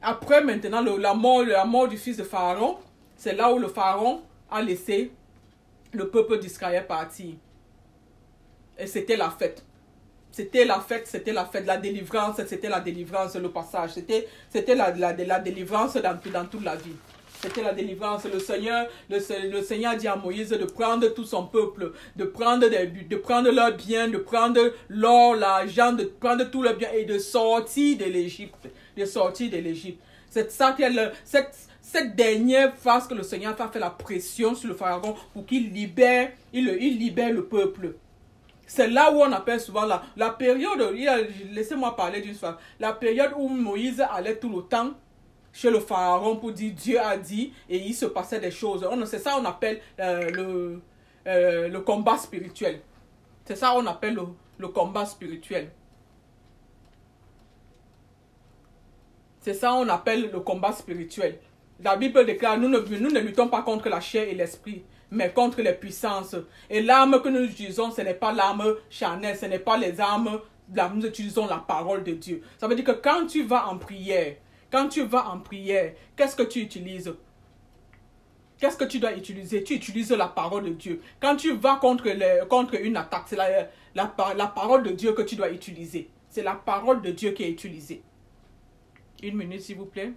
Après 0.00 0.42
maintenant, 0.42 0.82
la, 0.82 1.12
mort, 1.12 1.44
la 1.44 1.66
mort 1.66 1.86
du 1.86 1.98
fils 1.98 2.16
de 2.16 2.24
Pharaon, 2.24 2.78
c'est 3.14 3.34
là 3.34 3.52
où 3.52 3.58
le 3.58 3.68
Pharaon 3.68 4.22
a 4.50 4.62
laissé 4.62 5.12
le 5.92 6.08
peuple 6.08 6.38
d'Israël 6.38 6.86
partir. 6.86 7.34
Et 8.78 8.86
c'était 8.86 9.16
la 9.16 9.28
fête. 9.28 9.62
C'était 10.32 10.64
la 10.64 10.80
fête, 10.80 11.06
c'était 11.06 11.32
la 11.32 11.44
fête, 11.44 11.66
la 11.66 11.76
délivrance, 11.76 12.36
c'était 12.46 12.70
la 12.70 12.80
délivrance, 12.80 13.36
le 13.36 13.50
passage. 13.50 13.90
C'était, 13.90 14.74
la, 14.74 14.90
la 14.92 15.38
délivrance 15.40 15.94
dans, 15.94 16.18
dans 16.32 16.46
toute 16.46 16.64
la 16.64 16.74
vie. 16.74 16.96
C'était 17.42 17.62
la 17.62 17.74
délivrance. 17.74 18.24
Le 18.24 18.38
Seigneur, 18.38 18.86
le, 19.10 19.18
le 19.50 19.62
Seigneur 19.62 19.96
dit 19.96 20.08
à 20.08 20.16
Moïse 20.16 20.48
de 20.48 20.64
prendre 20.64 21.08
tout 21.08 21.24
son 21.24 21.46
peuple, 21.46 21.92
de 22.16 22.24
prendre, 22.24 22.68
des, 22.68 22.86
de 22.86 23.16
prendre 23.16 23.50
leurs 23.50 23.76
biens, 23.76 24.08
de 24.08 24.18
prendre 24.18 24.72
l'or, 24.88 25.34
l'argent, 25.34 25.92
de 25.92 26.04
prendre 26.04 26.44
tout 26.50 26.62
le 26.62 26.72
bien 26.72 26.90
et 26.92 27.04
de 27.04 27.18
sortir 27.18 27.98
de 27.98 28.04
l'Égypte. 28.04 28.68
De 28.96 29.04
sortir 29.04 29.50
de 29.50 29.58
l'Égypte. 29.58 30.00
C'est 30.30 30.50
ça 30.50 30.72
que 30.72 30.82
le, 30.82 31.10
cette, 31.24 31.54
cette 31.82 32.16
dernière 32.16 32.74
phase 32.76 33.06
que 33.06 33.14
le 33.14 33.22
Seigneur 33.22 33.60
a 33.60 33.68
fait 33.68 33.78
la 33.78 33.90
pression 33.90 34.54
sur 34.54 34.68
le 34.68 34.74
pharaon 34.74 35.14
pour 35.32 35.44
qu'il 35.44 35.72
libère, 35.72 36.30
il, 36.52 36.66
il 36.80 36.98
libère 36.98 37.32
le 37.32 37.44
peuple. 37.44 37.94
C'est 38.66 38.88
là 38.88 39.12
où 39.12 39.20
on 39.20 39.30
appelle 39.32 39.60
souvent 39.60 39.84
la, 39.84 40.02
la 40.16 40.30
période, 40.30 40.94
laissez-moi 41.52 41.94
parler 41.94 42.22
d'une 42.22 42.34
fois, 42.34 42.58
la 42.80 42.94
période 42.94 43.32
où 43.36 43.48
Moïse 43.48 44.02
allait 44.10 44.36
tout 44.36 44.48
le 44.48 44.62
temps 44.62 44.92
chez 45.54 45.70
le 45.70 45.80
pharaon 45.80 46.36
pour 46.36 46.52
dire 46.52 46.74
Dieu 46.74 47.00
a 47.00 47.16
dit 47.16 47.54
et 47.70 47.78
il 47.78 47.94
se 47.94 48.06
passait 48.06 48.40
des 48.40 48.50
choses. 48.50 48.86
C'est 49.06 49.20
ça 49.20 49.38
on 49.40 49.44
appelle 49.46 49.80
euh, 50.00 50.28
le, 50.30 50.82
euh, 51.26 51.68
le 51.68 51.80
combat 51.80 52.18
spirituel. 52.18 52.80
C'est 53.46 53.56
ça 53.56 53.74
on 53.76 53.86
appelle 53.86 54.14
le, 54.14 54.26
le 54.58 54.68
combat 54.68 55.06
spirituel. 55.06 55.70
C'est 59.40 59.54
ça 59.54 59.74
on 59.74 59.88
appelle 59.88 60.30
le 60.32 60.40
combat 60.40 60.72
spirituel. 60.72 61.38
La 61.82 61.96
Bible 61.96 62.24
déclare, 62.26 62.58
nous 62.58 62.68
ne, 62.68 63.18
luttons 63.20 63.48
pas 63.48 63.62
contre 63.62 63.88
la 63.88 64.00
chair 64.00 64.28
et 64.28 64.34
l'esprit, 64.34 64.84
mais 65.10 65.32
contre 65.32 65.60
les 65.60 65.72
puissances. 65.72 66.36
Et 66.70 66.80
l'arme 66.80 67.20
que 67.20 67.28
nous 67.28 67.44
utilisons, 67.44 67.90
ce 67.90 68.00
n'est 68.00 68.14
pas 68.14 68.32
l'arme 68.32 68.76
charnelle, 68.90 69.36
ce 69.36 69.46
n'est 69.46 69.58
pas 69.58 69.76
les 69.76 70.00
armes, 70.00 70.40
nous 70.94 71.06
utilisons 71.06 71.46
la 71.46 71.58
parole 71.58 72.02
de 72.04 72.12
Dieu. 72.12 72.42
Ça 72.58 72.68
veut 72.68 72.74
dire 72.74 72.84
que 72.84 72.92
quand 72.92 73.26
tu 73.26 73.42
vas 73.42 73.68
en 73.68 73.76
prière, 73.76 74.36
quand 74.74 74.88
tu 74.88 75.04
vas 75.04 75.28
en 75.28 75.38
prière, 75.38 75.92
qu'est-ce 76.16 76.34
que 76.34 76.42
tu 76.42 76.58
utilises? 76.58 77.14
Qu'est-ce 78.58 78.76
que 78.76 78.84
tu 78.84 78.98
dois 78.98 79.12
utiliser? 79.12 79.62
Tu 79.62 79.74
utilises 79.74 80.10
la 80.10 80.26
parole 80.26 80.64
de 80.64 80.70
Dieu. 80.70 81.00
Quand 81.20 81.36
tu 81.36 81.54
vas 81.54 81.76
contre, 81.76 82.08
les, 82.08 82.40
contre 82.50 82.74
une 82.82 82.96
attaque, 82.96 83.26
c'est 83.26 83.36
la, 83.36 83.68
la, 83.94 84.12
la 84.36 84.46
parole 84.48 84.82
de 84.82 84.90
Dieu 84.90 85.12
que 85.12 85.22
tu 85.22 85.36
dois 85.36 85.50
utiliser. 85.50 86.10
C'est 86.28 86.42
la 86.42 86.54
parole 86.54 87.02
de 87.02 87.12
Dieu 87.12 87.30
qui 87.30 87.44
est 87.44 87.50
utilisée. 87.50 88.02
Une 89.22 89.36
minute, 89.36 89.60
s'il 89.60 89.76
vous 89.76 89.86
plaît. 89.86 90.10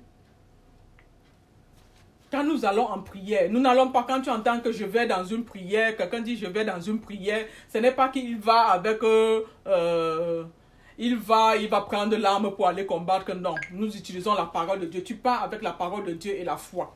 Quand 2.32 2.44
nous 2.44 2.66
allons 2.66 2.88
en 2.88 3.02
prière, 3.02 3.52
nous 3.52 3.60
n'allons 3.60 3.92
pas, 3.92 4.06
quand 4.08 4.22
tu 4.22 4.32
entends 4.32 4.60
que 4.60 4.72
je 4.72 4.86
vais 4.86 5.06
dans 5.06 5.24
une 5.24 5.46
prière, 5.46 5.96
quelqu'un 5.96 6.22
dit 6.22 6.36
je 6.36 6.48
vais 6.48 6.66
dans 6.66 6.82
une 6.82 7.00
prière, 7.00 7.46
ce 7.72 7.78
n'est 7.78 7.94
pas 7.94 8.10
qu'il 8.10 8.40
va 8.40 8.72
avec, 8.72 9.04
euh, 9.04 9.44
euh, 9.68 10.46
il 10.98 11.16
va, 11.18 11.56
il 11.58 11.70
va 11.70 11.82
prendre 11.82 12.16
l'arme 12.18 12.52
pour 12.56 12.68
aller 12.68 12.86
combattre, 12.86 13.34
non. 13.36 13.56
Nous 13.72 13.96
utilisons 13.96 14.34
la 14.34 14.46
parole 14.46 14.80
de 14.80 14.86
Dieu. 14.88 15.04
Tu 15.04 15.16
pars 15.16 15.44
avec 15.44 15.62
la 15.62 15.72
parole 15.72 16.06
de 16.06 16.14
Dieu 16.14 16.34
et 16.36 16.44
la 16.44 16.58
foi. 16.58 16.96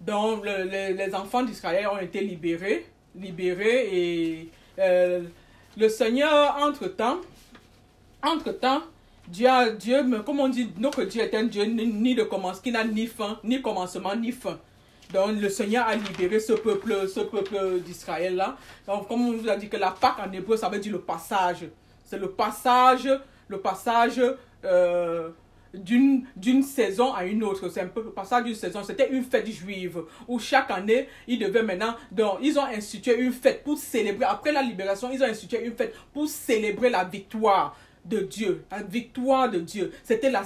Donc, 0.00 0.44
le- 0.44 0.64
le- 0.64 0.94
les 0.96 1.14
enfants 1.14 1.42
d'Israël 1.42 1.86
ont 1.88 1.98
été 1.98 2.20
libérés, 2.22 2.86
libérés 3.14 3.88
et 3.92 4.48
euh, 4.78 5.22
le 5.76 5.88
Seigneur, 5.88 6.56
entre-temps, 6.62 7.18
entre-temps, 8.22 8.82
Dieu, 9.28 9.48
Dieu, 9.78 10.02
me- 10.02 10.20
comme 10.22 10.40
on 10.40 10.48
dit, 10.48 10.70
notre 10.78 11.04
Dieu 11.04 11.20
est 11.22 11.34
un 11.34 11.44
Dieu 11.44 11.64
ni 11.64 12.14
de 12.14 12.22
commencement, 12.22 12.62
qui 12.62 12.72
n'a 12.72 12.82
ni 12.84 13.06
fin, 13.06 13.38
ni 13.44 13.60
commencement, 13.60 14.16
ni 14.16 14.32
fin. 14.32 14.58
Donc 15.12 15.40
le 15.40 15.48
Seigneur 15.48 15.86
a 15.86 15.94
libéré 15.96 16.38
ce 16.40 16.52
peuple, 16.52 17.08
ce 17.08 17.20
peuple 17.20 17.80
d'Israël 17.84 18.36
là. 18.36 18.56
Donc 18.86 19.06
comme 19.08 19.28
on 19.28 19.32
vous 19.32 19.48
a 19.48 19.56
dit 19.56 19.68
que 19.68 19.76
la 19.76 19.90
Pâque 19.90 20.18
en 20.24 20.32
hébreu, 20.32 20.56
ça 20.56 20.68
veut 20.68 20.78
dire 20.78 20.92
le 20.92 21.00
passage. 21.00 21.66
C'est 22.10 22.18
le 22.18 22.32
passage, 22.32 23.08
le 23.46 23.60
passage 23.60 24.20
euh, 24.64 25.30
d'une 25.72 26.62
saison 26.64 27.12
à 27.14 27.24
une 27.24 27.44
autre. 27.44 27.68
C'est 27.68 27.82
un 27.82 27.86
peu 27.86 28.02
le 28.02 28.10
passage 28.10 28.42
d'une 28.42 28.54
saison. 28.56 28.82
C'était 28.82 29.10
une 29.10 29.22
fête 29.22 29.46
juive 29.46 30.02
où 30.26 30.40
chaque 30.40 30.72
année, 30.72 31.06
ils 31.28 31.38
devaient 31.38 31.62
maintenant, 31.62 31.94
donc 32.10 32.38
ils 32.42 32.58
ont 32.58 32.64
institué 32.64 33.16
une 33.20 33.30
fête 33.32 33.62
pour 33.62 33.78
célébrer. 33.78 34.24
Après 34.24 34.50
la 34.50 34.60
libération, 34.62 35.08
ils 35.12 35.22
ont 35.22 35.26
institué 35.26 35.64
une 35.64 35.76
fête 35.76 35.94
pour 36.12 36.26
célébrer 36.26 36.90
la 36.90 37.04
victoire 37.04 37.76
de 38.04 38.18
Dieu, 38.22 38.64
la 38.72 38.82
victoire 38.82 39.48
de 39.48 39.60
Dieu. 39.60 39.92
C'était 40.02 40.30
la, 40.32 40.42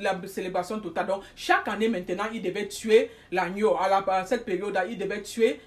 la 0.00 0.20
célébration 0.26 0.80
totale. 0.80 1.06
Donc, 1.06 1.22
chaque 1.36 1.68
année 1.68 1.88
maintenant, 1.88 2.24
il 2.34 2.42
devait 2.42 2.66
tuer 2.66 3.12
l'agneau. 3.30 3.76
À, 3.78 3.88
la- 3.88 4.26
cette 4.26 4.44
période-là, 4.44 4.86
il 4.86 4.98
devait 4.98 5.22
tuer 5.22 5.60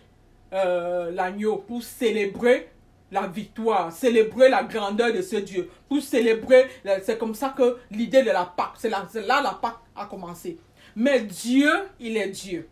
euh, 0.51 1.11
l'agneau 1.11 1.63
pour 1.65 1.81
célébrer 1.81 2.67
la 3.11 3.27
victoire, 3.27 3.91
célébrer 3.91 4.49
la 4.49 4.63
grandeur 4.63 5.11
de 5.13 5.21
ce 5.21 5.37
Dieu, 5.37 5.69
pour 5.87 6.01
célébrer, 6.01 6.67
c'est 7.03 7.17
comme 7.17 7.33
ça 7.35 7.53
que 7.57 7.77
l'idée 7.91 8.23
de 8.23 8.31
la 8.31 8.45
Pâque, 8.45 8.73
c'est 8.77 8.89
là, 8.89 9.07
là 9.15 9.41
la 9.41 9.53
Pâque 9.61 9.77
a 9.95 10.05
commencé. 10.05 10.57
Mais 10.95 11.21
Dieu, 11.21 11.69
il 11.99 12.17
est 12.17 12.29
Dieu. 12.29 12.67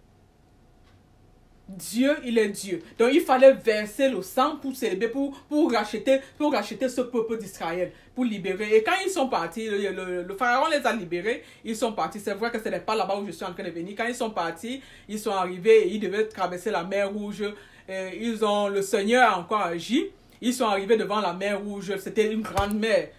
Dieu, 1.70 2.16
il 2.24 2.38
est 2.38 2.48
Dieu. 2.48 2.82
Donc 2.98 3.10
il 3.12 3.20
fallait 3.20 3.52
verser 3.52 4.08
le 4.10 4.22
sang 4.22 4.56
pour 4.56 4.74
célébrer, 4.74 5.10
pour, 5.10 5.38
pour, 5.50 5.70
racheter, 5.72 6.22
pour 6.38 6.54
racheter 6.54 6.88
ce 6.88 7.02
peuple 7.02 7.38
d'Israël, 7.38 7.92
pour 8.16 8.24
libérer. 8.24 8.74
Et 8.78 8.84
quand 8.84 8.94
ils 9.06 9.10
sont 9.12 9.28
partis, 9.28 9.68
le, 9.68 10.24
le- 10.24 10.36
pharaon 10.36 10.68
les 10.70 10.86
a 10.88 10.94
libérés, 10.94 11.44
ils 11.66 11.76
sont 11.76 11.92
partis. 11.92 12.22
C'est 12.22 12.36
vrai 12.36 12.52
que 12.52 12.60
ce 12.64 12.70
n'est 12.70 12.80
pas 12.80 12.96
là-bas 12.96 13.18
où 13.20 13.26
je 13.28 13.32
suis 13.32 13.44
en 13.44 13.52
train 13.54 13.64
de 13.66 13.70
venir. 13.70 13.96
Quand 13.98 14.06
ils 14.06 14.16
sont 14.16 14.30
partis, 14.30 14.82
ils 15.10 15.20
sont 15.20 15.32
arrivés 15.32 15.88
et 15.88 15.94
ils 15.96 16.00
devaient 16.00 16.28
traverser 16.30 16.72
la 16.72 16.84
mer 16.86 17.12
Rouge. 17.12 17.44
Ils 17.90 18.46
ont, 18.46 18.70
le 18.70 18.82
Seigneur 18.82 19.34
a 19.34 19.40
encore 19.40 19.62
agi. 19.62 20.06
Ils 20.42 20.54
sont 20.54 20.66
arrivés 20.66 20.98
devant 20.98 21.20
la 21.20 21.34
mer 21.34 21.62
Rouge. 21.62 21.94
C'était 21.98 22.32
une 22.32 22.42
grande 22.42 22.78
mer. 22.78 23.10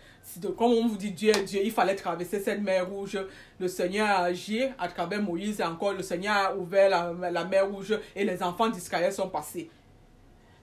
Comme 0.57 0.73
on 0.73 0.87
vous 0.89 0.97
dit, 0.97 1.11
Dieu 1.11 1.31
est 1.31 1.45
Dieu, 1.45 1.61
il 1.65 1.71
fallait 1.71 1.95
traverser 1.95 2.41
cette 2.41 2.61
mer 2.61 2.89
rouge. 2.89 3.19
Le 3.59 3.69
Seigneur 3.69 4.09
a 4.09 4.25
agi 4.25 4.63
à 4.79 4.89
travers 4.89 5.23
Moïse 5.23 5.61
et 5.61 5.65
encore 5.65 5.95
le 5.95 6.03
Seigneur 6.03 6.35
a 6.35 6.57
ouvert 6.57 6.91
la, 6.91 7.45
mer 7.45 7.69
rouge 7.69 7.99
et 8.15 8.25
les 8.25 8.43
enfants 8.43 8.69
d'Israël 8.69 9.13
sont 9.13 9.29
passés. 9.29 9.71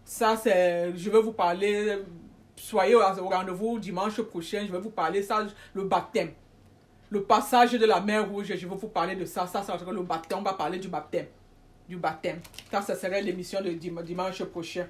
Ça, 0.04 0.38
c'est, 0.38 0.96
je 0.96 1.10
vais 1.10 1.22
vous 1.22 1.32
parler, 1.32 1.98
soyez 2.56 2.96
au 2.96 3.00
rendez-vous 3.00 3.80
dimanche 3.80 4.22
prochain, 4.22 4.64
je 4.68 4.72
vais 4.72 4.80
vous 4.80 4.92
parler 4.92 5.24
ça, 5.24 5.46
le 5.74 5.84
baptême. 5.84 6.32
le 7.10 7.24
passage 7.24 7.72
de 7.72 7.86
la 7.86 8.00
mer 8.00 8.30
rouge, 8.30 8.48
je 8.48 8.68
vais 8.68 8.76
vous 8.76 8.88
parler 8.88 9.16
de 9.16 9.26
ça. 9.26 9.48
Ça, 9.48 9.64
c'est 9.66 9.92
le 9.92 10.04
baptême. 10.04 10.40
On 10.40 10.44
va 10.44 10.54
parler 10.54 10.78
du 10.78 10.90
baptême. 10.90 11.26
Du 11.90 11.98
baptême. 11.98 12.40
Ça, 12.72 12.82
ça 12.82 12.96
serait 12.96 13.22
l'émission 13.22 13.62
de 13.62 13.72
dimanche 13.72 14.44
prochain. 14.44 14.86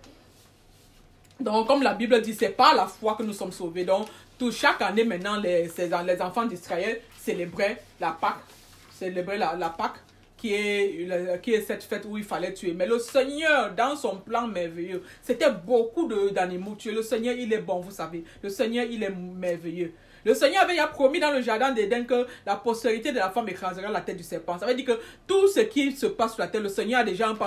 Donc, 1.39 1.67
comme 1.67 1.83
la 1.83 1.93
Bible 1.93 2.21
dit, 2.21 2.33
c'est 2.33 2.49
pas 2.49 2.73
la 2.73 2.85
foi 2.87 3.15
que 3.15 3.23
nous 3.23 3.33
sommes 3.33 3.51
sauvés. 3.51 3.83
Donc, 3.83 4.07
chaque 4.51 4.81
année 4.81 5.03
maintenant, 5.03 5.39
les, 5.39 5.69
les 5.77 6.21
enfants 6.21 6.45
d'Israël 6.45 7.01
célébraient 7.17 7.81
la 7.99 8.11
Pâque. 8.11 8.43
Célébraient 8.91 9.37
la, 9.37 9.55
la 9.55 9.69
Pâque 9.69 9.97
qui 10.37 10.53
est, 10.53 11.41
qui 11.41 11.53
est 11.53 11.61
cette 11.61 11.83
fête 11.83 12.05
où 12.07 12.17
il 12.17 12.23
fallait 12.23 12.53
tuer. 12.53 12.73
Mais 12.73 12.85
le 12.85 12.99
Seigneur, 12.99 13.73
dans 13.73 13.95
son 13.95 14.17
plan 14.17 14.47
merveilleux, 14.47 15.03
c'était 15.21 15.51
beaucoup 15.51 16.07
d'animaux 16.31 16.75
tués. 16.75 16.91
Le 16.91 17.01
Seigneur, 17.01 17.35
il 17.35 17.51
est 17.51 17.59
bon, 17.59 17.79
vous 17.79 17.91
savez. 17.91 18.23
Le 18.41 18.49
Seigneur, 18.49 18.85
il 18.89 19.03
est 19.03 19.09
merveilleux. 19.09 19.93
Le 20.23 20.33
Seigneur 20.33 20.63
avait 20.63 20.75
promis 20.91 21.19
dans 21.19 21.31
le 21.31 21.41
jardin 21.41 21.71
d'Éden 21.71 22.05
que 22.05 22.25
la 22.45 22.55
postérité 22.55 23.11
de 23.11 23.17
la 23.17 23.29
femme 23.29 23.47
écrasera 23.47 23.89
la 23.91 24.01
tête 24.01 24.17
du 24.17 24.23
serpent. 24.23 24.57
Ça 24.57 24.65
veut 24.65 24.73
dire 24.73 24.85
que 24.85 24.99
tout 25.27 25.47
ce 25.47 25.59
qui 25.59 25.91
se 25.91 26.07
passe 26.07 26.33
sur 26.33 26.41
la 26.41 26.47
terre, 26.47 26.61
le 26.61 26.69
Seigneur 26.69 27.01
a 27.01 27.03
déjà 27.03 27.29
un 27.29 27.37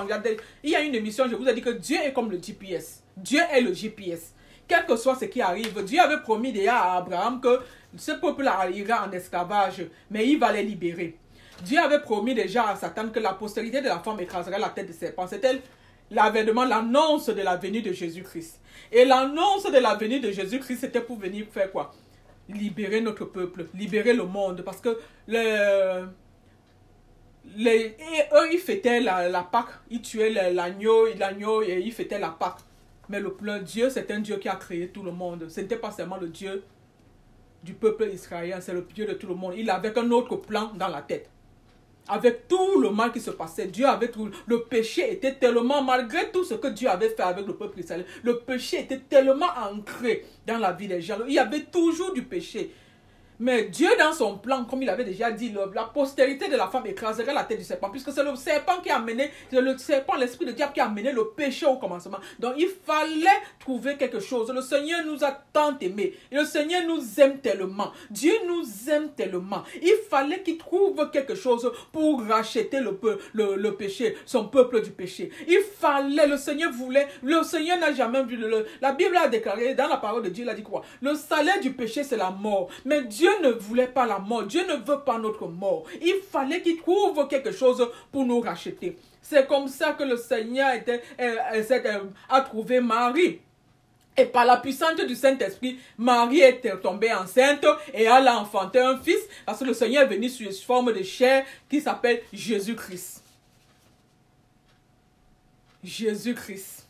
Il 0.63 0.69
y 0.69 0.75
a 0.75 0.81
une 0.81 0.95
émission, 0.95 1.25
je 1.29 1.35
vous 1.35 1.47
ai 1.47 1.53
dit 1.53 1.61
que 1.61 1.71
Dieu 1.71 1.97
est 2.01 2.13
comme 2.13 2.31
le 2.31 2.41
GPS. 2.41 2.98
Dieu 3.23 3.41
est 3.51 3.61
le 3.61 3.73
GPS. 3.73 4.33
Quel 4.67 4.85
que 4.85 4.95
soit 4.95 5.15
ce 5.15 5.25
qui 5.25 5.41
arrive, 5.41 5.83
Dieu 5.83 5.99
avait 5.99 6.21
promis 6.21 6.51
déjà 6.51 6.77
à 6.77 6.97
Abraham 6.97 7.41
que 7.41 7.59
ce 7.97 8.11
peuple 8.11 8.49
ira 8.73 9.07
en 9.07 9.11
esclavage, 9.11 9.83
mais 10.11 10.27
il 10.27 10.39
va 10.39 10.51
les 10.51 10.63
libérer. 10.63 11.17
Dieu 11.63 11.79
avait 11.79 12.01
promis 12.01 12.35
déjà 12.35 12.69
à 12.69 12.75
Satan 12.75 13.09
que 13.09 13.19
la 13.19 13.33
postérité 13.33 13.81
de 13.81 13.87
la 13.87 13.99
femme 13.99 14.19
écraserait 14.19 14.59
la 14.59 14.69
tête 14.69 14.87
du 14.87 14.93
serpent. 14.93 15.27
C'était 15.27 15.61
l'avènement, 16.11 16.65
l'annonce 16.65 17.27
de 17.29 17.41
la 17.41 17.57
venue 17.57 17.81
de 17.81 17.91
Jésus-Christ. 17.91 18.61
Et 18.91 19.05
l'annonce 19.05 19.69
de 19.71 19.77
la 19.77 19.95
venue 19.95 20.19
de 20.19 20.31
Jésus-Christ, 20.31 20.77
c'était 20.77 21.01
pour 21.01 21.17
venir 21.17 21.47
faire 21.51 21.71
quoi? 21.71 21.91
Libérer 22.47 23.01
notre 23.01 23.25
peuple, 23.25 23.65
libérer 23.73 24.13
le 24.13 24.23
monde. 24.23 24.61
Parce 24.63 24.79
que 24.79 24.99
eux, 25.29 26.09
ils 28.51 28.59
fêtaient 28.59 29.01
la, 29.01 29.29
la 29.29 29.43
Pâque, 29.43 29.69
ils 29.89 30.01
tuaient 30.01 30.51
l'agneau, 30.53 31.07
l'agneau 31.17 31.61
et 31.61 31.79
ils 31.79 31.91
fêtaient 31.91 32.19
la 32.19 32.29
Pâque. 32.29 32.59
Mais 33.09 33.19
le 33.19 33.33
plan 33.33 33.59
Dieu, 33.59 33.89
c'est 33.89 34.09
un 34.11 34.19
Dieu 34.19 34.37
qui 34.37 34.47
a 34.47 34.55
créé 34.55 34.87
tout 34.89 35.03
le 35.03 35.11
monde. 35.11 35.47
Ce 35.49 35.59
n'était 35.61 35.77
pas 35.77 35.91
seulement 35.91 36.17
le 36.17 36.29
Dieu 36.29 36.63
du 37.63 37.73
peuple 37.73 38.09
israélien, 38.13 38.61
c'est 38.61 38.73
le 38.73 38.87
Dieu 38.93 39.05
de 39.05 39.13
tout 39.13 39.27
le 39.27 39.35
monde. 39.35 39.53
Il 39.57 39.69
avait 39.69 39.97
un 39.97 40.09
autre 40.11 40.37
plan 40.37 40.71
dans 40.75 40.87
la 40.87 41.01
tête 41.01 41.29
avec 42.09 42.47
tout 42.47 42.79
le 42.81 42.89
mal 42.89 43.11
qui 43.11 43.21
se 43.21 43.31
passait, 43.31 43.67
Dieu 43.67 43.85
avait 43.85 44.09
tout, 44.09 44.29
le 44.47 44.63
péché 44.63 45.13
était 45.13 45.35
tellement, 45.35 45.83
malgré 45.83 46.31
tout 46.31 46.43
ce 46.43 46.55
que 46.55 46.67
Dieu 46.67 46.89
avait 46.89 47.09
fait 47.09 47.21
avec 47.21 47.45
le 47.45 47.55
peuple 47.55 47.79
israélien, 47.79 48.07
le 48.23 48.39
péché 48.39 48.81
était 48.81 48.97
tellement 48.99 49.45
ancré 49.71 50.25
dans 50.45 50.57
la 50.57 50.71
vie 50.71 50.87
des 50.87 51.01
gens. 51.01 51.17
Il 51.27 51.33
y 51.33 51.39
avait 51.39 51.65
toujours 51.65 52.13
du 52.13 52.23
péché. 52.23 52.73
Mais 53.39 53.63
Dieu, 53.65 53.89
dans 53.97 54.11
son 54.11 54.37
plan, 54.37 54.65
comme 54.65 54.83
il 54.83 54.89
avait 54.89 55.05
déjà 55.05 55.31
dit, 55.31 55.53
la 55.73 55.83
postérité 55.85 56.49
de 56.49 56.57
la 56.57 56.67
femme 56.67 56.85
écraserait 56.85 57.33
la 57.33 57.43
tête 57.43 57.57
du 57.59 57.63
serpent, 57.63 57.89
puisque 57.89 58.11
c'est 58.11 58.23
le 58.23 58.35
serpent 58.35 58.81
qui 58.83 58.89
a 58.89 58.97
amené, 58.97 59.31
c'est 59.49 59.61
le 59.61 59.77
serpent, 59.77 60.15
l'esprit 60.15 60.45
de 60.45 60.51
diable 60.51 60.73
qui 60.73 60.81
a 60.81 60.85
amené 60.85 61.11
le 61.13 61.29
péché 61.29 61.65
au 61.65 61.77
commencement. 61.77 62.17
Donc 62.39 62.55
il 62.57 62.67
fallait 62.85 63.27
trouver 63.59 63.95
quelque 63.95 64.19
chose. 64.19 64.51
Le 64.51 64.61
Seigneur 64.61 65.05
nous 65.05 65.23
a 65.23 65.31
tant 65.53 65.77
aimés. 65.79 66.13
le 66.31 66.43
Seigneur 66.43 66.83
nous 66.85 67.01
aime 67.19 67.39
tellement. 67.39 67.91
Dieu 68.09 68.33
nous 68.47 68.63
aime 68.89 69.09
tellement. 69.15 69.63
Il 69.81 69.95
fallait 70.09 70.41
qu'il 70.43 70.57
trouve 70.57 71.09
quelque 71.11 71.35
chose 71.35 71.71
pour 71.93 72.21
racheter 72.25 72.81
le, 72.81 72.99
le, 73.33 73.55
le 73.55 73.75
péché, 73.75 74.17
son 74.25 74.45
peuple 74.47 74.81
du 74.81 74.91
péché. 74.91 75.31
Il 75.47 75.61
fallait, 75.79 76.27
le 76.27 76.35
Seigneur 76.37 76.71
voulait, 76.71 77.07
le 77.23 77.41
Seigneur 77.43 77.79
n'a 77.79 77.93
jamais 77.93 78.23
vu. 78.23 78.35
Le, 78.35 78.65
la 78.81 78.91
Bible 78.91 79.15
a 79.15 79.29
déclaré, 79.29 79.75
dans 79.75 79.87
la 79.87 79.97
parole 79.97 80.23
de 80.23 80.29
Dieu, 80.29 80.43
il 80.43 80.49
a 80.49 80.53
dit 80.53 80.63
quoi? 80.63 80.83
Le 81.01 81.15
salaire 81.15 81.59
du 81.61 81.71
péché, 81.71 82.03
c'est 82.03 82.17
la 82.17 82.31
mort. 82.31 82.69
Mais 82.83 83.03
Dieu 83.03 83.28
ne 83.41 83.49
voulait 83.49 83.87
pas 83.87 84.05
la 84.05 84.19
mort. 84.19 84.43
Dieu 84.43 84.65
ne 84.67 84.75
veut 84.75 85.01
pas 85.05 85.17
notre 85.17 85.47
mort. 85.47 85.85
Il 86.01 86.19
fallait 86.29 86.61
qu'il 86.61 86.77
trouve 86.77 87.27
quelque 87.27 87.51
chose 87.51 87.87
pour 88.11 88.25
nous 88.25 88.39
racheter. 88.39 88.97
C'est 89.21 89.47
comme 89.47 89.67
ça 89.67 89.93
que 89.93 90.03
le 90.03 90.17
Seigneur 90.17 90.69
euh, 90.87 90.97
euh, 91.19 91.63
euh, 91.71 91.99
a 92.29 92.41
trouvé 92.41 92.79
Marie. 92.79 93.39
Et 94.17 94.25
par 94.25 94.43
la 94.43 94.57
puissance 94.57 94.95
du 94.95 95.15
Saint-Esprit, 95.15 95.79
Marie 95.97 96.41
était 96.41 96.77
tombée 96.77 97.13
enceinte 97.13 97.65
et 97.93 98.03
elle 98.03 98.27
a 98.27 98.37
enfanté 98.37 98.79
un 98.79 98.97
fils 98.97 99.21
parce 99.45 99.59
que 99.59 99.65
le 99.65 99.73
Seigneur 99.73 100.03
est 100.03 100.15
venu 100.15 100.27
sous 100.29 100.51
forme 100.65 100.91
de 100.91 101.03
chair 101.03 101.45
qui 101.69 101.79
s'appelle 101.79 102.21
Jésus-Christ. 102.33 103.23
Jésus-Christ. 105.83 106.87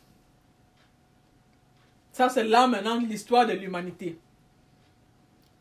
Ça, 2.12 2.28
c'est 2.28 2.44
là 2.44 2.66
maintenant 2.66 2.98
l'histoire 2.98 3.46
de 3.46 3.52
l'humanité. 3.52 4.18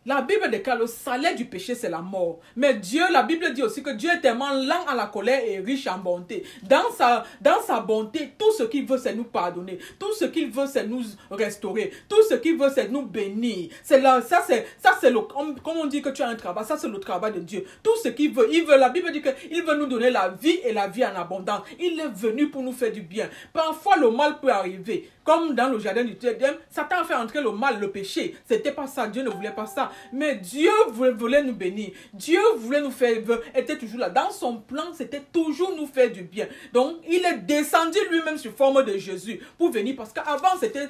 La 0.05 0.21
Bible 0.21 0.49
déclare 0.49 0.77
le 0.77 0.87
salaire 0.87 1.35
du 1.35 1.43
péché, 1.43 1.75
c'est 1.75 1.89
la 1.89 1.99
mort. 1.99 2.39
Mais 2.55 2.73
Dieu, 2.75 3.03
la 3.11 3.21
Bible 3.23 3.51
dit 3.53 3.61
aussi 3.61 3.83
que 3.83 3.89
Dieu 3.89 4.09
est 4.09 4.21
tellement 4.21 4.51
lent 4.53 4.85
à 4.87 4.95
la 4.95 5.07
colère 5.07 5.41
et 5.45 5.59
riche 5.59 5.87
en 5.87 5.97
bonté. 5.97 6.43
Dans 6.63 6.89
sa, 6.97 7.25
dans 7.41 7.61
sa 7.61 7.81
bonté, 7.81 8.31
tout 8.37 8.51
ce 8.53 8.63
qu'il 8.63 8.85
veut, 8.85 8.97
c'est 8.97 9.13
nous 9.13 9.25
pardonner. 9.25 9.77
Tout 9.99 10.13
ce 10.13 10.23
qu'il 10.23 10.49
veut, 10.51 10.67
c'est 10.67 10.87
nous 10.87 11.03
restaurer. 11.29 11.91
Tout 12.07 12.23
ce 12.29 12.35
qu'il 12.35 12.57
veut, 12.57 12.69
c'est 12.73 12.87
nous 12.87 13.01
bénir. 13.01 13.71
C'est 13.83 13.99
là, 13.99 14.21
ça, 14.21 14.41
c'est, 14.47 14.67
ça, 14.81 14.97
c'est 15.01 15.11
le, 15.11 15.19
comme, 15.19 15.55
on 15.65 15.85
dit 15.85 16.01
que 16.01 16.09
tu 16.09 16.21
as 16.21 16.29
un 16.29 16.35
travail, 16.35 16.63
ça, 16.63 16.77
c'est 16.77 16.87
le 16.87 16.99
travail 17.01 17.33
de 17.33 17.39
Dieu. 17.39 17.65
Tout 17.83 17.97
ce 18.01 18.07
qu'il 18.07 18.33
veut, 18.33 18.47
il 18.53 18.63
veut, 18.63 18.77
la 18.77 18.89
Bible 18.89 19.11
dit 19.11 19.21
qu'il 19.21 19.63
veut 19.63 19.75
nous 19.75 19.87
donner 19.87 20.11
la 20.11 20.29
vie 20.29 20.59
et 20.63 20.71
la 20.71 20.87
vie 20.87 21.05
en 21.05 21.13
abondance. 21.13 21.63
Il 21.77 21.99
est 21.99 22.07
venu 22.15 22.49
pour 22.49 22.63
nous 22.63 22.71
faire 22.71 22.93
du 22.93 23.01
bien. 23.01 23.29
Parfois, 23.51 23.97
le 23.97 24.09
mal 24.11 24.39
peut 24.39 24.49
arriver. 24.49 25.09
Comme 25.29 25.53
dans 25.53 25.69
le 25.69 25.77
jardin 25.77 26.03
du 26.03 26.15
Tédem, 26.15 26.55
Satan 26.71 27.01
a 27.01 27.03
fait 27.03 27.13
entrer 27.13 27.39
le 27.39 27.51
mal, 27.51 27.79
le 27.79 27.91
péché. 27.91 28.35
C'était 28.47 28.71
pas 28.71 28.87
ça. 28.87 29.05
Dieu 29.05 29.21
ne 29.21 29.29
voulait 29.29 29.51
pas 29.51 29.67
ça. 29.67 29.91
Mais 30.11 30.37
Dieu 30.37 30.71
voulait 30.89 31.43
nous 31.43 31.53
bénir. 31.53 31.91
Dieu 32.15 32.39
voulait 32.57 32.81
nous 32.81 32.89
faire, 32.89 33.15
était 33.53 33.77
toujours 33.77 33.99
là. 33.99 34.09
Dans 34.09 34.31
son 34.31 34.57
plan, 34.57 34.85
c'était 34.91 35.21
toujours 35.31 35.75
nous 35.77 35.85
faire 35.85 36.11
du 36.11 36.23
bien. 36.23 36.47
Donc, 36.73 36.95
il 37.07 37.23
est 37.23 37.45
descendu 37.45 37.99
lui-même 38.09 38.39
sous 38.39 38.49
forme 38.49 38.83
de 38.83 38.97
Jésus 38.97 39.39
pour 39.59 39.69
venir. 39.69 39.93
Parce 39.95 40.11
qu'avant, 40.11 40.57
c'était 40.59 40.87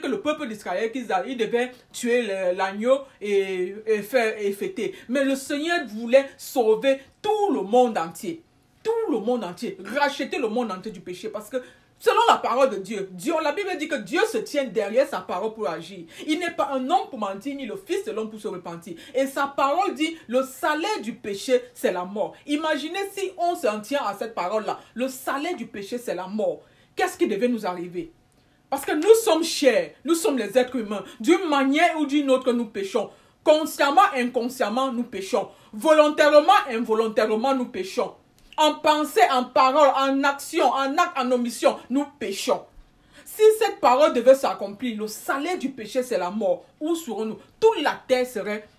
que 0.00 0.06
le 0.06 0.20
peuple 0.20 0.46
d'Israël, 0.46 0.92
il 0.94 1.36
devait 1.36 1.72
tuer 1.92 2.28
l'agneau 2.54 2.96
et, 3.20 3.74
faire, 4.08 4.40
et 4.40 4.52
fêter. 4.52 4.94
Mais 5.08 5.24
le 5.24 5.34
Seigneur 5.34 5.84
voulait 5.88 6.26
sauver 6.38 7.00
tout 7.20 7.52
le 7.52 7.62
monde 7.62 7.98
entier. 7.98 8.40
Tout 8.84 9.12
le 9.12 9.18
monde 9.18 9.42
entier. 9.42 9.76
Racheter 9.84 10.38
le 10.38 10.46
monde 10.46 10.70
entier 10.70 10.92
du 10.92 11.00
péché. 11.00 11.28
Parce 11.28 11.50
que 11.50 11.56
Selon 12.02 12.20
la 12.28 12.38
parole 12.38 12.70
de 12.70 12.76
Dieu, 12.76 13.10
Dieu, 13.12 13.34
la 13.44 13.52
Bible 13.52 13.76
dit 13.78 13.86
que 13.86 13.96
Dieu 13.96 14.22
se 14.32 14.38
tient 14.38 14.64
derrière 14.64 15.06
sa 15.06 15.20
parole 15.20 15.52
pour 15.52 15.68
agir. 15.68 16.06
Il 16.26 16.38
n'est 16.38 16.52
pas 16.52 16.70
un 16.72 16.88
homme 16.88 17.10
pour 17.10 17.18
mentir, 17.18 17.54
ni 17.54 17.66
le 17.66 17.76
fils 17.76 18.06
de 18.06 18.10
l'homme 18.10 18.30
pour 18.30 18.40
se 18.40 18.48
repentir. 18.48 18.94
Et 19.14 19.26
sa 19.26 19.46
parole 19.48 19.92
dit, 19.92 20.16
le 20.26 20.42
salaire 20.42 21.02
du 21.02 21.12
péché, 21.12 21.62
c'est 21.74 21.92
la 21.92 22.06
mort. 22.06 22.32
Imaginez 22.46 23.00
si 23.14 23.30
on 23.36 23.54
s'en 23.54 23.80
tient 23.80 24.02
à 24.02 24.14
cette 24.14 24.34
parole-là. 24.34 24.80
Le 24.94 25.08
salaire 25.08 25.54
du 25.56 25.66
péché, 25.66 25.98
c'est 25.98 26.14
la 26.14 26.26
mort. 26.26 26.62
Qu'est-ce 26.96 27.18
qui 27.18 27.28
devait 27.28 27.48
nous 27.48 27.66
arriver? 27.66 28.12
Parce 28.70 28.86
que 28.86 28.92
nous 28.92 29.14
sommes 29.22 29.44
chers, 29.44 29.90
nous 30.06 30.14
sommes 30.14 30.38
les 30.38 30.56
êtres 30.56 30.76
humains. 30.76 31.04
D'une 31.20 31.50
manière 31.50 32.00
ou 32.00 32.06
d'une 32.06 32.30
autre, 32.30 32.50
nous 32.54 32.66
péchons. 32.66 33.10
Consciemment, 33.44 34.00
inconsciemment, 34.16 34.90
nous 34.90 35.04
péchons. 35.04 35.48
Volontairement, 35.74 36.50
involontairement, 36.70 37.54
nous 37.54 37.66
péchons 37.66 38.14
en 38.60 38.74
pensée, 38.74 39.22
en 39.32 39.44
parole, 39.44 39.88
en 39.96 40.22
action, 40.22 40.66
en 40.66 40.96
acte, 40.98 41.18
en 41.18 41.30
omission, 41.32 41.78
nous 41.88 42.04
péchons. 42.18 42.60
Si 43.24 43.42
cette 43.58 43.80
parole 43.80 44.12
devait 44.12 44.34
s'accomplir, 44.34 45.00
le 45.00 45.06
salaire 45.06 45.56
du 45.58 45.70
péché, 45.70 46.02
c'est 46.02 46.18
la 46.18 46.30
mort. 46.30 46.64
Où 46.78 46.94
serons-nous? 46.94 47.38
Toute 47.60 47.82
la 47.82 48.00
terre 48.08 48.26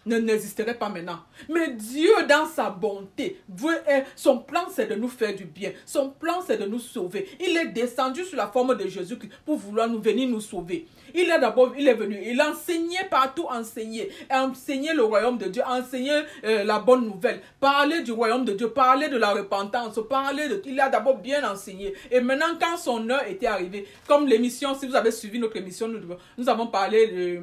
ne 0.07 0.17
n'existerait 0.17 0.73
pas 0.73 0.89
maintenant. 0.89 1.19
Mais 1.47 1.69
Dieu, 1.69 2.09
dans 2.27 2.47
sa 2.47 2.71
bonté, 2.71 3.39
veut, 3.47 3.77
son 4.15 4.39
plan, 4.39 4.65
c'est 4.73 4.88
de 4.88 4.95
nous 4.95 5.07
faire 5.07 5.36
du 5.36 5.45
bien. 5.45 5.71
Son 5.86 6.09
plan, 6.09 6.41
c'est 6.45 6.57
de 6.57 6.65
nous 6.65 6.79
sauver. 6.79 7.29
Il 7.39 7.55
est 7.55 7.67
descendu 7.67 8.23
sous 8.23 8.36
la 8.36 8.47
forme 8.47 8.75
de 8.75 8.88
Jésus 8.88 9.17
pour 9.45 9.57
vouloir 9.57 9.88
nous 9.88 10.01
venir 10.01 10.27
nous 10.27 10.41
sauver. 10.41 10.88
Il 11.13 11.29
est 11.29 11.39
d'abord, 11.39 11.73
il 11.77 11.88
est 11.88 11.93
venu, 11.93 12.19
il 12.25 12.41
enseignait 12.41 13.07
partout, 13.09 13.45
enseigner, 13.49 14.09
enseigner 14.32 14.93
le 14.93 15.03
royaume 15.03 15.38
de 15.38 15.45
Dieu, 15.45 15.61
enseigner 15.67 16.21
euh, 16.45 16.63
la 16.63 16.79
bonne 16.79 17.05
nouvelle, 17.05 17.41
parler 17.59 18.01
du 18.01 18.11
royaume 18.13 18.45
de 18.45 18.53
Dieu, 18.53 18.69
parler 18.69 19.09
de 19.09 19.17
la 19.17 19.32
repentance, 19.32 19.99
parler 20.09 20.47
de, 20.47 20.61
il 20.65 20.79
a 20.79 20.89
d'abord 20.89 21.17
bien 21.17 21.49
enseigné. 21.49 21.93
Et 22.09 22.21
maintenant, 22.21 22.57
quand 22.59 22.77
son 22.77 23.09
heure 23.09 23.27
était 23.27 23.47
arrivée, 23.47 23.86
comme 24.07 24.25
l'émission, 24.25 24.73
si 24.73 24.88
vous 24.88 24.95
avez 24.95 25.11
suivi 25.11 25.38
notre 25.38 25.57
émission, 25.57 25.89
nous 26.38 26.49
avons 26.49 26.67
parlé 26.67 27.07
de 27.07 27.41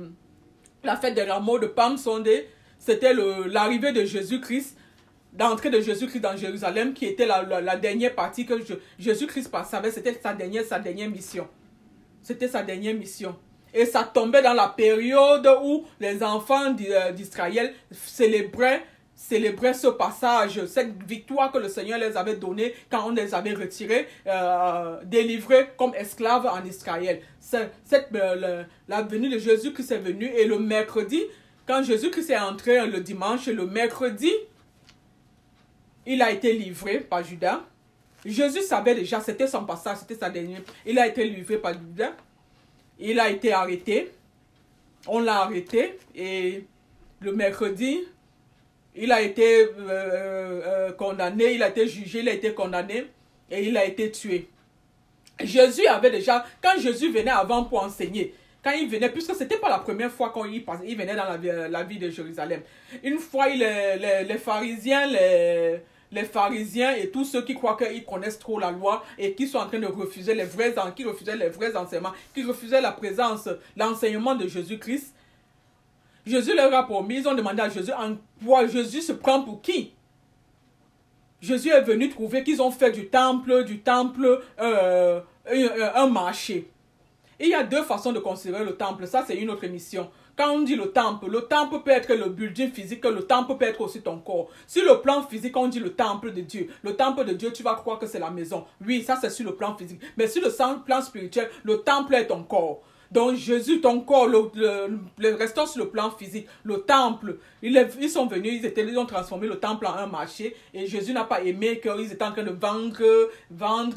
la 0.89 0.97
fête 0.97 1.15
des 1.15 1.23
rameaux 1.23 1.59
de 1.59 1.67
Palm 1.67 1.99
Sunday, 1.99 2.49
c'était 2.79 3.13
l'arrivée 3.13 3.93
de 3.93 4.05
Jésus-Christ 4.05 4.77
d'entrée 5.35 5.69
de 5.69 5.81
Jésus-Christ 5.81 6.21
dans 6.21 6.35
Jérusalem, 6.35 6.95
qui 6.95 7.05
était 7.05 7.27
la, 7.27 7.43
la, 7.43 7.77
dernière 7.77 8.15
partie 8.15 8.47
que 8.47 8.55
Jésus-Christ 8.99 9.51
savait, 9.67 9.91
c'était 9.91 10.19
sa 10.21 10.33
dernière, 10.33 10.65
sa 10.65 10.79
dernière 10.79 11.11
mission. 11.11 11.47
C'était 12.23 12.49
sa 12.49 12.63
dernière 12.63 12.95
mission. 12.95 13.37
Et 13.75 13.85
ça 13.85 14.03
tombait 14.03 14.41
dans 14.41 14.55
la 14.55 14.69
période 14.69 15.47
où 15.63 15.85
les 16.01 16.23
enfants 16.23 16.75
euh, 16.81 17.13
d'Israël 17.13 17.75
célébraient, 17.91 18.83
célébraient 19.19 19.75
ce 19.75 19.89
passage, 19.89 20.65
cette 20.67 21.03
victoire 21.03 21.51
que 21.51 21.59
le 21.59 21.69
Seigneur 21.69 21.99
les 21.99 22.17
avait 22.17 22.37
donnée 22.37 22.73
quand 22.89 23.09
on 23.09 23.11
les 23.11 23.35
avait 23.35 23.53
retirés, 23.53 24.07
euh, 24.29 25.03
délivrés 25.05 25.71
comme 25.77 25.93
esclaves 25.97 26.47
en 26.47 26.65
Israël. 26.65 27.21
Cette, 27.41 27.75
euh, 28.15 28.63
la 28.87 29.03
venue 29.03 29.29
de 29.29 29.39
Jésus-Christ 29.39 29.91
est 29.91 29.99
venue 29.99 30.27
et 30.27 30.45
le 30.45 30.61
mercredi, 30.61 31.21
quand 31.67 31.83
Jésus-Christ 31.83 32.31
est 32.31 32.39
entré 32.39 32.87
le 32.87 33.01
dimanche, 33.01 33.49
le 33.49 33.67
mercredi, 33.67 34.31
il 36.07 36.23
a 36.23 36.31
été 36.31 36.53
livré 36.53 37.01
par 37.01 37.25
Judas. 37.25 37.63
Jésus 38.25 38.63
savait 38.63 38.95
déjà, 38.95 39.21
c'était 39.21 39.49
son 39.49 39.65
passage, 39.65 39.99
c'était 39.99 40.15
sa 40.15 40.31
dernière. 40.31 40.61
Il 40.87 40.97
a 40.97 41.09
été 41.09 41.25
livré 41.25 41.59
par 41.59 41.73
Judas. 41.73 42.13
Il 43.01 43.19
a 43.19 43.29
été 43.31 43.53
arrêté. 43.53 44.13
On 45.09 45.19
l'a 45.19 45.43
arrêté 45.43 45.99
et 46.15 46.65
le 47.21 47.33
mercredi, 47.33 48.01
il 48.95 49.13
a 49.13 49.21
été 49.21 49.65
euh, 49.65 49.69
euh, 49.89 50.93
condamné, 50.93 51.55
il 51.55 51.63
a 51.63 51.69
été 51.69 51.87
jugé, 51.87 52.21
il 52.21 52.29
a 52.29 52.33
été 52.33 52.53
condamné 52.53 53.07
et 53.51 53.65
il 53.65 53.77
a 53.77 53.85
été 53.85 54.11
tué. 54.11 54.49
Jésus 55.41 55.87
avait 55.87 56.11
déjà, 56.11 56.45
quand 56.63 56.81
Jésus 56.81 57.13
venait 57.13 57.31
avant 57.31 57.65
pour 57.65 57.83
enseigner, 57.83 58.35
quand 58.63 58.73
il 58.73 58.89
venait, 58.89 59.09
puisque 59.09 59.35
ce 59.35 59.41
n'était 59.43 59.57
pas 59.57 59.69
la 59.69 59.79
première 59.79 60.11
fois 60.11 60.33
qu'il 60.33 60.53
il 60.85 60.97
venait 60.97 61.15
dans 61.15 61.25
la, 61.25 61.69
la, 61.69 61.85
de 61.85 62.11
Jérusalem. 62.11 62.61
Une 63.05 63.19
fois, 63.19 63.49
les, 63.49 64.25
les, 64.25 64.39
pharisiens, 64.39 65.07
les, 65.07 65.79
les 66.11 66.25
pharisiens 66.25 66.95
et 66.97 67.11
tous 67.11 67.25
ceux 67.25 67.43
qui 67.43 67.55
croient 67.55 67.77
qu'ils 67.77 68.05
connaissent 68.05 68.39
trop 68.39 68.59
la 68.59 68.71
loi 68.71 69.05
et 69.17 69.35
qui 69.35 69.47
sont 69.47 69.59
en 69.59 69.67
train 69.67 69.79
de 69.79 69.87
refuser 69.87 70.35
les 70.35 70.45
vrais, 70.45 70.75
qui 70.97 71.05
refusaient 71.05 71.37
les 71.37 71.49
vrais 71.49 71.77
enseignements, 71.77 72.13
qui 72.35 72.43
refusaient 72.43 72.81
la 72.81 72.93
présence, 72.93 73.49
l'enseignement 73.77 74.35
de 74.35 74.49
Jésus-Christ. 74.49 75.15
Jésus 76.29 76.55
leur 76.55 76.73
a 76.75 76.85
promis, 76.85 77.17
ils 77.17 77.29
ont 77.29 77.35
demandé 77.35 77.63
à 77.63 77.69
Jésus 77.69 77.93
en 77.93 78.17
quoi 78.45 78.67
Jésus 78.67 79.01
se 79.01 79.13
prend 79.13 79.43
pour 79.43 79.63
qui? 79.63 79.93
Jésus 81.41 81.71
est 81.71 81.83
venu 81.83 82.11
trouver 82.11 82.43
qu'ils 82.43 82.61
ont 82.61 82.71
fait 82.71 82.91
du 82.91 83.09
temple, 83.09 83.65
du 83.65 83.81
temple, 83.81 84.43
euh, 84.61 85.21
un, 85.95 86.07
marché. 86.09 86.69
il 87.39 87.49
y 87.49 87.55
a 87.55 87.63
deux 87.63 87.83
façons 87.83 88.13
de 88.13 88.19
considérer 88.19 88.65
le 88.65 88.77
temple. 88.77 89.07
Ça, 89.07 89.25
c'est 89.27 89.37
une 89.37 89.49
autre 89.51 89.65
émission. 89.65 90.11
Quand 90.37 90.51
on 90.51 90.61
dit 90.61 90.77
le 90.77 90.93
temple, 90.93 91.29
le 91.31 91.43
temple 91.43 91.81
peut 91.85 91.91
être 91.91 92.13
le 92.13 92.29
building 92.29 92.71
physique, 92.71 93.05
le 93.05 93.23
temple 93.23 93.57
peut 93.57 93.65
être 93.65 93.81
aussi 93.81 94.03
ton 94.03 94.19
corps. 94.19 94.49
Sur 94.67 94.85
le 94.85 95.01
plan 95.01 95.23
physique, 95.23 95.57
on 95.57 95.69
dit 95.69 95.81
le 95.81 95.95
temple 95.95 96.33
de 96.33 96.43
Dieu. 96.43 96.69
Le 96.83 96.95
temple 96.95 97.25
de 97.25 97.33
Dieu, 97.33 97.53
tu 97.53 97.63
vas 97.63 97.75
croire 97.75 97.99
que 97.99 98.07
c'est 98.07 98.21
la 98.21 98.31
maison. 98.31 98.65
Oui, 98.85 99.03
ça 99.03 99.17
c'est 99.21 99.31
sur 99.31 99.47
le 99.47 99.55
plan 99.57 99.77
physique. 99.77 100.01
Mais 100.17 100.29
sur 100.29 100.43
le 100.43 100.85
plan 100.85 101.03
spirituel, 101.03 101.51
le 101.65 101.79
temple 101.79 102.15
est 102.15 102.27
ton 102.27 102.43
corps. 102.43 102.83
Donc 103.11 103.37
Jésus, 103.37 103.81
ton 103.81 104.01
corps, 104.01 104.27
le, 104.27 104.51
le, 105.19 105.35
restant 105.35 105.67
sur 105.67 105.83
le 105.83 105.89
plan 105.89 106.11
physique, 106.11 106.47
le 106.63 106.83
temple, 106.83 107.39
ils, 107.63 107.89
ils 108.01 108.11
sont 108.11 108.27
venus, 108.27 108.61
ils, 108.61 108.67
étaient, 108.67 108.85
ils 108.85 108.99
ont 108.99 109.07
transformé 109.07 109.47
le 109.47 109.59
temple 109.59 109.87
en 109.87 109.95
un 109.95 110.07
marché 110.07 110.55
et 110.75 110.87
Jésus 110.87 111.15
n'a 111.15 111.25
pas 111.25 111.43
aimé 111.43 111.81
qu'ils 111.81 112.13
étaient 112.13 112.25
en 112.25 112.33
train 112.33 112.43
de 112.43 112.51
vendre, 112.51 113.31
vendre 113.51 113.97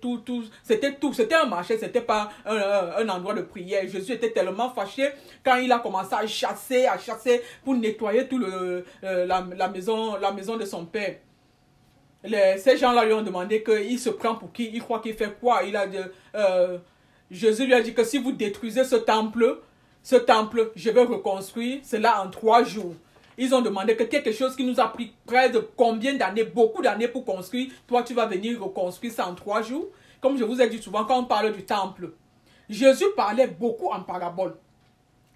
tout, 0.00 0.18
tout. 0.18 0.44
C'était 0.64 0.94
tout, 0.94 1.12
c'était 1.12 1.36
un 1.36 1.46
marché, 1.46 1.78
c'était 1.78 2.00
pas 2.00 2.30
un, 2.44 2.56
un, 2.56 3.08
endroit 3.08 3.34
de 3.34 3.42
prière. 3.42 3.86
Jésus 3.86 4.12
était 4.12 4.30
tellement 4.30 4.70
fâché 4.70 5.10
quand 5.44 5.56
il 5.56 5.70
a 5.70 5.78
commencé 5.78 6.14
à 6.14 6.26
chasser, 6.26 6.86
à 6.86 6.98
chasser 6.98 7.40
pour 7.64 7.74
nettoyer 7.74 8.26
tout 8.26 8.42
euh, 8.42 8.82
la, 9.02 9.46
la, 9.56 9.68
maison, 9.68 10.16
la 10.16 10.32
maison 10.32 10.56
de 10.56 10.64
son 10.64 10.86
père. 10.86 11.18
Les, 12.24 12.56
ces 12.58 12.76
gens-là 12.76 13.04
lui 13.04 13.12
ont 13.12 13.22
demandé 13.22 13.62
qu'il 13.62 13.98
se 13.98 14.10
prend 14.10 14.34
pour 14.34 14.50
qui, 14.50 14.70
il 14.72 14.82
croit 14.82 14.98
qu'il 15.00 15.14
fait 15.14 15.36
quoi? 15.38 15.62
Il 15.62 15.76
a 15.76 15.86
de, 15.86 16.00
Jésus 17.30 17.66
lui 17.66 17.74
a 17.74 17.80
dit 17.80 17.94
que 17.94 18.04
si 18.04 18.18
vous 18.18 18.32
détruisez 18.32 18.84
ce 18.84 18.96
temple, 18.96 19.60
ce 20.02 20.16
temple, 20.16 20.70
je 20.76 20.90
vais 20.90 21.02
reconstruire 21.02 21.80
cela 21.82 22.22
en 22.22 22.30
trois 22.30 22.62
jours. 22.64 22.94
Ils 23.36 23.54
ont 23.54 23.62
demandé 23.62 23.96
que 23.96 24.04
quelque 24.04 24.32
chose 24.32 24.54
qui 24.54 24.64
nous 24.64 24.78
a 24.78 24.88
pris 24.88 25.12
près 25.26 25.50
de 25.50 25.58
combien 25.58 26.14
d'années, 26.14 26.44
beaucoup 26.44 26.82
d'années 26.82 27.08
pour 27.08 27.24
construire, 27.24 27.70
toi 27.86 28.02
tu 28.02 28.14
vas 28.14 28.26
venir 28.26 28.62
reconstruire 28.62 29.12
ça 29.12 29.26
en 29.26 29.34
trois 29.34 29.62
jours? 29.62 29.88
Comme 30.20 30.38
je 30.38 30.44
vous 30.44 30.60
ai 30.60 30.68
dit 30.68 30.80
souvent 30.80 31.04
quand 31.04 31.18
on 31.18 31.24
parle 31.24 31.52
du 31.52 31.64
temple, 31.64 32.12
Jésus 32.68 33.04
parlait 33.16 33.48
beaucoup 33.48 33.88
en 33.88 34.02
parabole. 34.02 34.54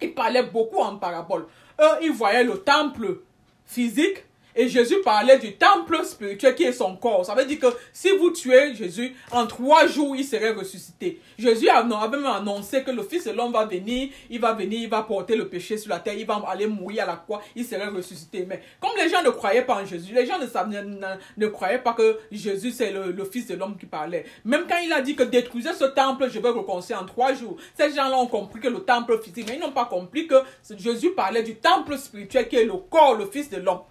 Il 0.00 0.14
parlait 0.14 0.44
beaucoup 0.44 0.78
en 0.78 0.96
parabole. 0.96 1.46
Eux, 1.80 2.02
ils 2.02 2.12
voyaient 2.12 2.44
le 2.44 2.58
temple 2.58 3.20
physique 3.66 4.24
et 4.58 4.68
Jésus 4.68 4.96
parlait 5.04 5.38
du 5.38 5.52
temple 5.54 6.04
spirituel 6.04 6.56
qui 6.56 6.64
est 6.64 6.72
son 6.72 6.96
corps. 6.96 7.24
Ça 7.24 7.36
veut 7.36 7.44
dire 7.44 7.60
que 7.60 7.68
si 7.92 8.10
vous 8.10 8.30
tuez 8.30 8.74
Jésus, 8.74 9.14
en 9.30 9.46
trois 9.46 9.86
jours, 9.86 10.16
il 10.16 10.24
serait 10.24 10.50
ressuscité. 10.50 11.20
Jésus 11.38 11.68
avait 11.68 12.16
même 12.16 12.26
annoncé 12.26 12.82
que 12.82 12.90
le 12.90 13.04
Fils 13.04 13.24
de 13.24 13.30
l'homme 13.30 13.52
va 13.52 13.66
venir, 13.66 14.08
il 14.28 14.40
va 14.40 14.54
venir, 14.54 14.80
il 14.80 14.88
va 14.88 15.02
porter 15.02 15.36
le 15.36 15.48
péché 15.48 15.78
sur 15.78 15.90
la 15.90 16.00
terre, 16.00 16.14
il 16.18 16.26
va 16.26 16.42
aller 16.48 16.66
mourir 16.66 17.04
à 17.04 17.06
la 17.06 17.16
croix, 17.16 17.40
il 17.54 17.64
serait 17.64 17.86
ressuscité. 17.86 18.46
Mais 18.48 18.60
comme 18.80 18.90
les 19.00 19.08
gens 19.08 19.22
ne 19.22 19.30
croyaient 19.30 19.62
pas 19.62 19.76
en 19.76 19.84
Jésus, 19.84 20.12
les 20.12 20.26
gens 20.26 20.38
ne, 20.40 21.46
croyaient 21.46 21.78
pas 21.78 21.92
que 21.92 22.18
Jésus 22.32 22.72
c'est 22.72 22.90
le, 22.90 23.12
le, 23.12 23.24
Fils 23.24 23.46
de 23.46 23.54
l'homme 23.54 23.76
qui 23.78 23.86
parlait. 23.86 24.24
Même 24.44 24.64
quand 24.68 24.78
il 24.84 24.92
a 24.92 25.00
dit 25.00 25.14
que 25.14 25.22
détruisez 25.22 25.72
ce 25.74 25.84
temple, 25.84 26.28
je 26.32 26.40
vais 26.40 26.48
reconstruire 26.48 27.00
en 27.00 27.06
trois 27.06 27.32
jours. 27.32 27.58
Ces 27.78 27.94
gens-là 27.94 28.18
ont 28.18 28.26
compris 28.26 28.58
que 28.58 28.68
le 28.68 28.80
temple 28.80 29.20
physique, 29.22 29.46
mais 29.46 29.54
ils 29.54 29.60
n'ont 29.60 29.70
pas 29.70 29.84
compris 29.84 30.26
que 30.26 30.42
Jésus 30.76 31.12
parlait 31.12 31.44
du 31.44 31.54
temple 31.54 31.96
spirituel 31.96 32.48
qui 32.48 32.56
est 32.56 32.64
le 32.64 32.72
corps, 32.72 33.14
le 33.14 33.26
Fils 33.26 33.50
de 33.50 33.58
l'homme 33.58 33.82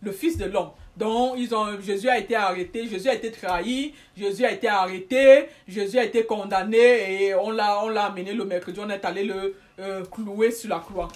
le 0.00 0.12
Fils 0.12 0.38
de 0.38 0.44
l'homme. 0.44 0.70
Donc, 0.96 1.34
ils 1.38 1.54
ont, 1.54 1.80
Jésus 1.80 2.08
a 2.08 2.18
été 2.18 2.34
arrêté, 2.34 2.88
Jésus 2.88 3.08
a 3.08 3.14
été 3.14 3.30
trahi, 3.30 3.94
Jésus 4.16 4.44
a 4.44 4.52
été 4.52 4.66
arrêté, 4.66 5.46
Jésus 5.66 5.98
a 5.98 6.04
été 6.04 6.24
condamné 6.24 7.22
et 7.26 7.34
on 7.34 7.50
l'a, 7.50 7.80
amené 8.04 8.32
le 8.32 8.44
mercredi, 8.44 8.80
on 8.82 8.90
est 8.90 9.04
allé 9.04 9.24
le 9.24 9.54
euh, 9.78 10.04
clouer 10.06 10.50
sur 10.50 10.70
la 10.70 10.80
croix. 10.80 11.08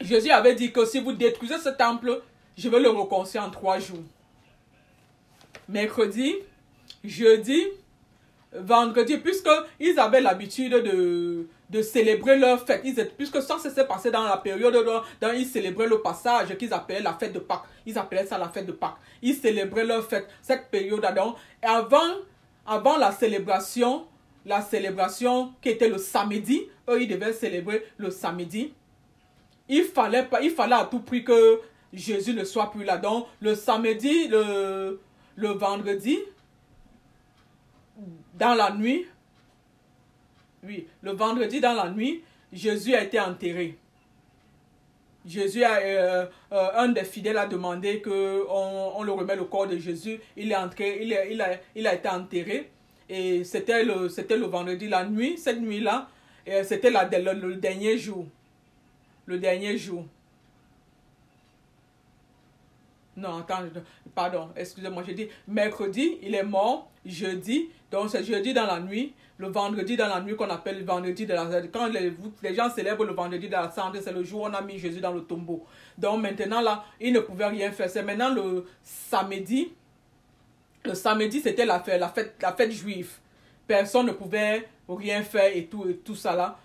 Jésus 0.00 0.30
avait 0.30 0.54
dit 0.54 0.72
que 0.72 0.84
si 0.84 1.00
vous 1.00 1.12
détruisez 1.12 1.58
ce 1.58 1.70
temple, 1.70 2.20
je 2.56 2.68
vais 2.68 2.80
le 2.80 2.90
reconstruire 2.90 3.44
en 3.44 3.50
trois 3.50 3.78
jours. 3.78 4.04
Mercredi, 5.68 6.34
jeudi, 7.04 7.64
vendredi, 8.52 9.16
puisqu'ils 9.16 9.98
avaient 9.98 10.20
l'habitude 10.20 10.72
de, 10.72 11.46
de 11.70 11.82
célébrer 11.82 12.38
leur 12.38 12.64
fête. 12.64 12.80
Ils 12.84 12.92
étaient, 12.92 13.12
puisque 13.16 13.42
ça 13.42 13.58
s'est 13.58 13.86
passé 13.86 14.10
dans 14.10 14.24
la 14.24 14.38
période 14.38 14.74
où 14.74 15.26
ils 15.34 15.46
célébraient 15.46 15.86
le 15.86 16.00
passage 16.00 16.56
qu'ils 16.56 16.72
appelaient 16.72 17.00
la 17.00 17.14
fête 17.14 17.32
de 17.32 17.38
Pâques. 17.38 17.64
Ils 17.84 17.98
appelaient 17.98 18.26
ça 18.26 18.38
la 18.38 18.48
fête 18.48 18.66
de 18.66 18.72
Pâques. 18.72 18.96
Ils 19.20 19.34
célébraient 19.34 19.84
leur 19.84 20.04
fête, 20.06 20.26
cette 20.42 20.70
période 20.70 21.02
là 21.02 21.14
Et 21.62 21.66
avant, 21.66 22.14
avant 22.66 22.96
la 22.96 23.12
célébration, 23.12 24.06
la 24.46 24.62
célébration 24.62 25.52
qui 25.60 25.70
était 25.70 25.88
le 25.88 25.98
samedi, 25.98 26.62
eux, 26.88 27.02
ils 27.02 27.08
devaient 27.08 27.32
célébrer 27.32 27.84
le 27.98 28.10
samedi. 28.10 28.72
Il 29.68 29.84
fallait, 29.84 30.26
il 30.42 30.50
fallait 30.50 30.76
à 30.76 30.84
tout 30.86 31.00
prix 31.00 31.22
que 31.22 31.60
Jésus 31.92 32.32
ne 32.32 32.44
soit 32.44 32.70
plus 32.70 32.84
là. 32.84 32.96
Donc, 32.96 33.26
le 33.40 33.54
samedi, 33.54 34.28
le, 34.28 34.98
le 35.36 35.48
vendredi, 35.50 36.18
dans 38.34 38.54
la 38.54 38.70
nuit, 38.70 39.06
oui, 40.64 40.86
le 41.02 41.12
vendredi 41.12 41.60
dans 41.60 41.74
la 41.74 41.90
nuit, 41.90 42.22
Jésus 42.52 42.94
a 42.94 43.02
été 43.02 43.20
enterré. 43.20 43.76
Jésus 45.26 45.62
a, 45.62 45.78
euh, 45.78 46.26
euh, 46.52 46.68
un 46.76 46.88
des 46.88 47.04
fidèles 47.04 47.36
a 47.36 47.46
demandé 47.46 48.00
qu'on 48.00 48.10
on 48.10 49.02
le 49.02 49.12
remet 49.12 49.36
le 49.36 49.44
corps 49.44 49.66
de 49.66 49.76
Jésus. 49.76 50.20
Il 50.36 50.50
est 50.50 50.56
entré, 50.56 51.02
il, 51.02 51.12
a, 51.86 51.94
été 51.94 52.08
enterré. 52.08 52.70
Et 53.08 53.44
c'était 53.44 53.84
le, 53.84 54.08
c'était 54.08 54.36
le 54.36 54.46
vendredi, 54.46 54.88
la 54.88 55.04
nuit, 55.04 55.36
cette 55.38 55.60
nuit-là, 55.60 56.08
c'était 56.62 56.90
le, 56.90 57.32
le 57.32 57.56
dernier 57.56 57.98
jour. 57.98 58.26
Le 59.26 59.38
dernier 59.38 59.76
jour. 59.76 60.04
Non, 63.18 63.38
attends, 63.38 63.64
pardon, 64.14 64.50
excusez-moi, 64.54 65.02
j'ai 65.04 65.14
dit 65.14 65.28
mercredi, 65.48 66.18
il 66.22 66.36
est 66.36 66.44
mort, 66.44 66.88
jeudi, 67.04 67.68
donc 67.90 68.10
c'est 68.10 68.24
jeudi 68.24 68.52
dans 68.52 68.66
la 68.66 68.80
nuit, 68.80 69.14
le 69.38 69.48
vendredi 69.48 69.96
dans 69.96 70.08
la 70.08 70.20
nuit 70.20 70.36
qu'on 70.36 70.50
appelle 70.50 70.80
le 70.80 70.84
vendredi 70.84 71.24
de 71.24 71.32
la 71.32 71.46
Quand 71.72 71.86
les, 71.88 72.54
gens 72.54 72.68
célèbrent 72.70 73.04
le 73.04 73.14
vendredi 73.14 73.46
de 73.46 73.52
la 73.52 73.70
santé, 73.70 74.00
c'est 74.02 74.12
le 74.12 74.24
jour 74.24 74.42
où 74.42 74.46
on 74.46 74.52
a 74.52 74.60
mis 74.60 74.78
Jésus 74.78 75.00
dans 75.00 75.12
le 75.12 75.22
tombeau. 75.22 75.64
Donc 75.96 76.20
maintenant 76.20 76.60
là, 76.60 76.84
il 77.00 77.12
ne 77.12 77.20
pouvait 77.20 77.46
rien 77.46 77.70
faire. 77.72 77.88
C'est 77.88 78.02
maintenant 78.02 78.34
le 78.34 78.66
samedi. 78.82 79.72
Le 80.84 80.94
samedi, 80.94 81.40
c'était 81.40 81.64
la 81.64 81.80
fête, 81.80 82.00
la 82.00 82.08
fête, 82.08 82.34
la 82.42 82.52
fête 82.52 82.72
juive. 82.72 83.10
Personne 83.66 84.06
ne 84.06 84.12
pouvait 84.12 84.68
rien 84.88 85.22
faire 85.22 85.54
et 85.54 85.66
tout, 85.66 85.88
et 85.88 85.96
tout 85.96 86.14
ça 86.14 86.34
là. 86.34 86.58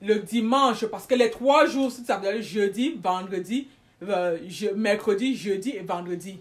Le 0.00 0.20
dimanche, 0.20 0.86
parce 0.86 1.06
que 1.06 1.14
les 1.14 1.30
trois 1.30 1.66
jours, 1.66 1.90
ça 1.90 2.18
veut 2.18 2.32
dire 2.32 2.42
jeudi, 2.42 2.98
vendredi, 3.02 3.68
euh, 4.02 4.38
mercredi, 4.76 5.36
jeudi 5.36 5.70
et 5.70 5.80
vendredi. 5.80 6.40